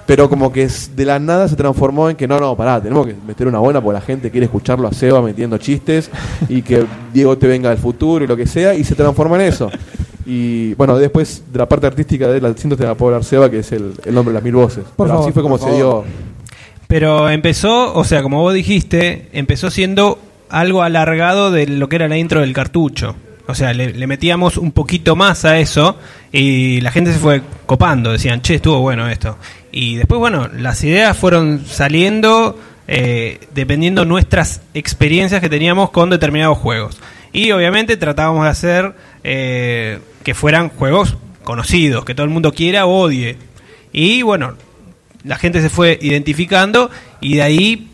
Pero 0.06 0.30
como 0.30 0.52
que 0.52 0.68
de 0.96 1.06
la 1.06 1.18
nada 1.18 1.48
se 1.48 1.56
transformó 1.56 2.10
en 2.10 2.18
que 2.18 2.28
no, 2.28 2.38
no, 2.38 2.58
pará, 2.58 2.82
tenemos 2.82 3.08
que 3.08 3.16
meter 3.26 3.48
una 3.48 3.60
buena 3.60 3.82
porque 3.82 4.00
la 4.00 4.06
gente 4.06 4.32
quiere 4.32 4.46
escucharlo 4.46 4.88
a 4.88 4.92
Seba 4.92 5.22
metiendo 5.22 5.58
chistes 5.58 6.12
y 6.50 6.62
que 6.62 6.86
Diego 7.14 7.38
te 7.38 7.48
venga 7.48 7.70
del 7.70 7.78
futuro 7.78 8.26
y 8.26 8.28
lo 8.28 8.36
que 8.36 8.46
sea, 8.46 8.74
y 8.74 8.84
se 8.84 8.96
transforma 8.96 9.36
en 9.36 9.42
eso. 9.44 9.72
Y 10.26 10.74
bueno, 10.76 10.98
después 10.98 11.44
de 11.52 11.60
la 11.60 11.68
parte 11.68 11.88
artística 11.88 12.28
de 12.28 12.42
la 12.42 12.54
siento 12.54 12.76
te 12.76 12.84
la 12.84 12.96
puedo 12.96 13.14
hablar 13.14 13.24
Seba, 13.24 13.50
que 13.50 13.60
es 13.60 13.72
el, 13.72 13.94
el 14.06 14.18
hombre 14.18 14.32
de 14.32 14.36
las 14.36 14.44
mil 14.44 14.56
voces. 14.56 14.84
Por 14.84 15.08
Pero 15.08 15.10
favor, 15.10 15.24
así 15.24 15.32
fue 15.32 15.44
como 15.44 15.58
se 15.58 15.72
dio. 15.72 16.04
Pero 16.88 17.30
empezó, 17.30 17.94
o 17.94 18.04
sea, 18.04 18.22
como 18.22 18.42
vos 18.42 18.54
dijiste, 18.54 19.30
empezó 19.32 19.72
siendo 19.72 20.20
algo 20.54 20.84
alargado 20.84 21.52
de 21.52 21.66
lo 21.68 21.90
que 21.90 21.96
era 21.96 22.08
la 22.08 22.18
intro 22.18 22.42
del 22.42 22.54
cartucho. 22.54 23.16
O 23.48 23.56
sea, 23.56 23.74
le, 23.74 24.08
metíamos 24.08 24.58
un 24.58 24.72
poquito 24.72 25.16
más 25.16 25.44
a 25.46 25.58
eso 25.60 25.98
y 26.32 26.80
la 26.82 26.92
gente 26.92 27.12
se 27.12 27.20
fue 27.20 27.42
copando. 27.66 28.12
Decían, 28.12 28.42
che, 28.42 28.56
estuvo 28.56 28.80
bueno 28.80 29.10
esto. 29.10 29.38
Y 29.72 29.96
después, 29.96 30.20
bueno, 30.20 30.48
las 30.56 30.84
ideas 30.84 31.18
fueron 31.18 31.66
saliendo 31.66 32.58
eh, 32.88 33.40
dependiendo 33.56 34.06
nuestras 34.06 34.62
experiencias 34.76 35.42
que 35.42 35.50
teníamos 35.50 35.90
con 35.90 36.12
determinados 36.12 36.60
juegos. 36.60 37.00
Y 37.32 37.52
obviamente 37.52 37.98
tratábamos 37.98 38.44
de 38.44 38.50
hacer 38.50 38.94
eh, 39.24 40.00
que 40.24 40.36
fueran 40.36 40.70
juegos 40.70 41.18
conocidos, 41.44 42.06
que 42.06 42.14
todo 42.14 42.26
el 42.26 42.32
mundo 42.32 42.54
quiera 42.54 42.86
o 42.86 43.02
odie. 43.02 43.38
Y 43.92 44.22
bueno, 44.22 44.54
la 45.24 45.38
gente 45.38 45.62
se 45.62 45.70
fue 45.70 45.98
identificando 46.00 46.92
y 47.22 47.36
de 47.36 47.42
ahí, 47.42 47.88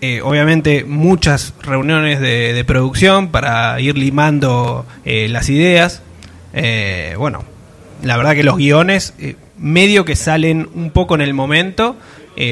eh, 0.00 0.20
obviamente, 0.22 0.84
muchas 0.84 1.54
reuniones 1.62 2.20
de, 2.20 2.64
producción 2.64 3.28
para 3.28 3.80
ir 3.80 3.98
limando 3.98 4.86
eh, 5.04 5.28
las 5.28 5.48
ideas. 5.48 6.02
Eh, 6.52 7.14
bueno, 7.18 7.44
la 8.02 8.16
verdad 8.16 8.34
que 8.34 8.44
los 8.44 8.56
guiones 8.56 9.14
medio 9.58 10.04
que 10.04 10.14
salen 10.14 10.68
un 10.74 10.90
poco 10.90 11.14
en 11.14 11.20
el 11.20 11.34
momento. 11.34 11.96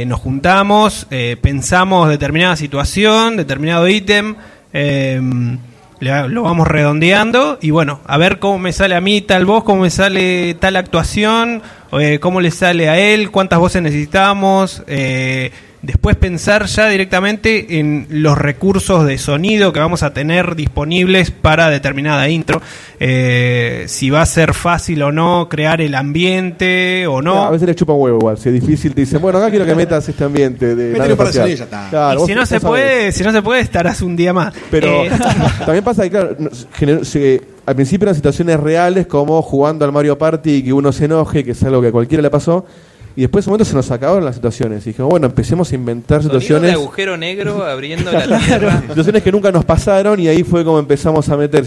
Nos 0.06 0.18
juntamos, 0.18 1.06
pensamos 1.40 2.08
determinada 2.08 2.56
situación, 2.56 3.36
determinado 3.36 3.86
ítem. 3.86 4.34
le- 4.72 6.28
lo 6.28 6.42
vamos 6.42 6.66
redondeando 6.66 7.58
y 7.62 7.70
bueno, 7.70 8.00
a 8.04 8.18
ver 8.18 8.40
cómo 8.40 8.58
me 8.58 8.72
sale 8.72 8.96
a 8.96 9.00
mí 9.00 9.20
tal 9.20 9.44
voz, 9.46 9.62
cómo 9.62 9.82
me 9.82 9.90
sale 9.90 10.54
tal 10.54 10.74
actuación, 10.74 11.62
cómo 12.20 12.40
le 12.40 12.50
sale 12.50 12.88
a 12.88 12.98
él, 12.98 13.30
cuántas 13.30 13.60
voces 13.60 13.80
necesitamos. 13.80 14.82
Después 15.86 16.16
pensar 16.16 16.66
ya 16.66 16.88
directamente 16.88 17.78
en 17.78 18.06
los 18.10 18.36
recursos 18.36 19.06
de 19.06 19.16
sonido 19.18 19.72
que 19.72 19.80
vamos 19.80 20.02
a 20.02 20.12
tener 20.12 20.54
disponibles 20.56 21.30
para 21.30 21.70
determinada 21.70 22.28
intro. 22.28 22.60
eh, 23.00 23.84
si 23.88 24.10
va 24.10 24.22
a 24.22 24.26
ser 24.26 24.52
fácil 24.54 25.02
o 25.02 25.12
no 25.12 25.48
crear 25.48 25.80
el 25.80 25.94
ambiente 25.94 27.06
o 27.06 27.22
no. 27.22 27.44
A 27.44 27.50
veces 27.50 27.68
le 27.68 27.74
chupa 27.74 27.92
un 27.92 28.02
huevo 28.02 28.18
igual, 28.18 28.38
si 28.38 28.48
es 28.48 28.54
difícil, 28.60 28.94
te 28.94 29.02
dicen, 29.02 29.20
bueno, 29.20 29.38
acá 29.38 29.50
quiero 29.50 29.64
que 29.66 29.74
metas 29.74 30.08
este 30.08 30.24
ambiente 30.24 30.74
de 30.74 30.92
Métele 30.92 30.98
nave 30.98 31.12
un 31.12 31.16
par 31.18 31.26
de 31.26 31.30
espacial. 31.30 31.44
sonidos 31.44 31.56
y 31.56 31.58
ya 31.58 31.64
está. 31.64 31.90
Claro, 31.90 32.14
y 32.14 32.16
vos- 32.18 32.26
si 32.28 32.34
no 32.34 32.46
se 32.46 32.60
puede, 32.60 33.12
si 33.12 33.22
no 33.24 33.32
se 33.32 33.42
puede, 33.42 33.60
estarás 33.60 34.02
un 34.02 34.16
día 34.16 34.32
más. 34.32 34.54
Pero 34.70 35.04
Eh, 35.04 35.10
también 35.64 35.84
pasa 35.84 36.02
que, 36.04 36.10
claro, 36.10 36.36
al 37.66 37.74
principio 37.74 38.04
eran 38.06 38.14
situaciones 38.14 38.58
reales 38.60 39.06
como 39.06 39.40
jugando 39.42 39.84
al 39.84 39.92
Mario 39.92 40.16
Party 40.18 40.50
y 40.56 40.62
que 40.62 40.72
uno 40.72 40.90
se 40.92 41.04
enoje, 41.06 41.44
que 41.44 41.50
es 41.52 41.62
algo 41.64 41.80
que 41.82 41.88
a 41.88 41.92
cualquiera 41.92 42.22
le 42.22 42.30
pasó. 42.30 42.64
Y 43.16 43.22
después 43.22 43.44
de 43.44 43.48
un 43.48 43.52
momento 43.52 43.64
se 43.64 43.74
nos 43.74 43.90
acabaron 43.90 44.24
las 44.24 44.34
situaciones. 44.34 44.86
Y 44.86 44.90
dijimos, 44.90 45.10
bueno, 45.10 45.26
empecemos 45.26 45.72
a 45.72 45.74
inventar 45.74 46.22
Sonido 46.22 46.38
de 46.38 46.44
situaciones, 46.44 46.74
agujero 46.74 47.16
negro 47.16 47.64
abriendo 47.66 48.12
la 48.12 48.38
tierra. 48.38 48.82
situaciones 48.88 49.22
que 49.22 49.32
nunca 49.32 49.50
nos 49.50 49.64
pasaron 49.64 50.20
y 50.20 50.28
ahí 50.28 50.44
fue 50.44 50.64
como 50.64 50.78
empezamos 50.78 51.26
a 51.30 51.36
meter 51.36 51.64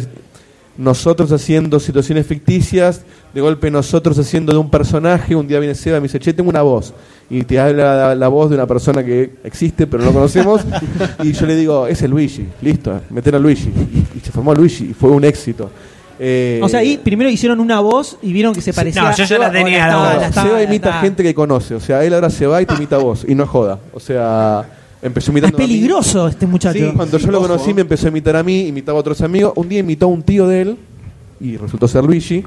nosotros 0.77 1.31
haciendo 1.31 1.79
situaciones 1.79 2.25
ficticias, 2.25 3.01
de 3.33 3.41
golpe 3.41 3.69
nosotros 3.69 4.17
haciendo 4.17 4.53
de 4.53 4.59
un 4.59 4.69
personaje, 4.69 5.35
un 5.35 5.45
día 5.47 5.59
viene 5.59 5.75
Seba 5.75 5.97
y 5.97 6.01
me 6.01 6.07
dice, 6.07 6.19
che, 6.19 6.33
tengo 6.33 6.49
una 6.49 6.61
voz. 6.61 6.93
Y 7.29 7.43
te 7.43 7.59
habla 7.59 7.95
la, 7.95 8.15
la 8.15 8.27
voz 8.27 8.49
de 8.49 8.55
una 8.55 8.65
persona 8.65 9.03
que 9.03 9.31
existe 9.43 9.87
pero 9.87 10.05
no 10.05 10.13
conocemos. 10.13 10.61
y 11.23 11.33
yo 11.33 11.45
le 11.47 11.55
digo, 11.55 11.87
es 11.87 12.01
el 12.03 12.11
Luigi, 12.11 12.47
listo, 12.61 13.01
meter 13.09 13.35
a 13.35 13.39
Luigi. 13.39 13.69
Y, 13.69 14.17
y 14.17 14.21
se 14.21 14.31
formó 14.31 14.53
Luigi 14.53 14.91
y 14.91 14.93
fue 14.93 15.09
un 15.09 15.25
éxito. 15.25 15.69
Eh, 16.19 16.59
O 16.61 16.67
sea, 16.69 16.81
ahí 16.81 16.97
primero 16.97 17.29
hicieron 17.29 17.59
una 17.61 17.79
voz 17.79 18.17
y 18.21 18.33
vieron 18.33 18.53
que 18.53 18.61
se 18.61 18.73
parecía 18.73 19.01
no, 19.03 19.15
yo 19.15 19.23
ya 19.23 19.35
a- 19.37 19.39
la 19.39 19.51
tenía, 19.51 19.87
la 19.87 19.95
voz. 19.95 20.05
la 20.21 20.27
estaba- 20.27 20.47
Seba 20.47 20.57
la 20.59 20.63
imita 20.65 20.87
estaba- 20.89 21.01
gente 21.01 21.23
que 21.23 21.33
conoce, 21.33 21.75
o 21.75 21.79
sea, 21.79 22.03
él 22.03 22.13
ahora 22.13 22.29
se 22.29 22.45
va 22.45 22.61
y 22.61 22.65
te 22.65 22.73
imita 22.75 22.97
vos, 22.97 23.25
y 23.27 23.35
no 23.35 23.43
es 23.43 23.49
joda. 23.49 23.79
O 23.93 23.99
sea, 23.99 24.65
Empezó 25.01 25.27
Es 25.27 25.37
imitando 25.37 25.55
a 25.55 25.59
mí. 25.61 25.65
peligroso 25.65 26.27
este 26.27 26.45
muchacho. 26.45 26.77
Sí. 26.77 26.91
Cuando 26.93 27.17
yo 27.17 27.31
lo 27.31 27.39
conocí 27.39 27.73
me 27.73 27.79
empezó 27.79 28.07
a 28.07 28.09
imitar 28.09 28.35
a 28.35 28.43
mí, 28.43 28.67
imitaba 28.67 28.97
a 28.97 28.99
otros 28.99 29.21
amigos. 29.21 29.53
Un 29.55 29.69
día 29.69 29.79
imitó 29.79 30.07
a 30.07 30.09
un 30.09 30.21
tío 30.21 30.45
de 30.45 30.61
él 30.61 30.77
y 31.41 31.57
resultó 31.57 31.87
ser 31.87 32.03
Luigi. 32.03 32.43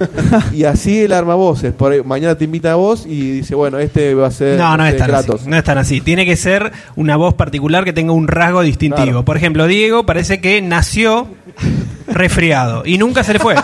y 0.52 0.64
así 0.64 1.00
él 1.02 1.12
arma 1.12 1.34
voces. 1.34 1.72
Por 1.72 1.92
ahí, 1.92 2.02
mañana 2.04 2.34
te 2.36 2.44
invita 2.44 2.72
a 2.72 2.74
vos 2.74 3.04
y 3.06 3.30
dice, 3.30 3.54
bueno, 3.54 3.78
este 3.78 4.14
va 4.14 4.26
a 4.26 4.30
ser 4.30 4.58
No, 4.58 4.76
no 4.76 4.84
es 4.84 4.90
este, 4.94 4.98
tan 5.00 5.08
Kratos. 5.10 5.40
así. 5.42 5.50
No 5.50 5.56
es 5.56 5.64
tan 5.64 5.78
así. 5.78 6.00
Tiene 6.00 6.26
que 6.26 6.36
ser 6.36 6.72
una 6.96 7.16
voz 7.16 7.34
particular 7.34 7.84
que 7.84 7.92
tenga 7.92 8.12
un 8.12 8.26
rasgo 8.28 8.62
distintivo. 8.62 9.04
Claro. 9.04 9.24
Por 9.24 9.36
ejemplo, 9.36 9.66
Diego 9.66 10.04
parece 10.06 10.40
que 10.40 10.60
nació 10.60 11.28
resfriado 12.08 12.82
y 12.84 12.98
nunca 12.98 13.22
se 13.24 13.32
le 13.34 13.38
fue. 13.38 13.54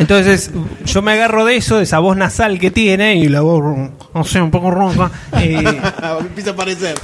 Entonces, 0.00 0.50
yo 0.86 1.02
me 1.02 1.12
agarro 1.12 1.44
de 1.44 1.54
eso, 1.56 1.76
de 1.76 1.84
esa 1.84 2.00
voz 2.00 2.16
nasal 2.16 2.58
que 2.58 2.72
tiene 2.72 3.14
y 3.14 3.28
la 3.28 3.42
voz, 3.42 3.62
no 4.12 4.24
sé, 4.24 4.40
un 4.42 4.50
poco 4.50 4.72
ronca. 4.72 5.08
eh, 5.40 5.62
Empieza 6.20 6.50
a 6.50 6.52
aparecer. 6.54 6.96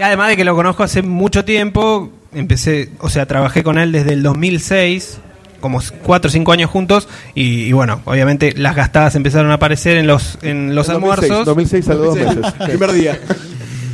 Y 0.00 0.02
además 0.02 0.28
de 0.28 0.36
que 0.38 0.44
lo 0.44 0.54
conozco 0.54 0.82
hace 0.82 1.02
mucho 1.02 1.44
tiempo, 1.44 2.10
empecé, 2.32 2.88
o 3.00 3.10
sea, 3.10 3.26
trabajé 3.26 3.62
con 3.62 3.76
él 3.76 3.92
desde 3.92 4.14
el 4.14 4.22
2006, 4.22 5.18
como 5.60 5.82
4 6.04 6.28
o 6.28 6.32
5 6.32 6.52
años 6.52 6.70
juntos, 6.70 7.06
y, 7.34 7.64
y 7.64 7.72
bueno, 7.72 8.00
obviamente 8.06 8.54
las 8.56 8.74
gastadas 8.74 9.14
empezaron 9.14 9.50
a 9.50 9.54
aparecer 9.54 9.98
en 9.98 10.06
los, 10.06 10.38
en 10.40 10.74
los 10.74 10.88
En 10.88 10.94
2006, 10.94 11.30
almuerzos. 11.30 11.46
2006 11.46 11.88
a 11.90 11.94
los 11.94 12.06
dos 12.06 12.16
meses. 12.16 12.52
Primer 12.66 12.92
día. 12.92 13.20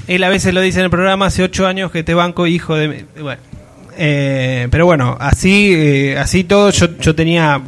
Él 0.06 0.22
a 0.22 0.28
veces 0.28 0.54
lo 0.54 0.60
dice 0.60 0.78
en 0.78 0.84
el 0.84 0.90
programa, 0.90 1.26
hace 1.26 1.42
8 1.42 1.66
años 1.66 1.90
que 1.90 2.04
te 2.04 2.14
banco, 2.14 2.46
hijo 2.46 2.76
de... 2.76 2.86
mi-". 2.86 3.20
Bueno, 3.20 3.42
eh, 3.98 4.68
pero 4.70 4.86
bueno, 4.86 5.16
así, 5.18 5.72
eh, 5.74 6.18
así 6.18 6.44
todo, 6.44 6.70
yo, 6.70 6.98
yo 6.98 7.16
tenía 7.16 7.60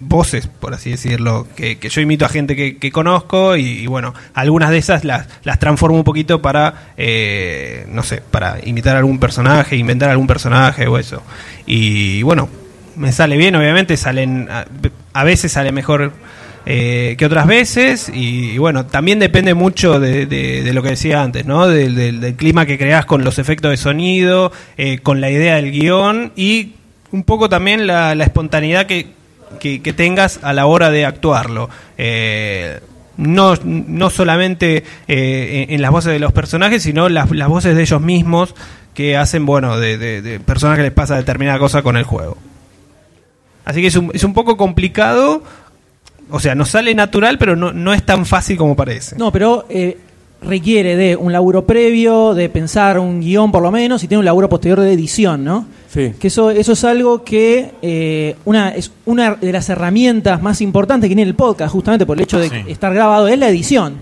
voces, 0.00 0.46
por 0.46 0.72
así 0.72 0.90
decirlo, 0.90 1.46
que, 1.54 1.78
que 1.78 1.90
yo 1.90 2.00
imito 2.00 2.24
a 2.24 2.28
gente 2.30 2.56
que, 2.56 2.90
conozco 2.90 3.56
y, 3.56 3.86
bueno, 3.86 4.14
algunas 4.34 4.70
de 4.70 4.78
esas 4.78 5.04
las, 5.04 5.28
las 5.44 5.58
transformo 5.58 5.98
un 5.98 6.04
poquito 6.04 6.40
para, 6.40 6.92
eh, 6.96 7.86
no 7.90 8.02
sé, 8.02 8.22
para 8.30 8.56
imitar 8.64 8.96
algún 8.96 9.18
personaje, 9.18 9.76
inventar 9.76 10.08
algún 10.10 10.26
personaje 10.26 10.86
o 10.86 10.98
eso. 10.98 11.22
Y 11.66 12.22
bueno, 12.22 12.48
me 12.96 13.12
sale 13.12 13.36
bien, 13.36 13.54
obviamente, 13.54 13.96
salen, 13.96 14.48
a, 15.12 15.24
veces 15.24 15.52
sale 15.52 15.70
mejor 15.70 16.12
eh, 16.64 17.14
que 17.18 17.26
otras 17.26 17.46
veces 17.46 18.10
y, 18.12 18.56
bueno, 18.56 18.86
también 18.86 19.18
depende 19.18 19.52
mucho 19.52 20.00
de, 20.00 20.24
de- 20.24 20.72
lo 20.72 20.82
que 20.82 20.90
decía 20.90 21.22
antes, 21.22 21.44
¿no? 21.44 21.68
Del 21.68 22.34
clima 22.36 22.64
que 22.64 22.78
creas 22.78 23.04
con 23.04 23.22
los 23.22 23.38
efectos 23.38 23.70
de 23.70 23.76
sonido, 23.76 24.50
eh, 24.78 24.98
con 24.98 25.20
la 25.20 25.30
idea 25.30 25.56
del 25.56 25.70
guion 25.70 26.32
y 26.36 26.72
un 27.12 27.24
poco 27.24 27.48
también 27.50 27.86
la, 27.86 28.14
la 28.14 28.24
espontaneidad 28.24 28.86
que, 28.86 29.19
que, 29.58 29.78
tengas 29.92 30.40
a 30.42 30.52
la 30.52 30.66
hora 30.66 30.90
de 30.90 31.04
actuarlo. 31.04 31.68
Eh, 31.98 32.80
no, 33.16 33.54
no 33.64 34.10
solamente 34.10 34.84
eh, 35.08 35.66
en, 35.68 35.74
en 35.74 35.82
las 35.82 35.90
voces 35.90 36.12
de 36.12 36.18
los 36.18 36.32
personajes, 36.32 36.82
sino 36.82 37.08
las, 37.08 37.30
las 37.30 37.48
voces 37.48 37.76
de 37.76 37.82
ellos 37.82 38.00
mismos 38.00 38.54
que 38.94 39.16
hacen, 39.16 39.46
bueno, 39.46 39.78
de, 39.78 39.98
de, 39.98 40.22
de 40.22 40.40
personas 40.40 40.76
que 40.76 40.84
les 40.84 40.92
pasa 40.92 41.16
determinada 41.16 41.58
cosa 41.58 41.82
con 41.82 41.96
el 41.96 42.04
juego. 42.04 42.36
Así 43.64 43.80
que 43.80 43.88
es 43.88 43.96
un, 43.96 44.10
es 44.14 44.24
un 44.24 44.32
poco 44.32 44.56
complicado, 44.56 45.42
o 46.30 46.40
sea, 46.40 46.54
nos 46.54 46.70
sale 46.70 46.94
natural, 46.94 47.38
pero 47.38 47.56
no, 47.56 47.72
no 47.72 47.92
es 47.92 48.04
tan 48.04 48.26
fácil 48.26 48.56
como 48.56 48.74
parece. 48.74 49.16
No, 49.16 49.30
pero 49.32 49.66
eh, 49.68 49.98
requiere 50.42 50.96
de 50.96 51.16
un 51.16 51.32
laburo 51.32 51.66
previo, 51.66 52.34
de 52.34 52.48
pensar 52.48 52.98
un 52.98 53.20
guion 53.20 53.52
por 53.52 53.62
lo 53.62 53.70
menos, 53.70 54.02
y 54.02 54.08
tiene 54.08 54.20
un 54.20 54.24
laburo 54.24 54.48
posterior 54.48 54.80
de 54.80 54.92
edición, 54.92 55.44
¿no? 55.44 55.66
Sí. 55.92 56.12
Que 56.20 56.28
eso, 56.28 56.50
eso 56.50 56.72
es 56.72 56.84
algo 56.84 57.24
que 57.24 57.72
eh, 57.82 58.36
una, 58.44 58.68
es 58.70 58.92
una 59.06 59.34
de 59.34 59.52
las 59.52 59.68
herramientas 59.70 60.40
más 60.40 60.60
importantes 60.60 61.08
que 61.08 61.16
tiene 61.16 61.28
el 61.28 61.34
podcast, 61.34 61.72
justamente 61.72 62.06
por 62.06 62.16
el 62.16 62.22
hecho 62.22 62.38
de 62.38 62.48
Sí. 62.48 62.54
estar 62.68 62.94
grabado, 62.94 63.26
es 63.26 63.38
la 63.38 63.48
edición. 63.48 63.96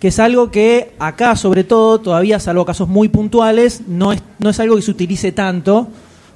Que 0.00 0.08
es 0.08 0.18
algo 0.18 0.50
que 0.50 0.92
acá, 0.98 1.36
sobre 1.36 1.62
todo, 1.64 2.00
todavía, 2.00 2.38
salvo 2.40 2.64
casos 2.64 2.88
muy 2.88 3.08
puntuales, 3.08 3.82
no 3.86 4.12
es, 4.12 4.20
no 4.38 4.50
es 4.50 4.58
algo 4.60 4.76
que 4.76 4.82
se 4.82 4.90
utilice 4.90 5.30
tanto 5.32 5.88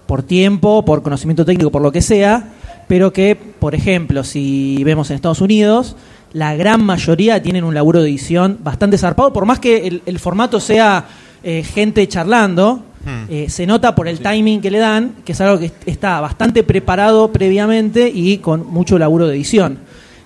por 0.07 0.23
tiempo, 0.23 0.85
por 0.85 1.03
conocimiento 1.03 1.45
técnico, 1.45 1.71
por 1.71 1.83
lo 1.83 1.91
que 1.93 2.01
sea, 2.03 2.51
pero 2.88 3.12
que, 3.12 3.35
por 3.37 3.75
ejemplo, 3.75 4.23
si 4.25 4.83
vemos 4.85 5.11
en 5.11 5.17
Estados 5.17 5.41
Unidos, 5.41 5.97
la 6.33 6.55
gran 6.55 6.85
mayoría 6.85 7.43
tienen 7.43 7.65
un 7.65 7.75
laburo 7.75 8.03
de 8.03 8.09
edición 8.09 8.59
bastante 8.62 8.99
zarpado, 8.99 9.33
por 9.33 9.47
más 9.47 9.59
que 9.59 9.87
el, 9.87 10.03
el 10.07 10.19
formato 10.19 10.61
sea 10.61 11.07
eh, 11.45 11.62
gente 11.62 12.07
charlando, 12.09 12.85
Hmm. 13.05 13.25
eh, 13.29 13.47
se 13.49 13.67
nota 13.67 13.95
por 13.95 14.07
el 14.07 14.21
timing 14.21 14.61
que 14.61 14.71
le 14.71 14.79
dan, 14.79 15.15
que 15.25 15.33
es 15.33 15.41
algo 15.41 15.59
que 15.59 15.67
est- 15.67 15.88
está 15.88 16.21
bastante 16.21 16.62
preparado 16.62 17.33
previamente 17.33 18.09
y 18.09 18.38
con 18.38 18.67
mucho 18.71 18.99
laburo 18.99 19.27
de 19.27 19.35
edición. 19.35 19.79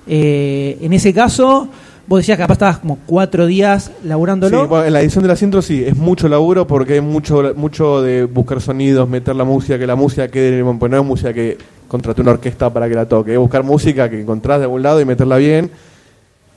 Eh, 0.07 0.77
en 0.83 0.93
ese 0.93 1.13
caso, 1.15 1.69
vos 2.07 2.19
decías 2.21 2.37
que 2.37 2.43
capaz 2.43 2.53
estabas 2.55 2.79
como 2.79 2.99
cuatro 3.07 3.47
días 3.47 3.91
laburándolo. 4.05 4.61
Sí, 4.63 4.67
bueno, 4.69 4.85
en 4.85 4.93
la 4.93 5.01
edición 5.01 5.23
de 5.23 5.29
las 5.29 5.43
intros 5.43 5.65
sí, 5.65 5.83
es 5.85 5.97
mucho 5.97 6.29
laburo 6.29 6.67
porque 6.67 6.95
hay 6.95 7.01
mucho 7.01 7.53
mucho 7.57 8.03
de 8.03 8.25
buscar 8.25 8.61
sonidos, 8.61 9.09
meter 9.09 9.35
la 9.35 9.45
música, 9.45 9.79
que 9.79 9.87
la 9.87 9.97
música 9.97 10.29
quede, 10.29 10.63
bueno, 10.63 10.79
pues 10.79 10.91
no 10.93 10.99
es 11.01 11.05
música 11.05 11.33
que 11.33 11.57
contrate 11.89 12.21
una 12.21 12.33
orquesta 12.33 12.71
para 12.73 12.89
que 12.89 12.95
la 12.95 13.07
toque, 13.07 13.33
es 13.33 13.39
buscar 13.39 13.63
música 13.65 14.09
que 14.11 14.21
encontrás 14.21 14.59
de 14.59 14.65
algún 14.65 14.83
lado 14.83 15.01
y 15.01 15.05
meterla 15.05 15.37
bien 15.39 15.71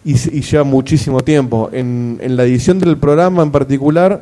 y, 0.03 0.11
y 0.13 0.41
lleva 0.41 0.63
muchísimo 0.63 1.21
tiempo. 1.21 1.69
En, 1.71 2.19
en 2.21 2.35
la 2.35 2.43
edición 2.43 2.77
del 2.79 2.97
programa 2.97 3.41
en 3.43 3.51
particular, 3.51 4.21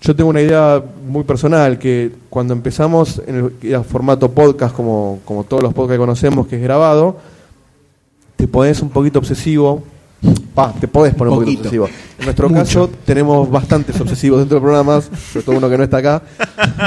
yo 0.00 0.14
tengo 0.14 0.30
una 0.30 0.40
idea 0.40 0.82
muy 1.06 1.24
personal, 1.24 1.78
que 1.78 2.12
cuando 2.30 2.54
empezamos 2.54 3.20
en 3.26 3.52
el, 3.60 3.84
formato 3.84 4.30
podcast, 4.30 4.74
como, 4.74 5.20
como 5.24 5.44
todos 5.44 5.62
los 5.62 5.74
podcasts 5.74 5.94
que 5.94 5.98
conocemos, 5.98 6.46
que 6.46 6.56
es 6.56 6.62
grabado, 6.62 7.16
te 8.36 8.46
pones 8.46 8.80
un 8.80 8.90
poquito 8.90 9.18
obsesivo. 9.18 9.82
Pa, 10.54 10.72
te 10.72 10.88
podés 10.88 11.14
poner 11.14 11.32
un 11.32 11.40
poquito 11.40 11.62
Poquito. 11.64 11.84
obsesivo. 11.84 11.88
En 12.18 12.24
nuestro 12.24 12.50
caso, 12.50 12.90
tenemos 13.04 13.48
bastantes 13.50 14.00
obsesivos 14.00 14.40
dentro 14.40 14.56
del 14.56 14.62
programa, 14.62 15.00
sobre 15.00 15.44
todo 15.44 15.56
uno 15.56 15.70
que 15.70 15.78
no 15.78 15.84
está 15.84 15.98
acá. 15.98 16.22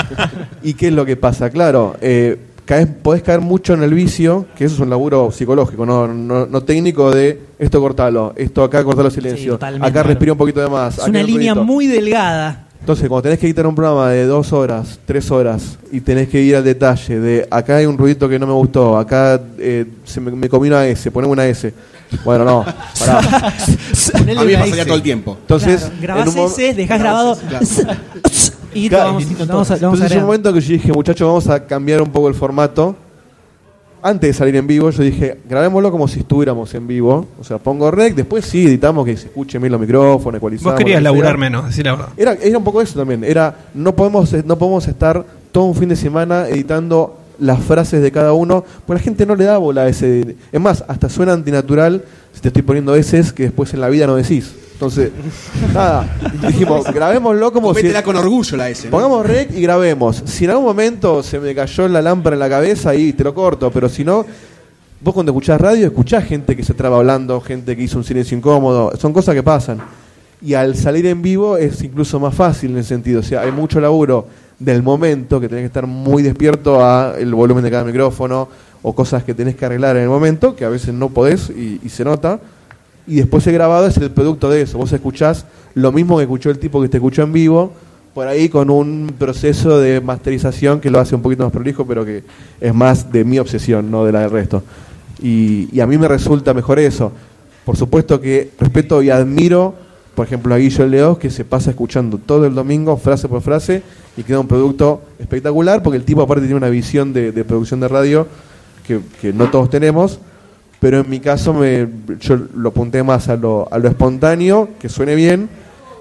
¿Y 0.64 0.74
qué 0.74 0.88
es 0.88 0.94
lo 0.94 1.06
que 1.06 1.16
pasa? 1.16 1.50
Claro, 1.50 1.96
eh, 2.02 2.38
caes, 2.66 2.88
podés 2.88 3.24
caer 3.24 3.40
mucho 3.40 3.74
en 3.74 3.84
el 3.84 3.94
vicio, 3.94 4.48
que 4.56 4.66
eso 4.66 4.76
es 4.76 4.82
un 4.82 4.90
laburo 4.90 5.32
psicológico, 5.32 5.86
no, 5.86 6.08
no, 6.08 6.46
no 6.46 6.64
técnico 6.64 7.12
de 7.12 7.40
esto 7.60 7.80
cortalo, 7.80 8.34
esto 8.36 8.64
acá 8.64 8.84
cortalo 8.84 9.10
silencio, 9.10 9.54
totalmente, 9.54 9.88
acá 9.88 10.04
respira 10.04 10.32
un 10.34 10.38
poquito 10.38 10.62
de 10.62 10.70
más. 10.70 10.96
es 10.96 11.00
acá 11.02 11.10
una 11.10 11.24
línea 11.24 11.54
ruidito. 11.54 11.64
muy 11.66 11.88
delgada. 11.88 12.68
Entonces, 12.82 13.08
cuando 13.08 13.22
tenés 13.24 13.38
que 13.40 13.46
editar 13.46 13.66
un 13.68 13.76
programa 13.76 14.10
de 14.10 14.26
dos 14.26 14.52
horas, 14.54 15.00
tres 15.06 15.30
horas, 15.30 15.78
y 15.92 16.02
tenés 16.02 16.28
que 16.30 16.42
ir 16.42 16.56
al 16.56 16.64
detalle 16.64 17.20
de 17.20 17.48
acá 17.50 17.78
hay 17.78 17.86
un 17.86 17.96
ruidito 17.98 18.28
que 18.28 18.40
no 18.40 18.48
me 18.48 18.54
gustó, 18.54 18.98
acá 18.98 19.40
eh, 19.60 19.86
se 20.04 20.20
me, 20.20 20.32
me 20.32 20.50
comí 20.50 20.68
una 20.68 20.86
S, 20.88 21.10
poneme 21.12 21.32
una 21.32 21.46
S. 21.46 21.72
Bueno, 22.26 22.44
no, 22.44 22.66
pará. 23.00 23.20
A 24.14 24.20
mí 24.24 24.26
me 24.36 24.54
pasaría 24.58 24.82
S. 24.82 24.86
todo 24.86 24.96
el 24.96 25.02
tiempo. 25.04 25.38
Entonces, 25.42 25.82
Claro, 25.82 25.96
grabás 26.02 26.36
ese, 26.36 26.74
dejás 26.74 27.00
grabado 27.00 27.38
y 28.74 28.90
Claro, 28.90 29.06
vamos, 29.06 29.24
y- 29.24 29.36
lo 29.36 29.46
vamos 29.46 29.48
a, 29.48 29.48
lo 29.48 29.56
vamos 29.58 29.72
a 29.72 29.76
Entonces, 29.76 30.12
en 30.12 30.18
un 30.18 30.26
momento 30.26 30.54
que 30.54 30.62
yo 30.62 30.74
dije, 30.74 30.92
muchachos, 30.92 31.28
vamos 31.28 31.48
a 31.50 31.66
cambiar 31.66 32.02
un 32.02 32.10
poco 32.12 32.28
el 32.30 32.34
formato. 32.36 32.96
Antes 34.04 34.30
de 34.30 34.34
salir 34.34 34.56
en 34.56 34.66
vivo, 34.66 34.90
yo 34.90 35.04
dije, 35.04 35.38
grabémoslo 35.48 35.92
como 35.92 36.08
si 36.08 36.20
estuviéramos 36.20 36.74
en 36.74 36.88
vivo. 36.88 37.28
O 37.40 37.44
sea, 37.44 37.60
pongo 37.60 37.92
rec, 37.92 38.16
después 38.16 38.46
sí 38.46 38.66
editamos 38.66 39.06
que 39.06 39.16
se 39.16 39.28
escuchen 39.28 39.62
bien 39.62 39.72
los 39.72 39.80
micrófonos, 39.80 40.38
ecualizamos. 40.38 40.74
Vos 40.74 40.80
querías 40.80 41.04
laburar 41.04 41.38
menos, 41.38 41.68
decir 41.68 41.86
la 41.86 41.92
verdad. 41.92 42.10
Era, 42.18 42.34
era 42.34 42.58
un 42.58 42.64
poco 42.64 42.82
eso 42.82 42.98
también. 42.98 43.24
Era, 43.24 43.56
no 43.74 43.96
podemos, 43.96 44.34
no 44.46 44.58
podemos 44.58 44.88
estar 44.88 45.24
todo 45.52 45.66
un 45.66 45.76
fin 45.76 45.90
de 45.90 45.96
semana 45.96 46.48
editando 46.48 47.21
las 47.42 47.62
frases 47.64 48.02
de 48.02 48.12
cada 48.12 48.34
uno, 48.34 48.64
porque 48.86 49.00
la 49.00 49.04
gente 49.04 49.26
no 49.26 49.36
le 49.36 49.46
da 49.46 49.58
bola 49.58 49.82
a 49.82 49.88
ese. 49.90 50.36
Es 50.52 50.62
más, 50.62 50.86
hasta 50.88 51.10
suena 51.10 51.34
antinatural 51.34 52.06
si 52.32 52.40
te 52.40 52.48
estoy 52.50 52.62
poniendo 52.62 52.96
eses 52.96 53.34
que 53.34 53.44
después 53.44 53.74
en 53.74 53.82
la 53.82 53.90
vida 53.90 54.08
no 54.08 54.16
decís. 54.16 54.54
Entonces, 54.74 55.12
nada, 55.74 56.08
dijimos, 56.48 56.86
grabémoslo 56.94 57.52
como 57.52 57.74
si. 57.74 57.82
Cométela 57.82 58.04
con 58.04 58.16
orgullo 58.16 58.58
la 58.58 58.70
S. 58.70 58.86
¿no? 58.86 58.92
Pongamos 58.92 59.26
rec 59.26 59.52
y 59.56 59.62
grabemos. 59.62 60.24
Si 60.26 60.46
en 60.46 60.52
algún 60.52 60.66
momento 60.66 61.24
se 61.24 61.40
me 61.40 61.54
cayó 61.56 61.88
la 61.88 62.02
lámpara 62.02 62.36
en 62.36 62.40
la 62.40 62.50
cabeza, 62.50 62.92
ahí 62.92 63.12
te 63.12 63.24
lo 63.24 63.34
corto, 63.34 63.72
pero 63.72 63.90
si 63.90 64.06
no, 64.06 64.24
vos 65.02 65.14
cuando 65.14 65.32
escuchás 65.32 65.60
radio, 65.60 65.88
escuchás 65.88 66.24
gente 66.24 66.56
que 66.56 66.64
se 66.64 66.76
traba 66.76 66.98
hablando, 66.98 67.42
gente 67.42 67.76
que 67.76 67.84
hizo 67.84 67.98
un 67.98 68.04
silencio 68.04 68.38
incómodo, 68.38 68.92
son 69.00 69.14
cosas 69.14 69.34
que 69.34 69.42
pasan. 69.42 69.82
Y 70.44 70.54
al 70.54 70.76
salir 70.76 71.08
en 71.08 71.22
vivo 71.22 71.58
es 71.58 71.82
incluso 71.84 72.20
más 72.20 72.34
fácil 72.34 72.72
en 72.72 72.78
ese 72.78 72.90
sentido, 72.90 73.20
o 73.20 73.24
sea, 73.24 73.42
hay 73.42 73.52
mucho 73.52 73.80
laburo 73.80 74.28
del 74.64 74.84
momento 74.84 75.40
que 75.40 75.50
tenés 75.50 75.64
que 75.64 75.68
estar 75.68 75.88
muy 75.88 76.22
despierto 76.24 76.86
a 76.86 77.16
el 77.18 77.34
volumen 77.34 77.64
de 77.64 77.72
cada 77.72 77.84
micrófono 77.84 78.48
o 78.82 78.94
cosas 78.94 79.24
que 79.24 79.34
tenés 79.34 79.56
que 79.56 79.66
arreglar 79.66 79.98
en 79.98 80.04
el 80.04 80.10
momento, 80.10 80.56
que 80.56 80.66
a 80.66 80.70
veces 80.70 80.94
no 80.94 81.10
podés 81.10 81.50
y, 81.50 81.80
y 81.84 81.90
se 81.90 82.04
nota. 82.04 82.40
Y 83.08 83.16
después 83.16 83.46
el 83.48 83.54
grabado 83.54 83.88
es 83.88 83.98
el 83.98 84.12
producto 84.12 84.50
de 84.50 84.62
eso. 84.62 84.78
Vos 84.78 84.94
escuchás 84.94 85.46
lo 85.74 85.92
mismo 85.92 86.18
que 86.18 86.24
escuchó 86.24 86.50
el 86.50 86.60
tipo 86.60 86.82
que 86.82 86.90
te 86.90 86.98
escuchó 86.98 87.24
en 87.24 87.34
vivo, 87.34 87.72
por 88.14 88.28
ahí 88.28 88.50
con 88.50 88.70
un 88.70 89.14
proceso 89.18 89.80
de 89.80 90.02
masterización 90.02 90.80
que 90.80 90.92
lo 90.92 91.00
hace 91.00 91.16
un 91.16 91.22
poquito 91.22 91.44
más 91.44 91.52
prolijo, 91.52 91.86
pero 91.86 92.06
que 92.06 92.24
es 92.60 92.74
más 92.74 93.12
de 93.12 93.24
mi 93.24 93.40
obsesión, 93.40 93.90
no 93.90 94.06
de 94.06 94.12
la 94.12 94.22
del 94.22 94.32
resto. 94.32 94.64
Y, 95.22 95.70
y 95.72 95.80
a 95.80 95.88
mí 95.88 95.98
me 95.98 96.08
resulta 96.08 96.54
mejor 96.54 96.80
eso. 96.80 97.12
Por 97.66 97.78
supuesto 97.78 98.20
que 98.20 98.52
respeto 98.60 99.02
y 99.02 99.10
admiro, 99.10 99.76
por 100.22 100.28
ejemplo, 100.28 100.54
a 100.54 100.60
Guillo 100.60 100.86
Leos, 100.86 101.18
que 101.18 101.32
se 101.32 101.44
pasa 101.46 101.72
escuchando 101.72 102.20
todo 102.20 102.46
el 102.46 102.54
domingo, 102.54 102.96
frase 102.96 103.28
por 103.28 103.42
frase, 103.42 103.82
y 104.16 104.22
queda 104.22 104.40
un 104.40 104.48
producto 104.48 105.02
espectacular, 105.18 105.82
porque 105.82 105.98
el 105.98 106.04
tipo 106.04 106.22
aparte 106.22 106.44
tiene 106.44 106.58
una 106.58 106.70
visión 106.70 107.12
de, 107.12 107.32
de 107.32 107.44
producción 107.44 107.80
de 107.80 107.88
radio 107.88 108.28
que, 108.86 109.00
que 109.20 109.34
no 109.34 109.50
todos 109.50 109.72
tenemos. 109.72 110.20
pero 110.80 111.00
en 111.00 111.10
mi 111.10 111.20
caso 111.20 111.56
me, 111.56 111.88
yo 112.20 112.38
lo 112.56 112.70
apunté 112.70 113.02
más 113.02 113.30
a 113.30 113.36
lo, 113.36 113.68
a 113.72 113.80
lo 113.80 113.88
espontáneo, 113.88 114.70
que 114.80 114.90
suene 114.90 115.16
bien 115.16 115.50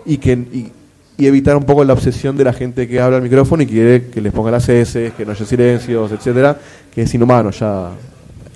y 0.04 0.18
que 0.18 0.32
y, 0.32 0.70
y 1.16 1.26
evitar 1.26 1.56
un 1.56 1.64
poco 1.64 1.82
la 1.82 1.94
obsesión 1.94 2.36
de 2.36 2.44
la 2.44 2.52
gente 2.52 2.86
que 2.86 3.00
habla 3.00 3.16
al 3.16 3.22
micrófono 3.22 3.62
y 3.62 3.66
quiere 3.66 4.08
que 4.08 4.20
les 4.20 4.34
ponga 4.34 4.50
las 4.50 4.68
S, 4.68 5.14
que 5.16 5.24
no 5.24 5.32
haya 5.32 5.46
silencios, 5.46 6.12
etcétera, 6.12 6.58
que 6.94 7.00
es 7.00 7.14
inhumano 7.14 7.52
ya 7.52 7.92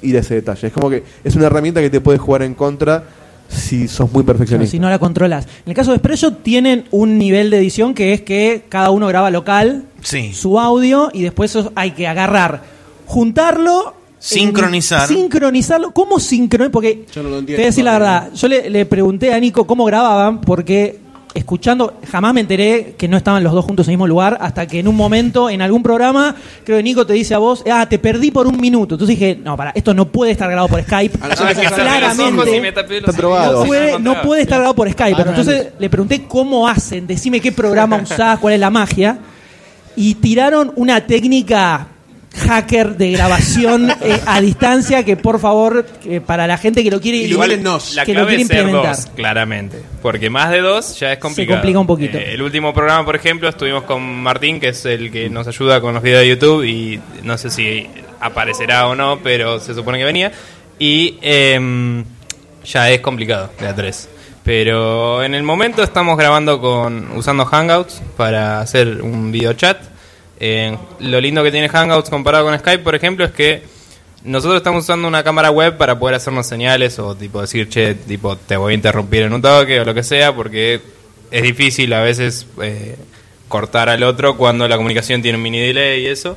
ir 0.02 0.14
a 0.18 0.20
ese 0.20 0.34
detalle. 0.34 0.66
Es 0.66 0.74
como 0.74 0.90
que 0.90 1.02
es 1.24 1.34
una 1.36 1.46
herramienta 1.46 1.80
que 1.80 1.88
te 1.88 2.02
puede 2.02 2.18
jugar 2.18 2.42
en 2.42 2.52
contra 2.52 3.02
si 3.54 3.88
sos 3.88 4.10
muy 4.12 4.22
Claro, 4.24 4.26
perfeccionista. 4.38 4.70
si 4.70 4.78
no 4.78 4.90
la 4.90 4.98
controlas. 4.98 5.46
En 5.64 5.70
el 5.70 5.74
caso 5.74 5.92
de 5.92 5.98
Sprecho 5.98 6.32
tienen 6.34 6.84
un 6.90 7.18
nivel 7.18 7.50
de 7.50 7.58
edición 7.58 7.94
que 7.94 8.12
es 8.12 8.20
que 8.22 8.64
cada 8.68 8.90
uno 8.90 9.06
graba 9.08 9.30
local 9.30 9.84
Sí. 10.02 10.32
su 10.34 10.58
audio 10.60 11.08
y 11.12 11.22
después 11.22 11.54
eso 11.54 11.72
hay 11.74 11.92
que 11.92 12.06
agarrar, 12.06 12.62
juntarlo, 13.06 13.94
Sincronizar. 14.18 15.10
en- 15.10 15.16
sincronizarlo. 15.18 15.92
¿Cómo 15.92 16.18
sincronizar? 16.18 16.70
Porque 16.72 17.04
Yo 17.14 17.22
no 17.22 17.28
lo 17.28 17.34
te 17.36 17.40
entiendo 17.40 17.58
voy 17.60 17.64
a 17.64 17.66
decir 17.66 17.84
la 17.84 17.92
verdad. 17.92 18.30
Yo 18.34 18.48
le, 18.48 18.70
le 18.70 18.86
pregunté 18.86 19.32
a 19.32 19.38
Nico 19.40 19.66
cómo 19.66 19.84
grababan 19.84 20.40
porque 20.40 20.98
escuchando 21.34 21.94
jamás 22.10 22.32
me 22.32 22.40
enteré 22.40 22.94
que 22.96 23.08
no 23.08 23.16
estaban 23.16 23.42
los 23.42 23.52
dos 23.52 23.64
juntos 23.64 23.86
en 23.88 23.92
el 23.92 23.96
mismo 23.96 24.06
lugar 24.06 24.38
hasta 24.40 24.66
que 24.66 24.78
en 24.78 24.88
un 24.88 24.96
momento 24.96 25.50
en 25.50 25.62
algún 25.62 25.82
programa 25.82 26.34
creo 26.64 26.78
que 26.78 26.82
Nico 26.82 27.06
te 27.06 27.12
dice 27.12 27.34
a 27.34 27.38
vos 27.38 27.64
ah 27.70 27.86
te 27.88 27.98
perdí 27.98 28.30
por 28.30 28.46
un 28.46 28.60
minuto 28.60 28.94
entonces 28.94 29.18
dije 29.18 29.38
no 29.42 29.56
para 29.56 29.70
esto 29.70 29.92
no 29.94 30.06
puede 30.06 30.32
estar 30.32 30.48
grabado 30.48 30.68
por 30.68 30.82
Skype 30.82 31.18
A 31.24 31.28
la 31.28 31.34
No, 31.34 31.48
es 31.48 31.58
claramente 31.58 32.44
Está 32.98 33.12
probado. 33.12 33.60
no 33.60 33.66
puede, 33.66 33.98
no 33.98 34.22
puede 34.22 34.42
estar 34.42 34.58
grabado 34.58 34.74
por 34.74 34.90
Skype. 34.90 35.16
Pero 35.16 35.30
entonces 35.30 35.68
le 35.78 35.90
pregunté 35.90 36.24
cómo 36.26 36.68
hacen, 36.68 37.06
decime 37.06 37.40
qué 37.40 37.52
programa 37.52 37.96
usás, 38.02 38.38
cuál 38.38 38.54
es 38.54 38.60
la 38.60 38.70
magia. 38.70 39.18
Y 39.96 40.14
tiraron 40.16 40.72
una 40.76 41.06
técnica 41.06 41.88
hacker 42.34 42.96
de 42.96 43.12
grabación 43.12 43.90
eh, 44.02 44.20
a 44.26 44.40
distancia 44.40 45.04
que 45.04 45.16
por 45.16 45.40
favor, 45.40 45.86
que 46.02 46.20
para 46.20 46.46
la 46.46 46.58
gente 46.58 46.82
que 46.82 46.90
lo 46.90 47.00
quiere 47.00 47.18
Ilumínenos. 47.18 47.94
La 47.94 48.04
que 48.04 48.12
lo 48.12 48.20
clave 48.20 48.36
quiere 48.36 48.42
es 48.42 48.48
ser 48.48 48.58
implementar. 48.58 48.96
dos, 48.96 49.06
claramente. 49.14 49.82
Porque 50.02 50.30
más 50.30 50.50
de 50.50 50.60
dos 50.60 50.98
ya 50.98 51.12
es 51.12 51.18
complicado. 51.18 51.58
complica 51.58 51.78
un 51.78 51.86
poquito. 51.86 52.18
Eh, 52.18 52.34
el 52.34 52.42
último 52.42 52.74
programa, 52.74 53.04
por 53.04 53.16
ejemplo, 53.16 53.48
estuvimos 53.48 53.84
con 53.84 54.02
Martín, 54.22 54.60
que 54.60 54.68
es 54.68 54.84
el 54.84 55.10
que 55.10 55.30
nos 55.30 55.46
ayuda 55.46 55.80
con 55.80 55.94
los 55.94 56.02
videos 56.02 56.20
de 56.22 56.28
YouTube, 56.28 56.64
y 56.64 57.00
no 57.22 57.38
sé 57.38 57.50
si 57.50 57.86
aparecerá 58.20 58.88
o 58.88 58.94
no, 58.94 59.20
pero 59.22 59.60
se 59.60 59.74
supone 59.74 59.98
que 59.98 60.04
venía. 60.04 60.32
Y 60.78 61.18
em, 61.22 62.04
ya 62.64 62.90
es 62.90 63.00
complicado 63.00 63.50
de 63.60 63.68
a 63.68 63.74
tres. 63.74 64.08
Pero 64.42 65.22
en 65.22 65.34
el 65.34 65.42
momento 65.42 65.82
estamos 65.82 66.18
grabando 66.18 66.60
con 66.60 67.16
usando 67.16 67.46
Hangouts 67.46 68.02
para 68.16 68.60
hacer 68.60 69.00
un 69.00 69.32
video 69.32 69.54
chat. 69.54 69.93
Eh, 70.40 70.76
lo 71.00 71.20
lindo 71.20 71.42
que 71.42 71.50
tiene 71.50 71.68
Hangouts 71.68 72.10
comparado 72.10 72.44
con 72.44 72.58
Skype, 72.58 72.82
por 72.82 72.94
ejemplo, 72.94 73.24
es 73.24 73.32
que 73.32 73.62
nosotros 74.24 74.56
estamos 74.56 74.84
usando 74.84 75.06
una 75.06 75.22
cámara 75.22 75.50
web 75.50 75.76
para 75.76 75.98
poder 75.98 76.16
hacernos 76.16 76.46
señales 76.46 76.98
o 76.98 77.14
tipo 77.14 77.40
decir, 77.40 77.68
che, 77.68 77.94
tipo, 77.94 78.36
te 78.36 78.56
voy 78.56 78.72
a 78.72 78.74
interrumpir 78.74 79.22
en 79.22 79.32
un 79.32 79.42
toque 79.42 79.80
o 79.80 79.84
lo 79.84 79.94
que 79.94 80.02
sea, 80.02 80.34
porque 80.34 80.80
es 81.30 81.42
difícil 81.42 81.92
a 81.92 82.00
veces 82.00 82.46
eh, 82.62 82.96
cortar 83.48 83.88
al 83.88 84.02
otro 84.02 84.36
cuando 84.36 84.66
la 84.66 84.76
comunicación 84.76 85.22
tiene 85.22 85.36
un 85.36 85.42
mini 85.42 85.60
delay 85.60 86.02
y 86.02 86.06
eso. 86.06 86.36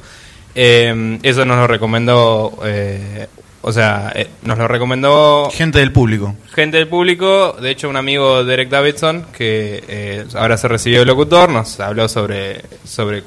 Eh, 0.59 1.19
eso 1.21 1.45
nos 1.45 1.57
lo 1.57 1.67
recomendó, 1.67 2.59
eh, 2.65 3.27
o 3.61 3.71
sea, 3.71 4.11
eh, 4.15 4.27
nos 4.41 4.57
lo 4.57 4.67
recomendó 4.67 5.49
Gente 5.51 5.79
del 5.79 5.91
público. 5.91 6.35
gente 6.53 6.77
del 6.77 6.87
público, 6.87 7.55
de 7.61 7.69
hecho 7.69 7.89
un 7.89 7.95
amigo 7.95 8.43
Derek 8.43 8.69
Davidson, 8.69 9.27
que 9.37 10.25
ahora 10.33 10.57
se 10.57 10.67
recibió 10.67 10.99
de 10.99 11.05
locutor, 11.05 11.49
nos 11.49 11.79
habló 11.79 12.09
sobre, 12.09 12.61
sobre 12.85 13.21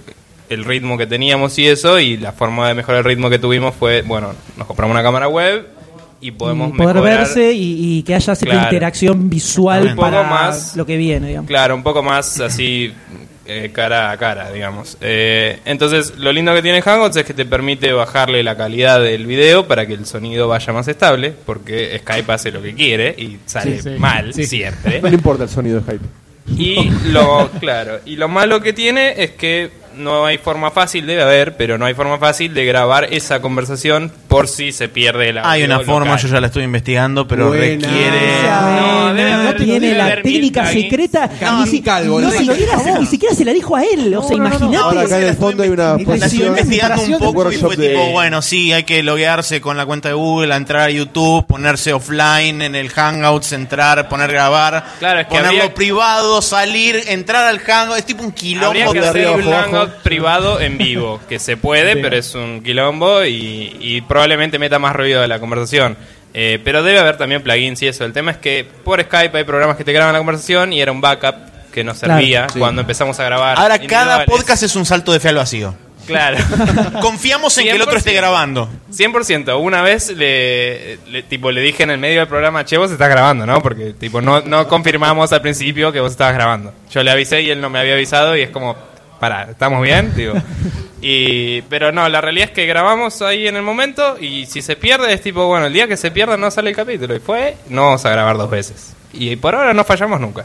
el 0.51 0.65
ritmo 0.65 0.99
que 0.99 1.07
teníamos 1.07 1.59
y 1.59 1.67
eso, 1.67 1.99
y 1.99 2.17
la 2.19 2.33
forma 2.33 2.69
de 2.69 2.75
mejorar 2.75 2.99
el 2.99 3.05
ritmo 3.05 3.31
que 3.31 3.39
tuvimos 3.39 3.75
fue, 3.75 4.03
bueno, 4.03 4.35
nos 4.59 4.67
compramos 4.67 4.95
una 4.95 5.03
cámara 5.03 5.29
web 5.29 5.67
y 6.21 6.33
podemos 6.33 6.69
y 6.69 6.77
poder 6.77 6.97
mejorar, 6.97 7.19
verse 7.21 7.53
y, 7.53 7.99
y 7.99 8.03
que 8.03 8.15
haya 8.15 8.35
cierta 8.35 8.55
Claro. 8.57 8.67
interacción 8.69 9.31
visual 9.31 9.83
Un 9.83 9.89
poco 9.97 10.03
para 10.03 10.23
más- 10.25 10.77
lo 10.77 10.85
que 10.85 10.97
viene, 10.99 11.29
digamos. 11.29 11.49
Claro, 11.49 11.75
un 11.75 11.83
poco 11.83 12.03
más 12.03 12.39
así 12.41 12.93
eh, 13.47 13.71
cara 13.73 14.11
a 14.13 14.17
cara, 14.17 14.53
digamos. 14.53 14.97
Eh, 15.01 15.59
entonces, 15.65 16.15
lo 16.19 16.31
lindo 16.31 16.55
que 16.55 16.63
tiene 16.63 16.83
Hangouts 16.83 17.17
es 17.17 17.25
que 17.25 17.35
te 17.35 17.45
permite 17.45 17.93
bajarle 17.93 18.43
la 18.45 18.57
calidad 18.57 19.01
del 19.01 19.27
video 19.27 19.67
para 19.67 19.87
que 19.87 19.95
el 19.95 20.07
sonido 20.07 20.47
vaya 20.47 20.73
más 20.73 20.87
estable, 20.89 21.33
porque 21.47 21.99
Skype 22.01 22.33
hace 22.33 22.53
lo 22.53 22.63
que 22.63 22.75
quiere 22.75 23.13
y 23.19 23.39
sale 23.47 23.81
Sí, 23.81 23.91
sí. 23.91 23.99
mal 23.99 24.33
Sí. 24.35 24.45
siempre. 24.47 25.01
No 25.01 25.09
le 25.09 25.15
importa 25.15 25.45
el 25.45 25.49
sonido 25.51 25.81
de 25.81 25.83
Skype. 25.85 26.05
Y 26.57 26.91
lo, 27.13 27.51
claro, 27.61 28.01
y 28.05 28.17
lo 28.17 28.29
malo 28.29 28.61
que 28.61 28.73
tiene 28.73 29.15
es 29.23 29.33
que 29.33 29.71
no 29.97 30.25
hay 30.27 30.39
forma 30.39 30.71
fácil, 30.71 31.07
debe 31.07 31.23
haber, 31.23 31.57
pero 31.57 31.77
no 31.79 31.85
hay 31.87 31.95
forma 31.95 32.19
fácil 32.19 32.55
de 32.55 32.65
grabar 32.65 33.05
esa 33.13 33.41
conversación 33.41 34.13
por 34.29 34.49
si 34.49 34.73
se 34.73 34.89
pierde 34.89 35.31
audio 35.31 35.43
Hay 35.45 35.63
una 35.65 35.81
forma, 35.81 36.13
local. 36.13 36.23
yo 36.23 36.29
ya 36.29 36.41
la 36.41 36.47
estoy 36.47 36.65
investigando, 36.65 37.27
pero 37.27 37.49
Buena. 37.49 37.65
requiere. 37.89 38.43
No, 38.43 39.15
debe 39.15 39.31
no 39.31 39.37
haber- 39.41 39.57
tiene 39.57 39.81
debe 39.81 39.95
la 39.99 40.05
haber 40.07 40.23
técnica 40.23 40.67
secreta 40.67 41.31
No, 41.41 41.65
ni, 41.65 41.71
si- 41.71 41.83
calvo, 41.83 42.21
no, 42.21 42.31
ni 42.31 43.07
siquiera 43.07 43.35
se 43.35 43.45
la 43.45 43.53
dijo 43.53 43.77
a 43.77 43.83
él 43.85 44.15
o 44.15 44.23
sea 44.23 44.37
imagínate 44.37 44.77
Ahora 44.77 45.01
acá 45.03 45.19
en 45.19 45.29
el 45.29 45.35
fondo 45.37 45.63
hay 45.63 45.69
una 45.71 45.97
La 45.97 46.29
investigando 46.29 47.03
un 47.03 47.19
poco 47.19 47.51
y 47.53 47.57
fue 47.57 47.71
tipo, 47.77 47.83
de- 47.83 48.13
bueno, 48.13 48.43
sí, 48.43 48.73
hay 48.73 48.85
que 48.85 49.03
loguearse 49.03 49.61
con 49.61 49.77
la 49.77 49.87
cuenta 49.87 50.09
de 50.09 50.15
Google, 50.15 50.55
entrar 50.55 50.83
a 50.83 50.91
YouTube, 50.91 51.47
ponerse 51.47 51.93
offline 51.93 52.63
en 52.63 52.75
el 52.75 52.91
Hangouts, 52.91 53.53
entrar, 53.53 54.09
poner 54.09 54.31
grabar, 54.33 54.85
Claro, 54.99 55.21
es 55.21 55.27
que 55.27 55.31
ponerlo 55.37 55.63
habría- 55.63 55.75
privado, 55.75 56.41
salir, 56.43 57.03
entrar 57.09 57.47
al 57.49 57.59
Hangout, 57.61 57.99
es 57.99 58.05
tipo 58.07 58.23
un 58.23 58.33
quilombo 58.33 58.67
Habría 58.69 58.87
privado 59.89 60.61
en 60.61 60.79
vivo, 60.79 61.21
que 61.29 61.39
se 61.39 61.57
puede, 61.57 61.97
pero 61.97 62.17
es 62.17 62.35
un 62.35 62.63
quilombo 62.63 63.25
y, 63.25 63.77
y 63.81 64.01
probablemente 64.03 64.59
meta 64.59 64.79
más 64.79 64.95
ruido 64.95 65.21
de 65.23 65.29
la 65.29 65.39
conversación. 65.41 65.97
Eh, 66.33 66.61
pero 66.65 66.83
debe 66.83 66.99
haber 67.01 67.17
también 67.17 67.43
plugins 67.43 67.83
y 67.83 67.89
eso. 67.89 68.05
El 68.05 68.13
tema 68.13 68.31
es 68.31 68.37
que 68.37 68.65
por 68.85 69.03
Skype 69.03 69.37
hay 69.39 69.45
programas 69.45 69.77
que 69.77 69.85
te 69.85 69.93
graban 69.93 70.13
la 70.13 70.19
conversación 70.21 70.73
y 70.73 70.81
era 70.81 70.93
un 70.93 71.01
backup 71.01 71.35
que 71.73 71.83
nos 71.85 71.99
Claro. 71.99 72.15
servía 72.21 72.49
Sí. 72.53 72.59
cuando 72.59 72.81
empezamos 72.83 73.19
a 73.19 73.25
grabar. 73.25 73.59
Ahora 73.59 73.79
cada 73.81 74.25
podcast 74.27 74.63
es 74.63 74.77
un 74.77 74.87
salto 74.87 75.13
de 75.13 75.21
fe 75.21 75.29
al 75.31 75.37
vacío. 75.37 75.75
Claro. 76.07 76.39
Confiamos 77.01 77.57
en 77.59 77.65
que 77.65 77.71
el 77.73 77.83
otro 77.83 77.97
esté 77.99 78.11
100%. 78.13 78.17
grabando. 78.17 78.69
100%. 78.93 79.61
Una 79.61 79.83
vez 79.83 80.11
le, 80.17 80.99
le- 81.09 81.23
tipo, 81.23 81.51
le 81.53 81.61
dije 81.61 81.83
en 81.85 81.91
el 81.91 81.99
medio 81.99 82.21
del 82.21 82.29
programa, 82.29 82.65
che, 82.65 82.77
vos 82.79 82.91
estás 82.91 83.09
grabando, 83.09 83.47
¿no? 83.47 83.63
Porque 83.63 83.93
tipo 83.93 84.21
no, 84.21 84.41
no 84.41 84.67
confirmamos 84.67 85.33
al 85.33 85.43
principio 85.43 85.93
que 85.93 86.01
vos 86.01 86.11
estabas 86.13 86.35
grabando. 86.35 86.73
Yo 86.91 87.03
le 87.05 87.11
avisé 87.11 87.43
y 87.43 87.51
él 87.51 87.61
no 87.61 87.71
me 87.71 87.79
había 87.79 87.95
avisado 87.95 88.37
y 88.37 88.41
es 88.43 88.51
como, 88.51 88.77
pará, 89.21 89.49
¿estamos 89.51 89.83
bien? 89.83 90.13
Digo. 90.17 90.35
Y, 91.03 91.63
pero 91.63 91.93
no, 91.93 92.07
la 92.11 92.21
realidad 92.21 92.49
es 92.49 92.55
que 92.55 92.67
grabamos 92.67 93.23
ahí 93.23 93.49
en 93.49 93.57
el 93.57 93.63
momento 93.63 94.19
y 94.21 94.45
si 94.45 94.61
se 94.61 94.77
pierde 94.77 95.11
es 95.15 95.23
tipo, 95.23 95.47
bueno, 95.47 95.65
el 95.65 95.73
día 95.73 95.89
que 95.89 95.97
se 95.97 96.11
pierda 96.11 96.37
no 96.37 96.51
sale 96.51 96.69
el 96.69 96.77
capítulo. 96.77 97.17
Y 97.17 97.21
fue, 97.21 97.57
no 97.71 97.85
vamos 97.85 98.05
a 98.05 98.11
grabar 98.11 98.37
dos 98.37 98.51
veces. 98.51 98.95
Y 99.15 99.35
por 99.37 99.55
ahora 99.55 99.73
no 99.73 99.83
fallamos 99.85 100.21
nunca, 100.21 100.45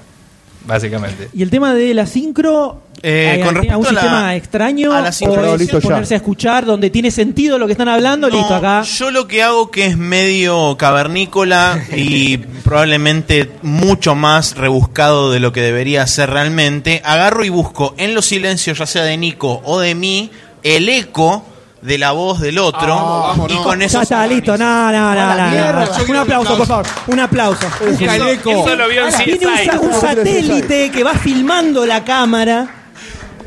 básicamente. 0.65 1.29
y 1.33 1.41
el 1.43 1.49
tema 1.49 1.73
de 1.73 1.93
la 1.93 2.05
sincro 2.05 2.81
Eh, 3.03 3.29
¿hay- 3.33 3.39
con 3.43 3.49
¿tiene 3.53 3.59
respecto 3.69 3.89
a 3.89 3.91
la- 3.93 3.99
sistema 4.01 4.35
extraño 4.35 4.91
a 4.93 5.01
la 5.01 5.09
o 5.09 5.11
sincronización- 5.11 5.53
es 5.53 5.59
Listo, 5.59 5.79
ya. 5.79 5.89
ponerse 5.89 6.13
a 6.15 6.17
escuchar 6.17 6.65
donde 6.65 6.89
tiene 6.89 7.11
sentido 7.11 7.59
lo 7.59 7.65
que 7.67 7.73
están 7.73 7.89
hablando 7.89 8.29
No, 8.29 8.35
listo 8.37 8.55
acá 8.55 8.81
Yo 8.83 9.11
lo 9.11 9.27
que 9.27 9.43
hago 9.43 9.69
que 9.69 9.85
es 9.85 9.97
medio 9.97 10.75
cavernícola 10.77 11.79
y 11.95 12.37
probablemente 12.63 13.51
mucho 13.61 14.15
más 14.15 14.55
rebuscado 14.57 15.31
de 15.31 15.39
lo 15.39 15.51
que 15.51 15.61
debería 15.61 16.07
ser 16.07 16.29
realmente, 16.31 17.01
agarro 17.05 17.43
y 17.43 17.49
busco 17.49 17.93
en 17.97 18.15
los 18.15 18.25
silencios, 18.25 18.79
ya 18.79 18.85
sea 18.85 19.03
de 19.03 19.17
Nico 19.17 19.61
o 19.65 19.79
de 19.79 19.93
mí, 19.93 20.31
el 20.63 20.89
eco 20.89 21.45
de 21.85 21.97
la 21.97 22.11
voz 22.11 22.39
del 22.39 22.57
otro. 22.57 22.95
Vamos, 22.95 23.51
y 23.51 23.55
no. 23.55 23.63
con 23.63 23.81
eso 23.81 23.97
ya 23.99 24.03
está 24.03 24.27
listo. 24.27 24.57
no 24.57 24.91
no 24.91 25.15
no, 25.15 25.49
mierda, 25.49 25.89
un 26.07 26.15
aplauso 26.15 26.51
un 26.51 26.57
por 26.57 26.67
favor. 26.67 26.85
un 27.07 27.19
aplauso. 27.19 27.67
Eso 27.87 28.75
lo 28.75 28.87
vio 28.87 29.07
en 29.07 29.13
tiene 29.39 29.47
un, 29.47 29.85
un 29.87 29.93
satélite 29.93 30.91
que 30.91 31.03
va 31.03 31.13
filmando 31.13 31.85
la 31.85 32.03
cámara 32.03 32.84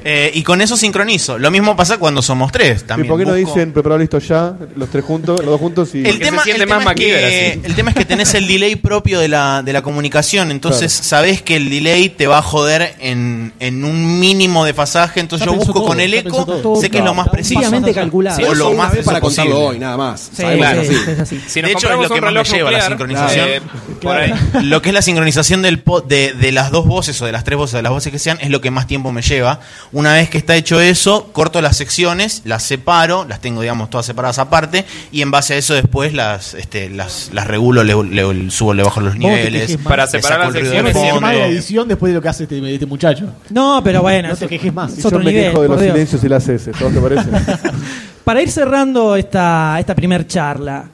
Eh, 0.04 0.30
y 0.34 0.42
con 0.42 0.60
eso 0.60 0.76
sincronizo. 0.76 1.38
Lo 1.38 1.50
mismo 1.50 1.76
pasa 1.76 1.98
cuando 1.98 2.22
somos 2.22 2.52
tres. 2.52 2.82
¿Y 2.82 2.86
También 2.86 3.08
por 3.08 3.18
qué 3.18 3.24
no 3.26 3.32
busco- 3.36 3.54
dicen 3.54 3.72
preparado 3.72 3.98
listo 3.98 4.18
ya? 4.18 4.54
Los 4.76 4.88
tres 4.90 5.04
juntos, 5.04 5.40
los 5.40 5.48
dos 5.50 5.60
juntos 5.60 5.94
y. 5.94 6.06
El 6.06 6.18
tema, 6.18 6.42
se 6.44 6.52
el 6.52 6.66
más 6.66 6.78
tema 6.78 6.92
es 6.92 6.96
que, 6.96 7.50
así. 7.54 7.60
el 7.64 7.74
tema 7.74 7.90
es 7.90 7.96
que 7.96 8.04
tenés 8.04 8.34
el 8.34 8.46
delay 8.46 8.76
propio 8.76 9.18
de 9.20 9.28
la, 9.28 9.62
de 9.62 9.72
la 9.72 9.82
comunicación, 9.82 10.50
entonces 10.50 10.92
sabés 10.92 11.42
que 11.42 11.56
el 11.56 11.68
delay 11.70 12.08
te 12.08 12.26
va 12.26 12.38
a 12.38 12.42
joder 12.42 12.94
en, 13.00 13.52
en 13.60 13.84
un 13.84 14.20
mínimo 14.20 14.64
de 14.64 14.74
pasaje, 14.74 15.20
entonces 15.20 15.46
Ya 15.46 15.52
yo 15.52 15.58
busco 15.58 15.72
todo, 15.74 15.86
con 15.86 16.00
el 16.00 16.14
eco, 16.14 16.44
todo. 16.44 16.80
sé 16.80 16.90
que 16.90 16.98
es 16.98 17.04
lo 17.04 17.14
más 17.14 17.28
preciso. 17.28 17.60
calculado. 17.94 18.36
Sí, 18.36 18.44
o 18.44 18.54
lo 18.54 18.72
más 18.74 18.90
para 18.90 18.90
preciso 18.90 19.20
contarlo 19.20 19.20
posible. 19.52 19.54
hoy, 19.54 19.78
nada 19.78 19.96
más. 19.96 20.20
Sí, 20.30 20.42
Sabemos 20.42 20.66
sí, 20.86 20.94
así. 20.94 21.10
es 21.10 21.18
así. 21.20 21.40
Si 21.46 21.60
De 21.62 21.72
hecho, 21.72 21.88
es 21.92 21.98
lo 22.08 22.08
que 22.14 22.20
más 22.20 22.32
me 22.32 22.44
lleva 22.44 22.70
la 22.70 22.86
sincronización. 22.86 23.48
eh, 23.48 23.60
por 24.00 24.16
ahí. 24.16 24.32
Lo 24.62 24.80
que 24.82 24.90
es 24.90 24.94
la 24.94 25.02
sincronización 25.02 25.62
del 25.62 25.80
po- 25.80 26.00
de, 26.00 26.32
de 26.34 26.52
las 26.52 26.70
dos 26.70 26.86
voces 26.86 27.20
o 27.20 27.26
de 27.26 27.32
las 27.32 27.44
tres 27.44 27.56
voces, 27.56 27.74
de 27.74 27.82
las 27.82 27.92
voces 27.92 28.12
que 28.12 28.18
sean, 28.18 28.38
es 28.40 28.50
lo 28.50 28.60
que 28.60 28.70
más 28.70 28.86
tiempo 28.86 29.12
me 29.12 29.22
lleva. 29.22 29.60
Una 29.92 30.12
vez 30.14 30.28
que 30.28 30.36
está 30.38 30.54
hecho 30.54 30.80
eso, 30.80 31.30
corto 31.32 31.60
las 31.62 31.76
secciones, 31.76 32.42
las 32.44 32.62
separo, 32.62 33.24
las 33.28 33.40
tengo, 33.40 33.62
digamos, 33.62 33.88
todas 33.88 34.04
separadas 34.06 34.38
aparte, 34.38 34.84
y 35.12 35.22
en 35.22 35.30
base 35.30 35.54
a 35.54 35.56
eso 35.56 35.72
después 35.74 36.12
las, 36.12 36.52
este, 36.54 36.90
las, 36.90 37.30
las 37.32 37.46
regulo, 37.46 37.82
le, 37.84 37.94
le- 38.04 38.50
subo, 38.50 38.74
le 38.74 38.82
bajo 38.82 39.00
los 39.00 39.16
niveles. 39.16 39.78
Para 39.78 40.06
separar 40.06 40.40
las 40.40 40.54
el 40.54 40.60
ruido 40.60 40.72
de 40.82 40.92
secciones 40.92 40.94
de 41.32 41.38
la 41.38 41.46
edición 41.46 41.88
después 41.88 42.10
de 42.10 42.16
lo 42.16 42.22
que 42.22 42.28
hace 42.28 42.42
este, 42.44 42.74
este 42.74 42.86
muchacho. 42.86 43.32
no 43.50 43.80
pero 43.82 44.02
bueno 44.02 44.28
No 44.28 44.36
te 44.36 44.46
quejes 44.46 44.72
más. 44.74 44.96
es 44.96 45.02
Yo 45.02 45.10
me 45.18 45.24
nivel 45.24 45.50
quejo 45.50 45.62
de 45.62 45.68
los 45.68 45.80
Dios. 45.80 45.92
silencios 45.92 46.24
y 46.24 46.28
las 46.28 46.48
S, 46.48 46.70
¿todo 46.72 46.90
te 46.90 47.00
parece? 47.00 47.28
Para 48.24 48.42
ir 48.42 48.50
cerrando 48.50 49.16
esta, 49.16 49.76
esta 49.80 49.94
primer 49.94 50.26
charla, 50.26 50.84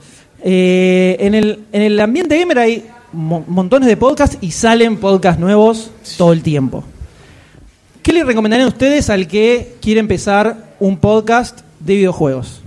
Eh, 0.46 1.16
en, 1.20 1.34
el, 1.34 1.60
en 1.72 1.82
el 1.82 1.98
ambiente 2.00 2.38
gamer 2.38 2.58
hay 2.58 2.86
mo- 3.12 3.44
montones 3.48 3.88
de 3.88 3.96
podcasts 3.96 4.36
y 4.42 4.50
salen 4.50 4.98
podcasts 4.98 5.40
nuevos 5.40 5.90
todo 6.18 6.32
el 6.34 6.42
tiempo. 6.42 6.84
¿Qué 8.04 8.12
le 8.12 8.22
recomendarían 8.22 8.68
ustedes 8.68 9.08
al 9.08 9.26
que 9.26 9.76
quiere 9.80 9.98
empezar 9.98 10.56
un 10.78 10.98
podcast 10.98 11.60
de 11.80 11.94
videojuegos? 11.96 12.60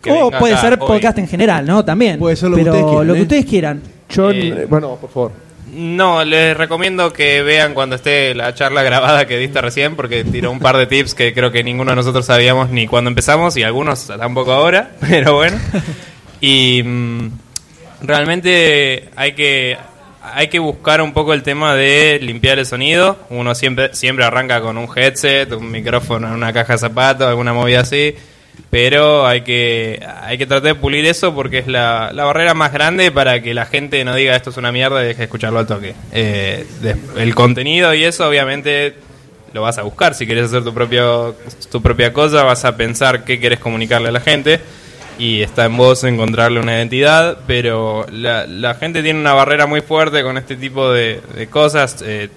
Que 0.00 0.12
o 0.12 0.26
venga 0.26 0.38
puede 0.38 0.52
acá 0.54 0.62
ser 0.62 0.72
hoy. 0.80 0.86
podcast 0.86 1.18
en 1.18 1.26
general, 1.26 1.66
¿no? 1.66 1.84
También. 1.84 2.20
Puede 2.20 2.36
ser 2.36 2.50
lo 2.50 2.56
que 2.56 2.62
Pero 2.62 2.72
ustedes 2.72 2.86
quieran, 2.88 3.06
lo 3.08 3.14
que 3.14 3.18
¿eh? 3.18 3.22
ustedes 3.22 3.44
quieran. 3.44 3.82
Yo, 4.10 4.30
Eh, 4.30 4.66
bueno, 4.70 4.94
por 4.94 5.10
favor. 5.10 5.32
No, 5.74 6.24
les 6.24 6.56
recomiendo 6.56 7.12
que 7.12 7.42
vean 7.42 7.74
cuando 7.74 7.96
esté 7.96 8.32
la 8.36 8.54
charla 8.54 8.84
grabada 8.84 9.26
que 9.26 9.36
diste 9.38 9.60
recién, 9.60 9.96
porque 9.96 10.22
tiró 10.22 10.52
un 10.52 10.60
par 10.60 10.76
de 10.76 10.86
tips 10.86 11.14
que 11.16 11.34
creo 11.34 11.50
que 11.50 11.64
ninguno 11.64 11.90
de 11.90 11.96
nosotros 11.96 12.24
sabíamos 12.24 12.70
ni 12.70 12.86
cuando 12.86 13.08
empezamos 13.10 13.56
y 13.56 13.64
algunos 13.64 14.06
tampoco 14.06 14.52
ahora, 14.52 14.92
pero 15.00 15.34
bueno. 15.34 15.58
Y 16.40 16.80
mm, 16.84 17.30
realmente 18.02 19.08
hay 19.16 19.32
que 19.32 19.76
hay 20.22 20.48
que 20.48 20.58
buscar 20.58 21.00
un 21.02 21.12
poco 21.12 21.34
el 21.34 21.42
tema 21.42 21.74
de 21.74 22.18
limpiar 22.22 22.58
el 22.58 22.66
sonido. 22.66 23.18
Uno 23.30 23.54
siempre 23.54 23.94
siempre 23.94 24.24
arranca 24.24 24.60
con 24.60 24.78
un 24.78 24.88
headset, 24.94 25.50
un 25.52 25.70
micrófono 25.70 26.28
en 26.28 26.34
una 26.34 26.52
caja 26.52 26.74
de 26.74 26.78
zapatos, 26.78 27.26
alguna 27.26 27.52
movida 27.52 27.80
así. 27.80 28.14
Pero 28.70 29.26
hay 29.26 29.42
que, 29.42 30.04
hay 30.22 30.38
que 30.38 30.46
tratar 30.46 30.74
de 30.74 30.74
pulir 30.74 31.06
eso 31.06 31.34
porque 31.34 31.58
es 31.58 31.66
la, 31.66 32.10
la 32.12 32.24
barrera 32.24 32.54
más 32.54 32.72
grande 32.72 33.10
para 33.10 33.42
que 33.42 33.54
la 33.54 33.66
gente 33.66 34.04
no 34.04 34.14
diga 34.14 34.36
esto 34.36 34.50
es 34.50 34.56
una 34.56 34.72
mierda 34.72 35.02
y 35.02 35.06
deje 35.06 35.18
de 35.18 35.24
escucharlo 35.24 35.58
al 35.58 35.66
toque. 35.66 35.94
Eh, 36.12 36.66
el 37.16 37.34
contenido 37.34 37.92
y 37.94 38.04
eso 38.04 38.28
obviamente 38.28 38.94
lo 39.52 39.62
vas 39.62 39.78
a 39.78 39.82
buscar. 39.82 40.14
Si 40.14 40.26
quieres 40.26 40.44
hacer 40.46 40.64
tu, 40.64 40.72
propio, 40.72 41.34
tu 41.70 41.82
propia 41.82 42.12
cosa 42.12 42.44
vas 42.44 42.64
a 42.64 42.76
pensar 42.76 43.24
qué 43.24 43.40
quieres 43.40 43.58
comunicarle 43.58 44.08
a 44.08 44.12
la 44.12 44.20
gente 44.20 44.60
y 45.22 45.40
está 45.40 45.66
en 45.66 45.76
vos 45.76 46.02
encontrarle 46.02 46.58
una 46.58 46.72
identidad, 46.76 47.38
pero 47.46 48.04
la, 48.10 48.44
la 48.46 48.74
gente 48.74 49.04
tiene 49.04 49.20
una 49.20 49.34
barrera 49.34 49.66
muy 49.66 49.80
fuerte 49.80 50.22
con 50.24 50.36
este 50.36 50.56
tipo 50.56 50.90
de, 50.90 51.20
de 51.36 51.46
cosas. 51.46 52.02
eh, 52.02 52.28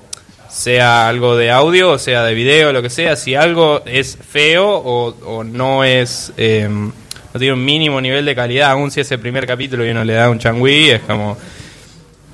sea 0.48 1.10
algo 1.10 1.36
de 1.36 1.52
audio 1.52 1.90
o 1.92 1.98
sea 1.98 2.24
de 2.24 2.34
video, 2.34 2.72
lo 2.72 2.82
que 2.82 2.90
sea, 2.90 3.16
si 3.16 3.36
algo 3.36 3.82
es 3.86 4.18
feo 4.18 4.70
o, 4.70 5.08
o 5.26 5.44
no 5.44 5.84
es, 5.84 6.32
eh, 6.38 6.70
no 6.70 7.40
tiene 7.40 7.54
un 7.54 7.66
mínimo 7.66 8.00
nivel 8.00 8.24
de 8.24 8.36
calidad, 8.36 8.72
aún 8.72 8.90
si 8.92 9.02
ese 9.02 9.18
primer 9.18 9.46
capítulo 9.46 9.86
y 9.86 9.90
uno 9.90 10.06
le 10.06 10.14
da 10.14 10.30
un 10.30 10.40
changüí, 10.40 10.92
es 10.92 11.02
como, 11.02 11.36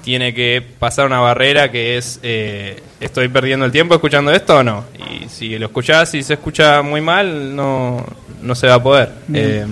tiene 0.04 0.34
que 0.36 0.62
pasar 0.78 1.08
una 1.08 1.20
barrera 1.20 1.72
que 1.72 1.97
es, 1.97 2.20
eh, 2.22 2.82
¿estoy 2.99 3.28
perdiendo 3.30 3.66
el 3.66 3.72
tiempo 3.72 3.95
escuchando 3.95 4.32
esto 4.32 4.58
o 4.58 4.64
no? 4.64 4.86
Y 5.10 5.28
si 5.30 5.58
lo 5.58 5.68
escuchás 5.68 6.14
y 6.14 6.22
se 6.22 6.34
escucha 6.34 6.82
muy 6.84 7.02
mal, 7.02 7.56
no, 7.56 8.06
no 8.41 8.54
se 8.54 8.68
va 8.68 8.76
a 8.76 8.84
poder. 8.84 9.10
Eh, 9.34 9.66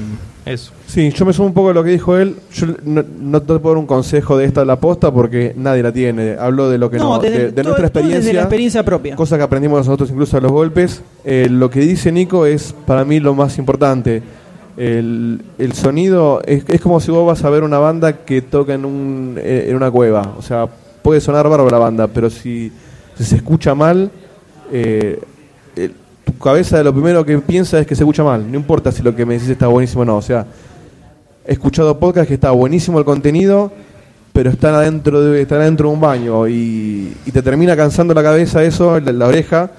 eso. 0.51 0.71
Sí, 0.87 1.09
yo 1.11 1.25
me 1.25 1.33
sumo 1.33 1.47
un 1.47 1.53
poco 1.53 1.69
a 1.69 1.73
lo 1.73 1.83
que 1.83 1.91
dijo 1.91 2.17
él. 2.17 2.35
Yo 2.53 2.67
no, 2.83 3.03
no 3.21 3.41
te 3.41 3.47
puedo 3.59 3.69
dar 3.75 3.77
un 3.77 3.85
consejo 3.85 4.37
de 4.37 4.45
esta 4.45 4.61
de 4.61 4.65
la 4.67 4.79
posta 4.79 5.11
porque 5.11 5.53
nadie 5.55 5.83
la 5.83 5.91
tiene. 5.91 6.35
Hablo 6.39 6.69
de 6.69 6.77
lo 6.77 6.89
que 6.89 6.97
no, 6.97 7.19
desde- 7.19 7.37
de, 7.37 7.45
de 7.45 7.51
todo- 7.53 7.63
nuestra 7.77 7.87
experiencia. 7.87 8.19
Desde 8.19 8.33
la 8.33 8.41
experiencia 8.41 8.83
propia. 8.83 9.15
Cosa 9.15 9.37
que 9.37 9.43
aprendimos 9.43 9.79
nosotros 9.79 10.09
incluso 10.09 10.37
a 10.37 10.41
los 10.41 10.51
golpes. 10.51 11.01
Eh, 11.23 11.47
lo 11.49 11.69
que 11.69 11.79
dice 11.81 12.11
Nico 12.11 12.45
es 12.45 12.73
para 12.85 13.05
mí 13.05 13.19
lo 13.19 13.33
más 13.35 13.57
importante. 13.57 14.21
El, 14.77 15.41
el 15.57 15.73
sonido 15.73 16.41
es, 16.45 16.63
es 16.69 16.79
como 16.79 16.99
si 17.01 17.11
vos 17.11 17.27
vas 17.27 17.43
a 17.43 17.49
ver 17.49 17.63
una 17.63 17.79
banda 17.79 18.13
que 18.25 18.41
toca 18.41 18.73
en, 18.73 18.85
un, 18.85 19.35
eh, 19.37 19.65
en 19.69 19.75
una 19.75 19.91
cueva. 19.91 20.35
O 20.37 20.41
sea, 20.41 20.67
puede 21.01 21.19
sonar 21.21 21.49
bárbaro 21.49 21.69
la 21.69 21.79
banda, 21.79 22.07
pero 22.07 22.29
si, 22.29 22.71
si 23.17 23.23
se 23.25 23.35
escucha 23.35 23.75
mal, 23.75 24.09
eh, 24.71 25.19
tu 26.31 26.37
cabeza 26.37 26.77
de 26.77 26.83
lo 26.83 26.93
primero 26.93 27.25
que 27.25 27.37
piensa 27.39 27.79
es 27.79 27.87
que 27.87 27.95
se 27.95 28.03
escucha 28.03 28.23
mal. 28.23 28.49
No 28.49 28.57
importa 28.57 28.91
si 28.91 29.01
lo 29.01 29.15
que 29.15 29.25
me 29.25 29.35
decís 29.35 29.49
está 29.49 29.67
buenísimo 29.67 30.01
o 30.01 30.05
no. 30.05 30.17
O 30.17 30.21
sea, 30.21 30.45
he 31.45 31.53
escuchado 31.53 31.97
podcast 31.97 32.27
que 32.27 32.35
está 32.35 32.51
buenísimo 32.51 32.99
el 32.99 33.05
contenido, 33.05 33.71
pero 34.33 34.49
están 34.49 34.75
adentro 34.75 35.21
de, 35.21 35.41
están 35.41 35.61
adentro 35.61 35.89
de 35.89 35.95
un 35.95 36.01
baño 36.01 36.47
y, 36.47 37.13
te 37.33 37.41
termina 37.41 37.75
cansando 37.75 38.13
la 38.13 38.23
cabeza 38.23 38.63
eso, 38.63 38.99
la, 38.99 39.11
la 39.11 39.27
oreja, 39.27 39.71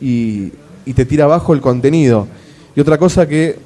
y, 0.00 0.52
te 0.94 1.04
tira 1.04 1.24
abajo 1.24 1.54
el 1.54 1.60
contenido. 1.60 2.26
Y 2.74 2.80
otra 2.80 2.98
cosa 2.98 3.28
que 3.28 3.56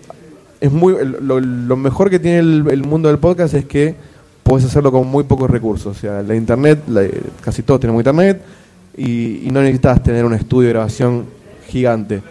es 0.61 0.71
muy 0.71 0.95
lo, 1.21 1.77
mejor 1.77 2.11
que 2.11 2.19
tiene 2.19 2.39
el, 2.39 2.85
mundo 2.85 3.09
del 3.09 3.19
podcast 3.19 3.55
es 3.55 3.65
que 3.65 3.95
puedes 4.43 4.67
hacerlo 4.67 4.93
con 4.93 5.07
muy 5.07 5.25
pocos 5.25 5.51
recursos. 5.51 5.97
O 5.97 5.99
sea, 5.99 6.23
la 6.23 6.35
internet, 6.35 6.81
casi 7.41 7.63
todos 7.63 7.81
tenemos 7.81 8.01
internet, 8.01 8.43
y, 8.97 9.47
y 9.47 9.49
no 9.51 9.61
necesitas 9.61 10.03
tener 10.03 10.25
un 10.25 10.35
estudio 10.35 10.69
de 10.69 10.75
grabación 10.75 11.25
gigante 11.75 12.23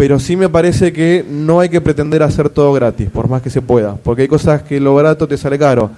pero 0.00 0.18
sí 0.18 0.34
me 0.34 0.48
parece 0.48 0.94
que 0.94 1.22
no 1.28 1.60
hay 1.60 1.68
que 1.68 1.78
pretender 1.78 2.22
hacer 2.22 2.48
todo 2.48 2.72
gratis, 2.72 3.10
por 3.10 3.28
más 3.28 3.42
que 3.42 3.50
se 3.50 3.60
pueda, 3.60 3.96
porque 3.96 4.22
hay 4.22 4.28
cosas 4.28 4.62
que 4.62 4.80
lo 4.80 4.94
barato 4.94 5.28
te 5.28 5.36
sale 5.36 5.58
caro. 5.58 5.90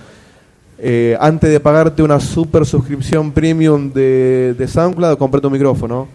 Eh, 0.76 1.16
antes 1.20 1.48
de 1.48 1.60
pagarte 1.60 2.02
una 2.02 2.18
super 2.18 2.66
suscripción 2.66 3.30
premium 3.30 3.92
de, 3.92 4.56
de 4.58 4.66
SoundCloud, 4.66 5.16
comprate 5.18 5.46
un 5.46 5.52
micrófono 5.52 6.08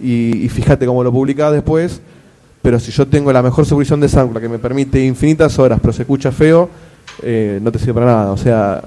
y, 0.00 0.44
y 0.44 0.48
fíjate 0.48 0.86
cómo 0.86 1.02
lo 1.02 1.10
publicás 1.10 1.52
después. 1.52 2.00
Pero 2.62 2.78
si 2.78 2.92
yo 2.92 3.04
tengo 3.04 3.32
la 3.32 3.42
mejor 3.42 3.66
suscripción 3.66 3.98
de 3.98 4.08
SoundCloud 4.08 4.40
que 4.40 4.48
me 4.48 4.60
permite 4.60 5.04
infinitas 5.04 5.58
horas, 5.58 5.80
pero 5.82 5.92
se 5.92 6.02
escucha 6.02 6.30
feo, 6.30 6.70
eh, 7.20 7.58
no 7.60 7.72
te 7.72 7.80
sirve 7.80 7.94
para 7.94 8.06
nada. 8.06 8.30
O 8.30 8.36
sea, 8.36 8.80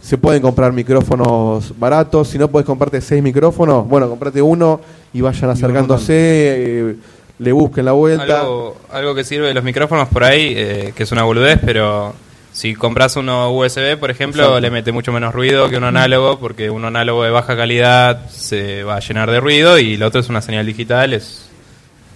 se 0.00 0.18
pueden 0.18 0.42
comprar 0.42 0.72
micrófonos 0.72 1.78
baratos. 1.78 2.28
Si 2.28 2.38
no 2.38 2.48
puedes 2.48 2.66
comprarte 2.66 3.00
seis 3.00 3.22
micrófonos, 3.22 3.86
bueno, 3.86 4.08
comprate 4.08 4.40
uno 4.40 4.80
y 5.12 5.20
vayan 5.20 5.50
acercándose, 5.50 6.14
eh, 6.14 6.96
le 7.38 7.52
busquen 7.52 7.84
la 7.84 7.92
vuelta. 7.92 8.40
Algo, 8.40 8.76
algo 8.90 9.14
que 9.14 9.24
sirve 9.24 9.48
de 9.48 9.54
los 9.54 9.64
micrófonos 9.64 10.08
por 10.08 10.24
ahí, 10.24 10.54
eh, 10.56 10.92
que 10.94 11.02
es 11.02 11.12
una 11.12 11.22
boludez, 11.22 11.58
pero 11.64 12.14
si 12.52 12.74
compras 12.74 13.16
uno 13.16 13.52
USB, 13.52 13.96
por 13.98 14.10
ejemplo, 14.10 14.42
Exacto. 14.42 14.60
le 14.60 14.70
mete 14.70 14.92
mucho 14.92 15.12
menos 15.12 15.34
ruido 15.34 15.68
que 15.68 15.76
un 15.76 15.84
análogo, 15.84 16.38
porque 16.38 16.70
un 16.70 16.84
análogo 16.84 17.22
de 17.22 17.30
baja 17.30 17.56
calidad 17.56 18.28
se 18.30 18.82
va 18.82 18.96
a 18.96 19.00
llenar 19.00 19.30
de 19.30 19.40
ruido 19.40 19.78
y 19.78 19.94
el 19.94 20.02
otro 20.02 20.20
es 20.20 20.28
una 20.28 20.42
señal 20.42 20.66
digital, 20.66 21.12
es, 21.12 21.49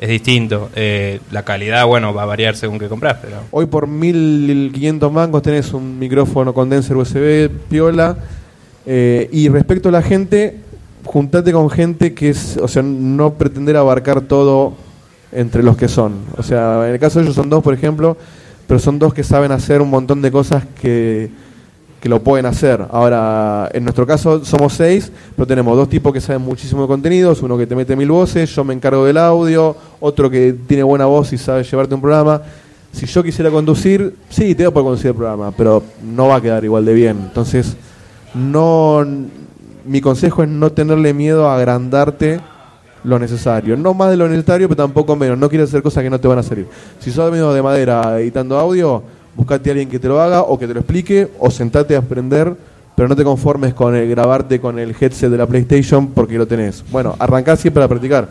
es 0.05 0.11
distinto. 0.11 0.71
Eh, 0.75 1.21
la 1.33 1.45
calidad, 1.45 1.87
bueno, 1.87 2.13
va 2.13 2.25
a 2.25 2.27
variar 2.27 2.57
según 2.57 2.79
que 2.79 2.89
compras, 2.89 3.17
pero... 3.23 3.39
Hoy 3.51 3.67
por 3.67 3.87
1500 3.87 5.11
mangos 5.11 5.43
tenés 5.43 5.73
un 5.73 5.99
micrófono 5.99 6.53
condenser 6.53 6.97
USB 6.97 7.49
piola. 7.69 8.17
eh, 8.85 9.31
y 9.33 9.49
respecto 9.49 9.89
a 9.89 9.93
la 9.93 10.03
gente, 10.03 10.61
juntate 11.05 11.53
con 11.53 11.71
gente 11.71 12.13
que 12.13 12.29
es, 12.31 12.59
o 12.59 12.69
sea, 12.69 12.83
no 12.83 13.33
pretender 13.35 13.79
abarcar 13.79 14.21
todo 14.21 14.75
entre 15.33 15.63
los 15.63 15.77
que 15.77 15.89
son. 15.89 16.17
O 16.37 16.43
sea, 16.43 16.87
en 16.87 16.93
el 16.93 17.01
caso 17.01 17.19
de 17.19 17.25
ellos 17.25 17.35
son 17.35 17.49
dos, 17.49 17.63
por 17.63 17.73
ejemplo, 17.73 18.19
pero 18.67 18.79
son 18.79 18.99
dos 18.99 19.15
que 19.15 19.25
saben 19.25 19.53
hacer 19.53 19.81
un 19.81 19.89
montón 19.89 20.21
de 20.21 20.31
cosas 20.31 20.65
que, 20.81 21.31
que 22.05 22.11
lo 22.11 22.23
pueden 22.23 22.45
hacer. 22.45 22.87
Ahora, 22.91 23.71
en 23.73 23.83
nuestro 23.83 24.07
caso 24.07 24.45
somos 24.45 24.75
seis, 24.75 25.11
pero 25.35 25.47
tenemos 25.47 25.75
dos 25.75 25.89
tipos 25.89 26.13
que 26.13 26.21
saben 26.21 26.43
muchísimo 26.43 26.83
de 26.83 26.87
contenidos, 26.87 27.41
uno 27.41 27.57
que 27.57 27.67
te 27.67 27.75
mete 27.75 27.97
mil 27.97 28.11
voces, 28.11 28.55
yo 28.55 28.63
me 28.63 28.75
encargo 28.75 29.07
del 29.07 29.17
audio, 29.17 29.75
otro 30.01 30.29
que 30.29 30.55
tiene 30.67 30.83
buena 30.83 31.07
voz 31.07 31.33
y 31.33 31.39
sabe 31.39 31.65
llevarte 31.65 31.95
un 31.95 32.03
programa. 32.03 32.43
Si 32.93 33.07
yo 33.07 33.23
quisiera 33.23 33.51
conducir, 33.51 34.17
sí, 34.29 34.55
te 34.55 34.65
voy 34.65 34.71
a 34.71 34.75
poder 34.75 34.85
conducir 34.85 35.07
el 35.13 35.15
programa, 35.15 35.51
pero 35.53 35.83
no 36.03 36.29
va 36.29 36.37
a 36.37 36.41
quedar 36.43 36.63
igual 36.63 36.85
de 36.85 36.93
bien. 36.93 37.21
Entonces, 37.23 37.75
no 38.35 39.03
mi 39.87 40.03
consejo 40.03 40.43
es 40.43 40.49
no 40.51 40.73
tenerle 40.73 41.15
miedo 41.15 41.49
a 41.49 41.57
agrandarte 41.57 42.39
lo 43.03 43.19
necesario. 43.19 43.79
No 43.79 43.95
más 43.95 44.11
de 44.11 44.19
lo 44.19 44.29
necesario, 44.29 44.69
pero 44.69 44.77
tampoco 44.77 45.17
menos. 45.17 45.39
No 45.39 45.49
quieres 45.49 45.71
hacer 45.71 45.83
cosas 45.83 46.03
que 46.03 46.11
no 46.11 46.21
te 46.21 46.29
van 46.29 46.39
a 46.39 46.43
salir. 46.43 46.67
Si 46.99 47.11
sos 47.11 47.33
medio 47.33 47.51
de 47.55 47.63
madera 47.63 48.21
editando 48.21 48.59
audio, 48.59 49.03
buscate 49.37 49.70
a 49.70 49.72
alguien 49.72 49.89
que 49.89 49.99
te 49.99 50.09
lo 50.09 50.20
haga 50.20 50.43
o 50.43 50.59
que 50.59 50.66
te 50.66 50.74
lo 50.74 50.80
explique 50.80 51.28
o 51.39 51.51
sentate 51.51 51.97
a 51.97 51.99
aprender, 51.99 52.55
pero 52.97 53.09
no 53.09 53.16
te 53.16 53.24
conformes 53.24 53.74
con 53.74 53.95
el 53.97 54.09
grabarte 54.09 54.61
con 54.61 54.78
el 54.78 54.95
headset 54.99 55.30
de 55.30 55.37
la 55.39 55.47
PlayStation 55.47 56.09
porque 56.09 56.39
lo 56.39 56.47
tenés. 56.47 56.85
Bueno, 56.91 57.14
arrancá 57.18 57.57
siempre 57.57 57.82
a 57.82 57.89
practicar, 57.89 58.28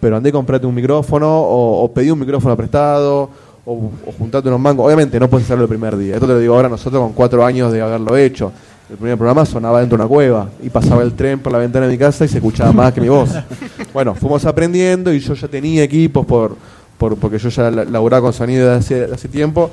pero 0.00 0.16
andé 0.16 0.30
comprate 0.30 0.66
un 0.66 0.74
micrófono 0.74 1.28
o, 1.40 1.82
o 1.82 1.92
pedí 1.92 2.10
un 2.10 2.18
micrófono 2.20 2.56
prestado 2.56 3.28
o, 3.64 3.72
o 3.72 4.12
juntate 4.18 4.46
unos 4.48 4.60
mangos. 4.60 4.86
Obviamente 4.86 5.18
no 5.18 5.28
puedes 5.28 5.46
hacerlo 5.46 5.64
el 5.64 5.68
primer 5.68 5.96
día. 5.96 6.14
Esto 6.14 6.26
te 6.26 6.34
lo 6.34 6.38
digo 6.38 6.54
ahora 6.54 6.68
nosotros 6.68 7.02
con 7.02 7.12
cuatro 7.12 7.44
años 7.44 7.72
de 7.72 7.80
haberlo 7.82 8.16
hecho. 8.16 8.52
El 8.88 8.96
primer 8.96 9.16
programa 9.18 9.44
sonaba 9.44 9.80
dentro 9.80 9.98
de 9.98 10.04
una 10.04 10.08
cueva 10.08 10.48
y 10.62 10.70
pasaba 10.70 11.02
el 11.02 11.12
tren 11.14 11.40
por 11.40 11.50
la 11.52 11.58
ventana 11.58 11.86
de 11.86 11.92
mi 11.92 11.98
casa 11.98 12.24
y 12.24 12.28
se 12.28 12.36
escuchaba 12.36 12.70
más 12.72 12.92
que 12.92 13.00
mi 13.00 13.08
voz. 13.08 13.30
Bueno, 13.92 14.14
fuimos 14.14 14.44
aprendiendo 14.44 15.10
y 15.12 15.20
yo 15.20 15.32
ya 15.32 15.48
tenía 15.48 15.82
equipos 15.82 16.26
por, 16.26 16.54
por 16.98 17.16
porque 17.16 17.38
yo 17.38 17.48
ya 17.48 17.70
la- 17.70 17.84
laburaba 17.84 18.20
con 18.24 18.32
sonido 18.34 18.70
hace, 18.70 19.04
hace 19.04 19.26
tiempo 19.26 19.70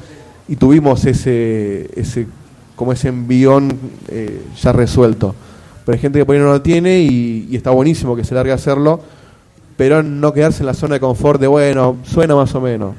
y 0.47 0.55
tuvimos 0.55 1.05
ese, 1.05 1.89
ese 1.95 2.27
como 2.75 2.91
ese 2.91 3.09
envión 3.09 3.77
eh, 4.09 4.41
ya 4.61 4.71
resuelto. 4.71 5.35
Pero 5.85 5.95
hay 5.95 6.01
gente 6.01 6.19
que 6.19 6.25
por 6.25 6.35
ahí 6.35 6.41
no 6.41 6.47
lo 6.47 6.61
tiene 6.61 6.99
y, 6.99 7.55
está 7.55 7.71
buenísimo 7.71 8.15
que 8.15 8.23
se 8.23 8.33
largue 8.35 8.51
a 8.51 8.55
hacerlo, 8.55 8.99
pero 9.77 10.01
no 10.01 10.33
quedarse 10.33 10.61
en 10.61 10.67
la 10.67 10.73
zona 10.73 10.95
de 10.95 10.99
confort 10.99 11.39
de, 11.39 11.47
bueno, 11.47 11.97
suena 12.03 12.35
más 12.35 12.53
o 12.55 12.61
menos. 12.61 12.95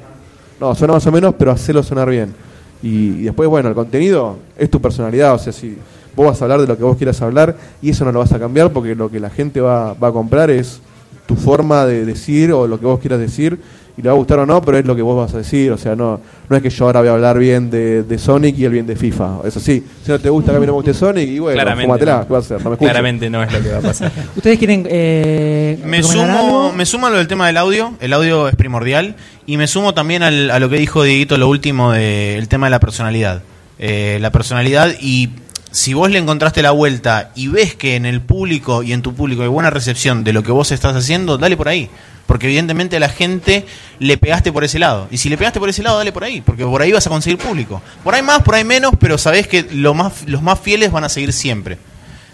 No, 0.59 0.73
suena 0.75 0.93
más 0.93 1.05
o 1.07 1.11
menos, 1.11 1.35
pero 1.37 1.51
hacerlo 1.51 1.83
sonar 1.83 2.09
bien. 2.09 2.33
Y, 2.81 2.89
y 2.89 3.21
después, 3.23 3.49
bueno, 3.49 3.69
el 3.69 3.75
contenido 3.75 4.37
es 4.57 4.69
tu 4.69 4.81
personalidad, 4.81 5.33
o 5.33 5.39
sea, 5.39 5.51
si 5.51 5.77
vos 6.15 6.27
vas 6.27 6.41
a 6.41 6.45
hablar 6.45 6.61
de 6.61 6.67
lo 6.67 6.77
que 6.77 6.83
vos 6.83 6.95
quieras 6.95 7.21
hablar 7.21 7.57
y 7.81 7.89
eso 7.89 8.05
no 8.05 8.11
lo 8.11 8.19
vas 8.19 8.31
a 8.31 8.39
cambiar 8.39 8.71
porque 8.71 8.95
lo 8.95 9.11
que 9.11 9.19
la 9.19 9.29
gente 9.29 9.59
va, 9.59 9.93
va 9.93 10.09
a 10.09 10.11
comprar 10.11 10.49
es 10.49 10.79
tu 11.25 11.35
forma 11.35 11.85
de 11.85 12.05
decir 12.05 12.53
o 12.53 12.67
lo 12.67 12.79
que 12.79 12.85
vos 12.85 12.99
quieras 12.99 13.19
decir 13.19 13.59
y 13.97 14.01
le 14.01 14.09
va 14.09 14.13
a 14.13 14.17
gustar 14.17 14.39
o 14.39 14.45
no, 14.45 14.61
pero 14.61 14.77
es 14.77 14.85
lo 14.85 14.95
que 14.95 15.01
vos 15.01 15.15
vas 15.17 15.33
a 15.33 15.37
decir. 15.37 15.71
O 15.71 15.77
sea, 15.77 15.95
no, 15.95 16.19
no 16.49 16.55
es 16.57 16.61
que 16.61 16.69
yo 16.69 16.85
ahora 16.85 16.99
voy 16.99 17.09
a 17.09 17.13
hablar 17.13 17.39
bien 17.39 17.69
de, 17.69 18.03
de 18.03 18.17
Sonic 18.17 18.57
y 18.59 18.65
el 18.65 18.71
bien 18.71 18.85
de 18.85 18.95
FIFA. 18.95 19.39
Eso 19.45 19.59
sí, 19.59 19.83
si 20.03 20.11
no 20.11 20.19
te 20.19 20.29
gusta 20.29 20.51
que 20.51 20.57
a 20.57 20.59
mí 20.59 20.65
no 20.65 20.73
me 20.73 20.75
guste 20.77 20.93
Sonic, 20.93 21.29
y 21.29 21.39
bueno, 21.39 21.55
Claramente 21.55 21.87
fúmatela, 21.87 22.17
no. 22.17 22.27
¿qué 22.27 22.33
va 22.33 22.37
a 22.37 22.41
hacer? 22.41 22.63
No 22.63 22.69
me. 22.71 22.77
Claramente 22.77 23.29
no 23.29 23.43
es 23.43 23.53
lo 23.53 23.61
que 23.61 23.69
va 23.71 23.77
a 23.77 23.81
pasar. 23.81 24.11
¿Ustedes 24.35 24.57
quieren 24.59 24.85
eh, 24.89 25.79
Me 25.85 26.03
sumo, 26.03 26.73
me 26.73 26.85
sumo 26.85 27.07
a 27.07 27.09
lo 27.09 27.17
del 27.17 27.27
tema 27.27 27.47
del 27.47 27.57
audio. 27.57 27.93
El 27.99 28.13
audio 28.13 28.47
es 28.49 28.55
primordial. 28.55 29.15
Y 29.45 29.57
me 29.57 29.67
sumo 29.67 29.93
también 29.93 30.23
al- 30.23 30.49
a 30.51 30.59
lo 30.59 30.69
que 30.69 30.77
dijo 30.77 31.03
Dieguito, 31.03 31.37
lo 31.37 31.47
último 31.47 31.91
del 31.91 32.47
tema 32.47 32.65
de 32.67 32.71
la 32.71 32.79
personalidad. 32.79 33.43
Eh, 33.79 34.17
la 34.21 34.31
personalidad 34.31 34.89
y 35.01 35.29
si 35.71 35.93
vos 35.93 36.09
le 36.09 36.17
encontraste 36.19 36.61
la 36.61 36.71
vuelta 36.71 37.31
y 37.35 37.49
ves 37.49 37.75
que 37.75 37.95
en 37.97 38.05
el 38.05 38.21
público 38.21 38.81
y 38.83 38.93
en 38.93 39.01
tu 39.01 39.13
público 39.13 39.41
hay 39.41 39.49
buena 39.49 39.69
recepción 39.69 40.23
de 40.23 40.31
lo 40.31 40.41
que 40.41 40.53
vos 40.53 40.71
estás 40.71 40.95
haciendo, 40.95 41.37
dale 41.37 41.57
por 41.57 41.67
ahí. 41.67 41.89
Porque 42.25 42.47
evidentemente 42.47 42.97
a 42.97 42.99
la 42.99 43.09
gente 43.09 43.65
le 43.99 44.17
pegaste 44.17 44.51
por 44.51 44.63
ese 44.63 44.79
lado. 44.79 45.07
Y 45.11 45.17
si 45.17 45.29
le 45.29 45.37
pegaste 45.37 45.59
por 45.59 45.69
ese 45.69 45.83
lado, 45.83 45.97
dale 45.97 46.11
por 46.11 46.23
ahí. 46.23 46.41
Porque 46.41 46.63
por 46.63 46.81
ahí 46.81 46.91
vas 46.91 47.05
a 47.05 47.09
conseguir 47.09 47.37
público. 47.37 47.81
Por 48.03 48.15
ahí 48.15 48.21
más, 48.21 48.41
por 48.41 48.55
ahí 48.55 48.63
menos, 48.63 48.93
pero 48.99 49.17
sabés 49.17 49.47
que 49.47 49.65
lo 49.71 49.93
más, 49.93 50.27
los 50.27 50.41
más 50.41 50.59
fieles 50.59 50.91
van 50.91 51.03
a 51.03 51.09
seguir 51.09 51.33
siempre. 51.33 51.77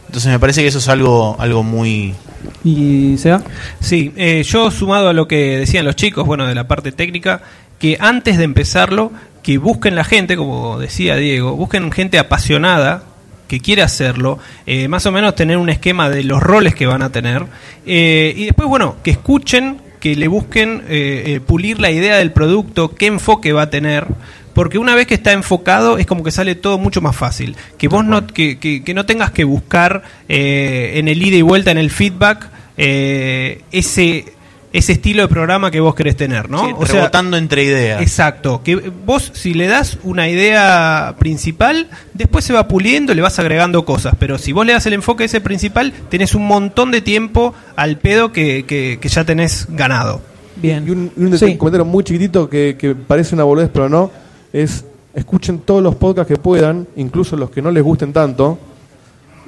Entonces 0.08 0.32
me 0.32 0.40
parece 0.40 0.62
que 0.62 0.68
eso 0.68 0.80
es 0.80 0.90
algo, 0.90 1.36
algo 1.40 1.64
muy, 1.64 2.16
¿Y 2.64 3.18
se 3.18 3.32
va? 3.32 3.44
Sí, 3.80 4.14
eh, 4.16 4.44
yo 4.44 4.72
sumado 4.72 5.10
a 5.10 5.14
lo 5.14 5.28
que 5.28 5.58
decían 5.58 5.86
los 5.86 5.96
chicos, 5.96 6.26
bueno, 6.26 6.48
de 6.48 6.56
la 6.56 6.68
parte 6.68 6.92
técnica, 6.92 7.42
que 7.80 7.98
antes 8.00 8.38
de 8.38 8.44
empezarlo, 8.44 9.12
que 9.44 9.58
busquen 9.58 9.96
la 9.96 10.04
gente, 10.04 10.38
como 10.38 10.80
decía 10.80 11.16
Diego, 11.16 11.56
busquen 11.56 11.92
gente 11.92 12.20
apasionada 12.20 13.04
que 13.52 13.60
quiere 13.60 13.82
hacerlo, 13.82 14.40
eh, 14.66 14.88
más 14.88 15.06
o 15.06 15.12
menos 15.12 15.36
tener 15.36 15.58
un 15.58 15.70
esquema 15.70 16.10
de 16.10 16.24
los 16.24 16.42
roles 16.42 16.74
que 16.74 16.86
van 16.86 17.02
a 17.02 17.12
tener, 17.12 17.44
eh, 17.86 18.34
y 18.38 18.46
después, 18.46 18.70
bueno, 18.70 18.96
que 19.04 19.12
escuchen, 19.12 19.82
que 20.00 20.16
le 20.16 20.30
busquen 20.30 20.84
eh, 20.88 21.42
pulir 21.46 21.82
la 21.82 21.92
idea 21.92 22.16
del 22.16 22.32
producto, 22.32 22.96
qué 22.96 23.08
enfoque 23.08 23.52
va 23.52 23.64
a 23.64 23.70
tener, 23.70 24.08
porque 24.54 24.78
una 24.78 24.96
vez 24.96 25.06
que 25.06 25.16
está 25.16 25.34
enfocado 25.34 25.98
es 25.98 26.06
como 26.06 26.24
que 26.24 26.32
sale 26.32 26.56
todo 26.56 26.78
mucho 26.78 27.02
más 27.02 27.14
fácil. 27.14 27.58
Que 27.78 27.90
vos 27.90 28.06
no, 28.06 28.26
que, 28.26 28.58
que- 28.58 28.86
que 28.86 28.94
no 28.94 29.06
tengas 29.06 29.32
que 29.32 29.44
buscar 29.44 30.04
en 30.30 31.10
el 31.10 31.22
ida 31.22 31.36
y 31.36 31.42
vuelta, 31.42 31.72
en 31.72 31.78
el 31.78 31.92
feedback, 31.92 32.50
ese, 32.78 34.26
ese 34.74 34.94
estilo 34.94 35.24
de 35.24 35.28
programa 35.28 35.70
que 35.70 35.80
vos 35.82 35.94
querés 35.96 36.16
tener, 36.16 36.50
¿no? 36.50 36.66
Sí, 36.66 36.74
rebotando 36.94 37.36
entre 37.38 37.64
ideas. 37.66 38.02
Exacto. 38.02 38.62
Que 38.64 38.76
vos, 38.76 39.32
si 39.34 39.54
le 39.54 39.68
das 39.68 39.98
una 40.04 40.30
idea 40.30 41.16
principal, 41.20 41.90
después 42.14 42.46
se 42.46 42.54
va 42.54 42.68
puliendo, 42.68 43.14
le 43.14 43.22
vas 43.22 43.38
agregando 43.40 43.84
cosas. 43.84 44.16
Pero 44.18 44.38
si 44.38 44.54
vos 44.54 44.66
le 44.66 44.72
das 44.74 44.86
el 44.86 44.94
enfoque 44.94 45.26
ese 45.26 45.42
principal, 45.42 45.92
tenés 46.10 46.36
un 46.36 46.48
montón 46.48 46.92
de 46.92 47.02
tiempo 47.02 47.54
al 47.76 47.98
pedo 47.98 48.32
que, 48.32 48.64
que- 48.66 48.98
que 49.02 49.10
ya 49.10 49.26
tenés 49.26 49.68
ganado. 49.70 50.22
Bien. 50.56 50.86
Y 50.88 50.92
un, 50.92 51.12
y 51.18 51.24
un 51.24 51.38
Sí. 51.38 51.58
comentario 51.58 51.84
muy 51.86 52.04
chiquitito 52.04 52.50
que, 52.50 52.78
que 52.80 52.96
parece 52.96 53.36
una 53.36 53.44
boludez, 53.44 53.70
pero 53.74 53.90
no, 53.90 54.10
es 54.54 54.86
escuchen 55.14 55.60
todos 55.60 55.84
los 55.84 55.96
podcasts 55.96 56.32
que 56.34 56.40
puedan, 56.40 56.88
incluso 56.96 57.36
los 57.36 57.50
que 57.50 57.62
no 57.62 57.72
les 57.72 57.84
gusten 57.84 58.14
tanto, 58.14 58.58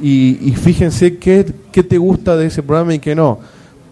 y, 0.01 0.37
y 0.41 0.53
fíjense 0.55 1.17
qué, 1.17 1.45
qué 1.71 1.83
te 1.83 1.97
gusta 1.97 2.35
de 2.35 2.47
ese 2.47 2.63
programa 2.63 2.93
y 2.95 2.99
qué 2.99 3.15
no. 3.15 3.39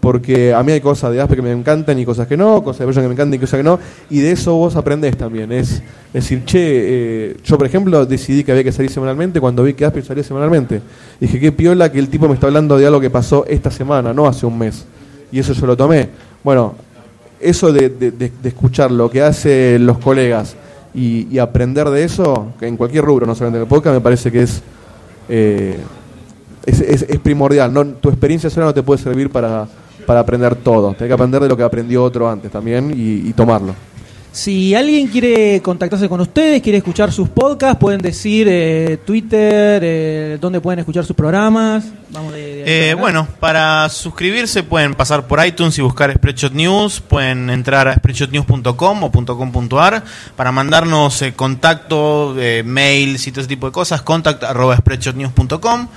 Porque 0.02 0.52
a 0.52 0.64
mí 0.64 0.72
hay 0.72 0.80
cosas 0.80 1.12
de 1.12 1.20
Aspe 1.20 1.36
que 1.36 1.42
me 1.42 1.52
encantan 1.52 1.96
y 1.96 2.04
cosas 2.04 2.26
que 2.26 2.36
no, 2.36 2.64
cosas 2.64 2.80
de 2.80 2.86
Bello 2.86 3.02
que 3.02 3.06
me 3.06 3.14
encantan 3.14 3.34
y 3.34 3.38
cosas 3.38 3.58
que 3.58 3.62
no, 3.62 3.78
y 4.10 4.18
de 4.18 4.32
eso 4.32 4.52
vos 4.56 4.74
aprendés 4.74 5.16
también. 5.16 5.52
Es, 5.52 5.80
decir, 6.12 6.44
che, 6.44 6.58
eh, 6.60 7.36
yo 7.44 7.56
por 7.56 7.68
ejemplo 7.68 8.04
decidí 8.04 8.42
que 8.42 8.50
había 8.50 8.64
que 8.64 8.72
salir 8.72 8.90
semanalmente 8.90 9.40
cuando 9.40 9.62
vi 9.62 9.74
que 9.74 9.84
Aspe 9.84 10.02
salía 10.02 10.24
semanalmente. 10.24 10.82
Dije, 11.20 11.38
qué 11.38 11.52
piola 11.52 11.92
que 11.92 12.00
el 12.00 12.08
tipo 12.08 12.26
me 12.26 12.34
está 12.34 12.48
hablando 12.48 12.76
de 12.76 12.84
algo 12.84 13.00
que 13.00 13.10
pasó 13.10 13.46
esta 13.46 13.70
semana, 13.70 14.12
no 14.12 14.26
hace 14.26 14.44
un 14.44 14.58
mes. 14.58 14.84
Y 15.30 15.38
eso 15.38 15.52
yo 15.52 15.66
lo 15.68 15.76
tomé. 15.76 16.08
Bueno, 16.42 16.74
eso 17.38 17.72
de, 17.72 17.88
de- 17.88 18.32
escuchar 18.42 18.90
lo 18.90 19.08
que 19.08 19.22
hacen 19.22 19.86
los 19.86 19.98
colegas 19.98 20.56
y, 20.94 21.38
aprender 21.38 21.88
de 21.90 22.02
eso, 22.02 22.48
que 22.58 22.66
en 22.66 22.76
cualquier 22.76 23.04
rubro, 23.04 23.24
no 23.24 23.36
solamente 23.36 23.58
en 23.58 23.62
el 23.62 23.68
podcast, 23.68 23.94
me 23.94 24.00
parece 24.00 24.32
que 24.32 24.42
es, 24.42 24.62
eh, 25.28 25.76
es, 26.66 27.04
primordial. 27.20 27.96
Tu 28.00 28.08
experiencia 28.08 28.50
sola 28.50 28.66
no 28.66 28.74
te 28.74 28.82
puede 28.82 29.00
servir 29.00 29.30
para, 29.30 29.68
para 30.06 30.20
aprender 30.20 30.56
todo. 30.56 30.88
Tienes 30.94 31.08
que 31.08 31.14
aprender 31.14 31.40
de 31.42 31.48
lo 31.48 31.56
que 31.56 31.62
aprendió 31.62 32.02
otro 32.04 32.28
antes 32.28 32.50
también 32.50 32.92
y, 32.96 33.28
y 33.28 33.32
tomarlo. 33.32 33.74
Si 34.32 34.74
alguien 34.74 35.08
quiere 35.08 35.60
contactarse 35.60 36.08
con 36.08 36.18
ustedes, 36.22 36.62
quiere 36.62 36.78
escuchar 36.78 37.12
sus 37.12 37.28
podcasts, 37.28 37.78
pueden 37.78 38.00
decir 38.00 38.46
eh, 38.48 38.98
Twitter, 39.04 39.82
eh, 39.84 40.38
dónde 40.40 40.58
pueden 40.58 40.78
escuchar 40.78 41.04
sus 41.04 41.14
programas. 41.14 41.84
Vamos 42.08 42.32
de, 42.32 42.40
de 42.40 42.62
ahí 42.62 42.90
Eh, 42.90 42.94
bueno, 42.94 43.28
para 43.40 43.86
suscribirse 43.90 44.62
pueden 44.62 44.94
pasar 44.94 45.26
por 45.26 45.44
iTunes 45.44 45.78
y 45.78 45.82
buscar 45.82 46.10
Spreadshot 46.14 46.54
News, 46.54 47.02
pueden 47.02 47.50
entrar 47.50 47.88
a 47.88 47.94
spreadshotnews.com 47.96 49.02
o 49.04 49.10
.com.ar 49.10 50.02
para 50.34 50.50
mandarnos 50.50 51.20
eh, 51.20 51.34
contacto, 51.34 52.34
eh, 52.38 52.62
mails 52.64 53.26
y 53.26 53.32
todo 53.32 53.42
ese 53.42 53.48
tipo 53.48 53.66
de 53.66 53.72
cosas, 53.72 54.00
contact 54.00 54.44
arroba 54.44 54.78
spreadshotnews.com. 54.78 55.88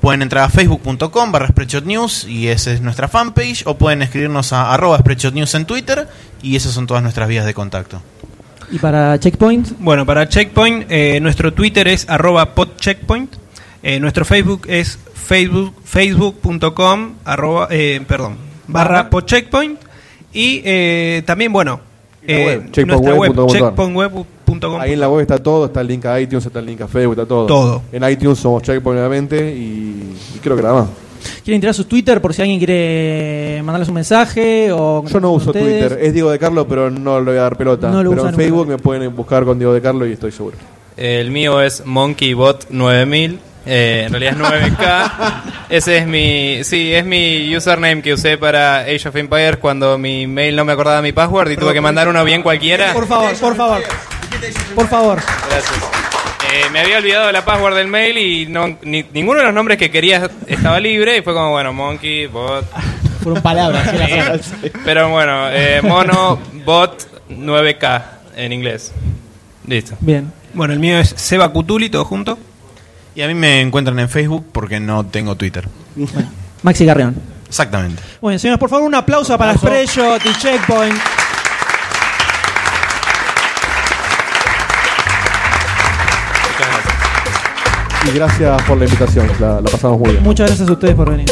Pueden 0.00 0.22
entrar 0.22 0.44
a 0.44 0.48
facebook.com 0.48 1.30
barra 1.30 1.48
Spreadshot 1.48 1.84
News 1.84 2.24
y 2.24 2.48
esa 2.48 2.72
es 2.72 2.80
nuestra 2.80 3.08
fanpage, 3.08 3.62
o 3.66 3.76
pueden 3.76 4.02
escribirnos 4.02 4.52
a 4.52 4.72
arroba 4.72 4.98
Spreadshot 4.98 5.34
News 5.34 5.54
en 5.54 5.66
Twitter 5.66 6.08
y 6.42 6.56
esas 6.56 6.72
son 6.72 6.86
todas 6.86 7.02
nuestras 7.02 7.28
vías 7.28 7.44
de 7.44 7.52
contacto. 7.54 8.00
Y 8.70 8.78
para 8.78 9.18
Checkpoint, 9.18 9.72
Bueno, 9.78 10.06
para 10.06 10.28
Checkpoint, 10.28 10.86
eh, 10.88 11.18
nuestro 11.20 11.52
Twitter 11.52 11.88
es 11.88 12.08
arroba 12.08 12.54
podcheckpoint. 12.54 13.34
Eh, 13.82 13.98
nuestro 13.98 14.24
Facebook 14.24 14.66
es 14.68 14.98
facebook 15.14 15.74
facebook.com 15.84 17.14
arroba, 17.24 17.68
eh, 17.70 18.00
perdón, 18.06 18.36
barra 18.68 19.10
podcheckpoint. 19.10 19.80
Y 20.32 20.62
eh, 20.64 21.22
también, 21.26 21.52
bueno, 21.52 21.80
eh, 22.22 22.62
web, 22.74 22.86
nuestra 22.86 23.14
web, 23.14 23.46
checkpointweb.com.ar. 23.48 24.39
Ahí 24.80 24.92
en 24.92 25.00
la 25.00 25.08
web 25.08 25.20
está 25.20 25.38
todo, 25.38 25.66
está 25.66 25.80
el 25.80 25.86
link 25.86 26.04
a 26.06 26.20
iTunes, 26.20 26.44
está 26.46 26.58
el 26.58 26.66
link 26.66 26.80
a 26.82 26.88
Facebook, 26.88 27.12
está 27.12 27.26
todo. 27.26 27.46
Todo. 27.46 27.82
En 27.92 28.08
iTunes 28.08 28.38
somos 28.38 28.62
Checkpoint 28.62 28.98
obviamente 28.98 29.54
y, 29.54 30.14
y 30.36 30.38
creo 30.42 30.56
que 30.56 30.62
nada 30.62 30.74
más. 30.82 30.88
¿quieren 31.44 31.60
tirar 31.60 31.74
sus 31.74 31.86
Twitter 31.86 32.20
por 32.20 32.32
si 32.32 32.40
alguien 32.42 32.58
quiere 32.58 33.60
mandarles 33.62 33.88
un 33.88 33.94
mensaje? 33.94 34.72
O 34.72 35.04
Yo 35.06 35.20
no 35.20 35.32
uso 35.32 35.50
ustedes? 35.50 35.88
Twitter, 35.88 36.04
es 36.06 36.14
Diego 36.14 36.30
de 36.30 36.38
Carlo, 36.38 36.66
pero 36.66 36.90
no 36.90 37.18
le 37.20 37.26
voy 37.32 37.38
a 37.38 37.42
dar 37.42 37.56
pelota. 37.56 37.90
No 37.90 38.02
lo 38.02 38.10
pero 38.10 38.22
en 38.22 38.26
nunca. 38.30 38.42
Facebook 38.42 38.66
me 38.68 38.78
pueden 38.78 39.14
buscar 39.14 39.44
con 39.44 39.58
Diego 39.58 39.72
de 39.74 39.80
Carlo 39.82 40.06
y 40.06 40.12
estoy 40.12 40.32
seguro. 40.32 40.56
El 40.96 41.30
mío 41.30 41.60
es 41.60 41.84
MonkeyBot9000. 41.84 43.38
eh, 43.66 44.04
en 44.06 44.12
realidad 44.12 44.34
es 44.34 44.72
9K. 44.78 45.42
Ese 45.70 45.98
es 45.98 46.06
mi. 46.06 46.64
Sí, 46.64 46.92
es 46.94 47.04
mi 47.04 47.54
username 47.56 48.00
que 48.02 48.14
usé 48.14 48.38
para 48.38 48.80
Age 48.80 49.08
of 49.08 49.16
Empires 49.16 49.58
cuando 49.58 49.98
mi 49.98 50.26
mail 50.26 50.56
no 50.56 50.64
me 50.64 50.72
acordaba 50.72 51.02
mi 51.02 51.12
password 51.12 51.50
y 51.50 51.56
tuve 51.56 51.72
que 51.74 51.80
mandar 51.80 52.08
uno 52.08 52.24
bien 52.24 52.42
cualquiera. 52.42 52.92
Por 52.92 53.06
favor, 53.06 53.34
por 53.40 53.56
favor. 53.56 53.82
Por 54.74 54.88
favor. 54.88 55.20
Gracias. 55.48 55.78
Eh, 56.52 56.68
me 56.72 56.80
había 56.80 56.98
olvidado 56.98 57.30
la 57.30 57.44
password 57.44 57.76
del 57.76 57.86
mail 57.86 58.18
y 58.18 58.46
no, 58.46 58.76
ni- 58.82 59.04
ninguno 59.12 59.38
de 59.40 59.44
los 59.46 59.54
nombres 59.54 59.78
que 59.78 59.90
quería 59.90 60.28
estaba 60.46 60.80
libre 60.80 61.18
y 61.18 61.22
fue 61.22 61.32
como, 61.34 61.50
bueno, 61.50 61.72
Monkey, 61.72 62.26
Bot. 62.26 62.64
Fueron 63.22 63.42
palabras. 63.42 63.86
era 63.92 64.32
así. 64.34 64.52
Pero 64.84 65.10
bueno, 65.10 65.48
eh, 65.50 65.80
Mono, 65.82 66.38
Bot 66.64 67.06
9K 67.30 68.02
en 68.36 68.52
inglés. 68.52 68.92
Listo. 69.66 69.96
Bien. 70.00 70.32
Bueno, 70.54 70.72
el 70.72 70.80
mío 70.80 70.98
es 70.98 71.10
Seba 71.16 71.50
Cutuli, 71.52 71.90
todo 71.90 72.04
junto. 72.04 72.38
Y 73.14 73.22
a 73.22 73.28
mí 73.28 73.34
me 73.34 73.60
encuentran 73.60 73.98
en 74.00 74.08
Facebook 74.08 74.46
porque 74.50 74.80
no 74.80 75.04
tengo 75.06 75.34
Twitter. 75.36 75.68
Maxi 76.62 76.86
Carrión. 76.86 77.14
Exactamente. 77.48 78.02
Bueno, 78.20 78.38
señores, 78.38 78.58
por 78.58 78.70
favor, 78.70 78.86
un 78.86 78.94
aplauso 78.94 79.36
para 79.36 79.54
Spreadshot 79.56 80.24
y 80.24 80.32
Checkpoint. 80.34 80.96
Y 88.06 88.14
gracias 88.14 88.62
por 88.62 88.78
la 88.78 88.84
invitación, 88.84 89.28
la, 89.40 89.60
pasamos 89.62 89.98
muy 89.98 90.12
bien. 90.12 90.22
Muchas 90.22 90.48
gracias 90.48 90.68
a 90.68 90.72
ustedes 90.72 90.94
por 90.94 91.10
venir. 91.10 91.28